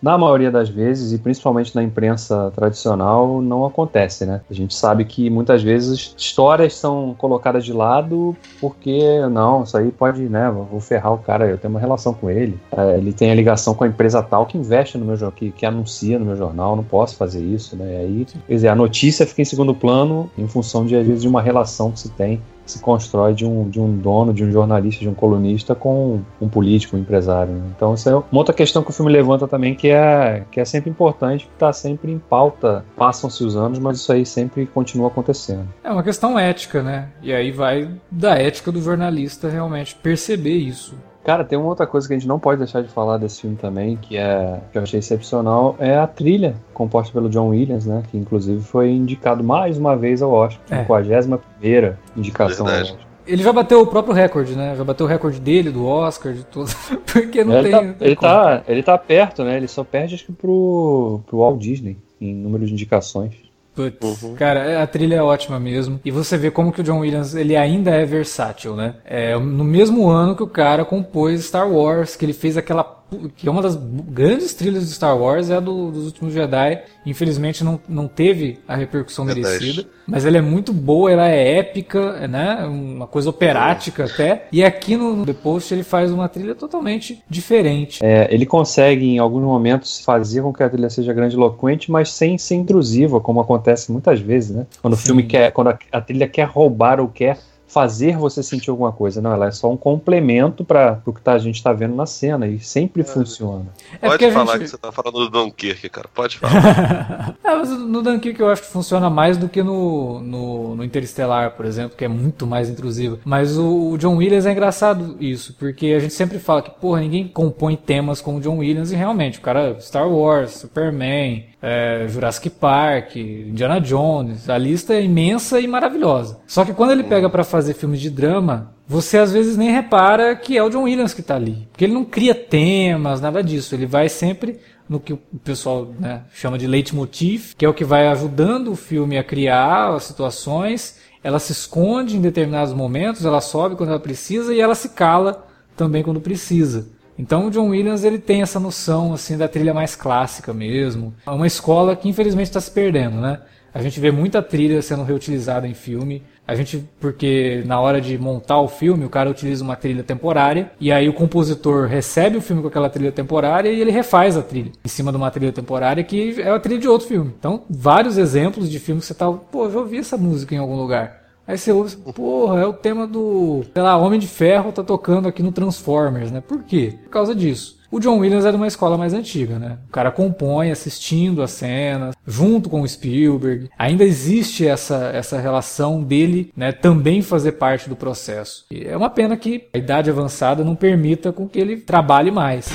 na 0.00 0.16
maioria 0.16 0.50
das 0.50 0.68
vezes, 0.68 1.12
e 1.12 1.18
principalmente 1.18 1.74
na 1.74 1.82
imprensa 1.82 2.52
tradicional, 2.54 3.42
não 3.42 3.66
acontece, 3.66 4.24
né? 4.24 4.40
A 4.48 4.54
gente 4.54 4.74
sabe 4.74 5.04
que 5.04 5.28
muitas 5.28 5.62
vezes 5.62 6.14
histórias 6.16 6.74
são 6.74 7.14
colocadas 7.18 7.64
de 7.64 7.72
lado 7.72 8.36
porque, 8.60 9.20
não, 9.30 9.64
isso 9.64 9.76
aí 9.76 9.90
pode, 9.90 10.22
né, 10.22 10.50
vou 10.50 10.80
ferrar 10.80 11.12
o 11.12 11.18
cara, 11.18 11.48
eu 11.48 11.58
tenho 11.58 11.72
uma 11.72 11.80
relação 11.80 12.14
com 12.14 12.30
ele, 12.30 12.58
é, 12.76 12.96
ele 12.96 13.12
tem 13.12 13.30
a 13.30 13.34
ligação 13.34 13.74
com 13.74 13.84
a 13.84 13.88
empresa 13.88 14.22
tal 14.22 14.46
que 14.46 14.56
investe 14.56 14.96
no 14.96 15.04
meu 15.04 15.32
que, 15.32 15.50
que 15.50 15.66
anuncia 15.66 16.18
no 16.18 16.26
meu 16.26 16.36
jornal, 16.36 16.76
não 16.76 16.84
posso 16.84 17.16
fazer 17.16 17.42
isso, 17.42 17.76
né? 17.76 17.94
E 17.94 17.96
aí, 17.96 18.26
quer 18.46 18.54
dizer, 18.54 18.68
a 18.68 18.76
notícia 18.76 19.26
fica 19.26 19.42
em 19.42 19.44
segundo 19.44 19.74
plano 19.74 20.30
em 20.38 20.46
função 20.46 20.86
de, 20.86 20.94
às 20.94 21.04
vezes, 21.04 21.22
de 21.22 21.28
uma 21.28 21.42
relação 21.42 21.90
que 21.90 21.98
se 21.98 22.08
tem 22.10 22.40
se 22.72 22.78
constrói 22.80 23.34
de 23.34 23.44
um, 23.44 23.68
de 23.68 23.80
um 23.80 23.96
dono, 23.96 24.32
de 24.32 24.44
um 24.44 24.50
jornalista, 24.50 25.00
de 25.00 25.08
um 25.08 25.14
colunista 25.14 25.74
com 25.74 26.20
um 26.40 26.48
político, 26.48 26.96
um 26.96 27.00
empresário. 27.00 27.52
Né? 27.52 27.62
Então, 27.76 27.94
isso 27.94 28.08
é 28.08 28.14
uma 28.14 28.24
outra 28.32 28.54
questão 28.54 28.82
que 28.82 28.90
o 28.90 28.92
filme 28.92 29.10
levanta 29.10 29.46
também, 29.46 29.74
que 29.74 29.88
é, 29.88 30.44
que 30.50 30.60
é 30.60 30.64
sempre 30.64 30.90
importante, 30.90 31.46
que 31.46 31.52
está 31.52 31.72
sempre 31.72 32.12
em 32.12 32.18
pauta. 32.18 32.84
Passam-se 32.96 33.42
os 33.44 33.56
anos, 33.56 33.78
mas 33.78 33.98
isso 33.98 34.12
aí 34.12 34.24
sempre 34.24 34.66
continua 34.66 35.08
acontecendo. 35.08 35.68
É 35.82 35.90
uma 35.90 36.02
questão 36.02 36.38
ética, 36.38 36.82
né? 36.82 37.08
E 37.22 37.32
aí 37.32 37.50
vai 37.50 37.88
da 38.10 38.34
ética 38.34 38.70
do 38.70 38.80
jornalista 38.80 39.48
realmente 39.48 39.94
perceber 39.96 40.56
isso. 40.56 40.94
Cara, 41.28 41.44
tem 41.44 41.58
uma 41.58 41.68
outra 41.68 41.86
coisa 41.86 42.08
que 42.08 42.14
a 42.14 42.18
gente 42.18 42.26
não 42.26 42.38
pode 42.38 42.56
deixar 42.56 42.82
de 42.82 42.88
falar 42.88 43.18
desse 43.18 43.42
filme 43.42 43.54
também, 43.54 43.98
que 43.98 44.16
é 44.16 44.60
que 44.72 44.78
eu 44.78 44.82
achei 44.82 44.98
excepcional, 44.98 45.76
é 45.78 45.94
a 45.94 46.06
trilha 46.06 46.54
composta 46.72 47.12
pelo 47.12 47.28
John 47.28 47.48
Williams, 47.48 47.84
né? 47.84 48.02
Que 48.10 48.16
inclusive 48.16 48.62
foi 48.62 48.92
indicado 48.92 49.44
mais 49.44 49.76
uma 49.76 49.94
vez 49.94 50.22
ao 50.22 50.32
Oscar, 50.32 50.58
é. 50.70 50.78
51 50.84 51.36
primeira 51.36 51.98
indicação 52.16 52.64
Verdade. 52.64 52.88
ao 52.88 52.94
Oscar. 52.96 53.08
Ele 53.26 53.42
já 53.42 53.52
bateu 53.52 53.82
o 53.82 53.86
próprio 53.86 54.14
recorde, 54.14 54.56
né? 54.56 54.74
Já 54.74 54.82
bateu 54.82 55.04
o 55.04 55.08
recorde 55.08 55.38
dele, 55.38 55.70
do 55.70 55.84
Oscar, 55.84 56.32
de 56.32 56.44
tudo. 56.44 56.70
Porque 57.12 57.44
não 57.44 57.58
ele 57.58 57.68
tem. 57.68 57.92
Tá, 57.92 58.04
ele, 58.06 58.16
tá, 58.16 58.62
ele 58.66 58.82
tá 58.82 58.96
perto, 58.96 59.44
né? 59.44 59.58
Ele 59.58 59.68
só 59.68 59.84
perde, 59.84 60.14
acho 60.14 60.24
que, 60.24 60.32
pro, 60.32 61.20
pro 61.26 61.40
Walt 61.40 61.58
Disney 61.58 61.98
em 62.18 62.34
número 62.34 62.64
de 62.64 62.72
indicações. 62.72 63.34
Putz, 63.78 64.22
uhum. 64.22 64.34
cara, 64.34 64.82
a 64.82 64.86
trilha 64.86 65.16
é 65.16 65.22
ótima 65.22 65.58
mesmo. 65.58 66.00
E 66.04 66.10
você 66.10 66.36
vê 66.36 66.50
como 66.50 66.72
que 66.72 66.80
o 66.80 66.84
John 66.84 67.00
Williams, 67.00 67.34
ele 67.34 67.56
ainda 67.56 67.90
é 67.90 68.04
versátil, 68.04 68.74
né? 68.74 68.94
É, 69.04 69.38
no 69.38 69.64
mesmo 69.64 70.08
ano 70.08 70.34
que 70.34 70.42
o 70.42 70.48
cara 70.48 70.84
compôs 70.84 71.44
Star 71.44 71.70
Wars, 71.70 72.16
que 72.16 72.24
ele 72.24 72.32
fez 72.32 72.56
aquela 72.56 72.97
que 73.36 73.48
é 73.48 73.50
uma 73.50 73.62
das 73.62 73.76
grandes 73.76 74.54
trilhas 74.54 74.86
de 74.86 74.94
Star 74.94 75.16
Wars, 75.16 75.50
é 75.50 75.56
a 75.56 75.60
do, 75.60 75.90
dos 75.90 76.06
últimos 76.06 76.34
Jedi. 76.34 76.82
Infelizmente 77.06 77.64
não, 77.64 77.80
não 77.88 78.06
teve 78.06 78.58
a 78.68 78.76
repercussão 78.76 79.24
merecida. 79.24 79.86
Mas 80.06 80.24
ela 80.24 80.38
é 80.38 80.40
muito 80.40 80.72
boa, 80.72 81.10
ela 81.10 81.28
é 81.28 81.58
épica, 81.58 82.26
né? 82.26 82.64
Uma 82.66 83.06
coisa 83.06 83.30
operática 83.30 84.04
até. 84.04 84.46
E 84.52 84.64
aqui 84.64 84.96
no 84.96 85.24
The 85.24 85.32
Post 85.32 85.72
ele 85.72 85.82
faz 85.82 86.10
uma 86.10 86.28
trilha 86.28 86.54
totalmente 86.54 87.22
diferente. 87.28 88.04
É, 88.04 88.32
ele 88.32 88.46
consegue, 88.46 89.06
em 89.06 89.18
alguns 89.18 89.42
momentos, 89.42 90.00
fazer 90.00 90.42
com 90.42 90.52
que 90.52 90.62
a 90.62 90.68
trilha 90.68 90.90
seja 90.90 91.12
grandiloquente, 91.12 91.90
mas 91.90 92.12
sem 92.12 92.38
ser 92.38 92.56
intrusiva, 92.56 93.20
como 93.20 93.40
acontece 93.40 93.90
muitas 93.92 94.20
vezes, 94.20 94.50
né? 94.54 94.66
Quando 94.80 94.96
Sim. 94.96 95.02
o 95.02 95.06
filme 95.06 95.22
quer, 95.22 95.50
quando 95.52 95.68
a, 95.68 95.78
a 95.92 96.00
trilha 96.00 96.28
quer 96.28 96.46
roubar 96.46 97.00
ou 97.00 97.08
quer 97.08 97.38
fazer 97.68 98.16
você 98.16 98.42
sentir 98.42 98.70
alguma 98.70 98.90
coisa. 98.90 99.20
Não, 99.20 99.30
ela 99.30 99.46
é 99.46 99.50
só 99.50 99.70
um 99.70 99.76
complemento 99.76 100.64
para 100.64 101.00
o 101.04 101.12
que 101.12 101.20
tá, 101.20 101.34
a 101.34 101.38
gente 101.38 101.56
está 101.56 101.72
vendo 101.72 101.94
na 101.94 102.06
cena 102.06 102.48
e 102.48 102.58
sempre 102.58 103.02
é. 103.02 103.04
funciona. 103.04 103.66
É 104.00 104.08
Pode 104.08 104.32
falar 104.32 104.52
gente... 104.52 104.62
que 104.62 104.68
você 104.68 104.76
está 104.76 104.90
falando 104.90 105.18
do 105.18 105.30
Dunkirk, 105.30 105.88
cara. 105.90 106.08
Pode 106.12 106.38
falar. 106.38 107.36
é, 107.44 107.54
mas 107.54 107.68
no 107.70 108.02
Dunkirk 108.02 108.40
eu 108.40 108.48
acho 108.48 108.62
que 108.62 108.68
funciona 108.68 109.10
mais 109.10 109.36
do 109.36 109.48
que 109.48 109.62
no, 109.62 110.20
no, 110.20 110.76
no 110.76 110.84
Interestelar, 110.84 111.52
por 111.52 111.66
exemplo, 111.66 111.96
que 111.96 112.04
é 112.04 112.08
muito 112.08 112.46
mais 112.46 112.70
intrusivo. 112.70 113.18
Mas 113.24 113.58
o, 113.58 113.90
o, 113.90 113.98
John 113.98 114.16
Williams 114.16 114.46
é 114.46 114.52
engraçado 114.52 115.16
isso, 115.20 115.54
porque 115.58 115.88
a 115.88 116.00
gente 116.00 116.14
sempre 116.14 116.38
fala 116.38 116.62
que, 116.62 116.70
porra, 116.70 117.00
ninguém 117.00 117.28
compõe 117.28 117.76
temas 117.76 118.20
como 118.20 118.38
o 118.38 118.40
John 118.40 118.58
Williams 118.58 118.92
e 118.92 118.96
realmente, 118.96 119.38
o 119.38 119.42
cara, 119.42 119.78
Star 119.80 120.08
Wars, 120.08 120.52
Superman, 120.52 121.44
é, 121.60 122.06
Jurassic 122.08 122.50
Park, 122.50 123.16
Indiana 123.16 123.80
Jones, 123.80 124.48
a 124.48 124.56
lista 124.56 124.94
é 124.94 125.02
imensa 125.02 125.60
e 125.60 125.66
maravilhosa. 125.66 126.38
Só 126.46 126.64
que 126.64 126.72
quando 126.72 126.92
ele 126.92 127.04
pega 127.04 127.28
para 127.28 127.44
fazer 127.44 127.74
filmes 127.74 128.00
de 128.00 128.10
drama, 128.10 128.72
você 128.86 129.18
às 129.18 129.32
vezes 129.32 129.56
nem 129.56 129.70
repara 129.70 130.34
que 130.36 130.56
é 130.56 130.62
o 130.62 130.70
John 130.70 130.84
Williams 130.84 131.12
que 131.12 131.20
está 131.20 131.34
ali. 131.34 131.68
Porque 131.70 131.84
ele 131.84 131.94
não 131.94 132.04
cria 132.04 132.34
temas, 132.34 133.20
nada 133.20 133.42
disso. 133.42 133.74
Ele 133.74 133.86
vai 133.86 134.08
sempre 134.08 134.58
no 134.88 134.98
que 134.98 135.12
o 135.12 135.18
pessoal 135.44 135.92
né, 135.98 136.22
chama 136.32 136.56
de 136.56 136.66
leitmotiv, 136.66 137.54
que 137.56 137.64
é 137.64 137.68
o 137.68 137.74
que 137.74 137.84
vai 137.84 138.08
ajudando 138.08 138.72
o 138.72 138.76
filme 138.76 139.18
a 139.18 139.24
criar 139.24 139.94
as 139.94 140.04
situações. 140.04 140.98
Ela 141.22 141.38
se 141.38 141.52
esconde 141.52 142.16
em 142.16 142.20
determinados 142.20 142.72
momentos, 142.72 143.24
ela 143.24 143.40
sobe 143.40 143.76
quando 143.76 143.90
ela 143.90 144.00
precisa 144.00 144.54
e 144.54 144.60
ela 144.60 144.74
se 144.74 144.90
cala 144.90 145.46
também 145.76 146.02
quando 146.02 146.20
precisa. 146.20 146.88
Então 147.18 147.46
o 147.46 147.50
John 147.50 147.68
Williams 147.68 148.04
ele 148.04 148.18
tem 148.18 148.42
essa 148.42 148.60
noção 148.60 149.12
assim 149.12 149.36
da 149.36 149.48
trilha 149.48 149.74
mais 149.74 149.96
clássica 149.96 150.52
mesmo. 150.52 151.12
É 151.26 151.30
uma 151.30 151.46
escola 151.46 151.96
que 151.96 152.08
infelizmente 152.08 152.46
está 152.46 152.60
se 152.60 152.70
perdendo, 152.70 153.20
né? 153.20 153.40
A 153.74 153.82
gente 153.82 154.00
vê 154.00 154.10
muita 154.10 154.42
trilha 154.42 154.80
sendo 154.80 155.02
reutilizada 155.02 155.68
em 155.68 155.74
filme. 155.74 156.22
A 156.46 156.54
gente, 156.54 156.82
porque 156.98 157.62
na 157.66 157.78
hora 157.78 158.00
de 158.00 158.16
montar 158.16 158.58
o 158.58 158.66
filme, 158.66 159.04
o 159.04 159.10
cara 159.10 159.28
utiliza 159.28 159.62
uma 159.62 159.76
trilha 159.76 160.02
temporária, 160.02 160.70
e 160.80 160.90
aí 160.90 161.06
o 161.08 161.12
compositor 161.12 161.86
recebe 161.86 162.38
o 162.38 162.40
filme 162.40 162.62
com 162.62 162.68
aquela 162.68 162.88
trilha 162.88 163.12
temporária 163.12 163.68
e 163.68 163.80
ele 163.80 163.90
refaz 163.90 164.36
a 164.36 164.42
trilha 164.42 164.72
em 164.82 164.88
cima 164.88 165.10
de 165.10 165.18
uma 165.18 165.30
trilha 165.30 165.52
temporária 165.52 166.02
que 166.02 166.40
é 166.40 166.50
a 166.50 166.58
trilha 166.58 166.80
de 166.80 166.88
outro 166.88 167.06
filme. 167.06 167.34
Então, 167.38 167.64
vários 167.68 168.16
exemplos 168.16 168.70
de 168.70 168.78
filmes 168.78 169.04
que 169.04 169.08
você 169.08 169.14
tá, 169.14 169.30
pô, 169.30 169.66
eu 169.66 169.72
já 169.72 169.78
ouvi 169.78 169.98
essa 169.98 170.16
música 170.16 170.54
em 170.54 170.58
algum 170.58 170.76
lugar. 170.76 171.27
Aí 171.48 171.56
você 171.56 171.72
ouve, 171.72 171.96
porra, 171.96 172.60
é 172.60 172.66
o 172.66 172.74
tema 172.74 173.06
do, 173.06 173.64
sei 173.72 173.82
lá, 173.82 173.96
Homem 173.96 174.20
de 174.20 174.26
Ferro 174.26 174.70
tá 174.70 174.84
tocando 174.84 175.26
aqui 175.26 175.42
no 175.42 175.50
Transformers, 175.50 176.30
né? 176.30 176.42
Por 176.42 176.62
quê? 176.62 176.98
Por 177.04 177.08
causa 177.08 177.34
disso. 177.34 177.78
O 177.90 177.98
John 177.98 178.18
Williams 178.18 178.44
é 178.44 178.50
de 178.50 178.56
uma 178.58 178.66
escola 178.66 178.98
mais 178.98 179.14
antiga, 179.14 179.58
né? 179.58 179.78
O 179.88 179.90
cara 179.90 180.10
compõe 180.10 180.70
assistindo 180.70 181.42
as 181.42 181.52
cenas, 181.52 182.14
junto 182.26 182.68
com 182.68 182.82
o 182.82 182.86
Spielberg. 182.86 183.70
Ainda 183.78 184.04
existe 184.04 184.66
essa, 184.66 185.10
essa 185.14 185.40
relação 185.40 186.02
dele, 186.02 186.52
né, 186.54 186.70
também 186.70 187.22
fazer 187.22 187.52
parte 187.52 187.88
do 187.88 187.96
processo. 187.96 188.66
E 188.70 188.84
é 188.84 188.94
uma 188.94 189.08
pena 189.08 189.34
que 189.34 189.68
a 189.72 189.78
idade 189.78 190.10
avançada 190.10 190.62
não 190.62 190.76
permita 190.76 191.32
com 191.32 191.48
que 191.48 191.58
ele 191.58 191.78
trabalhe 191.78 192.30
mais. 192.30 192.68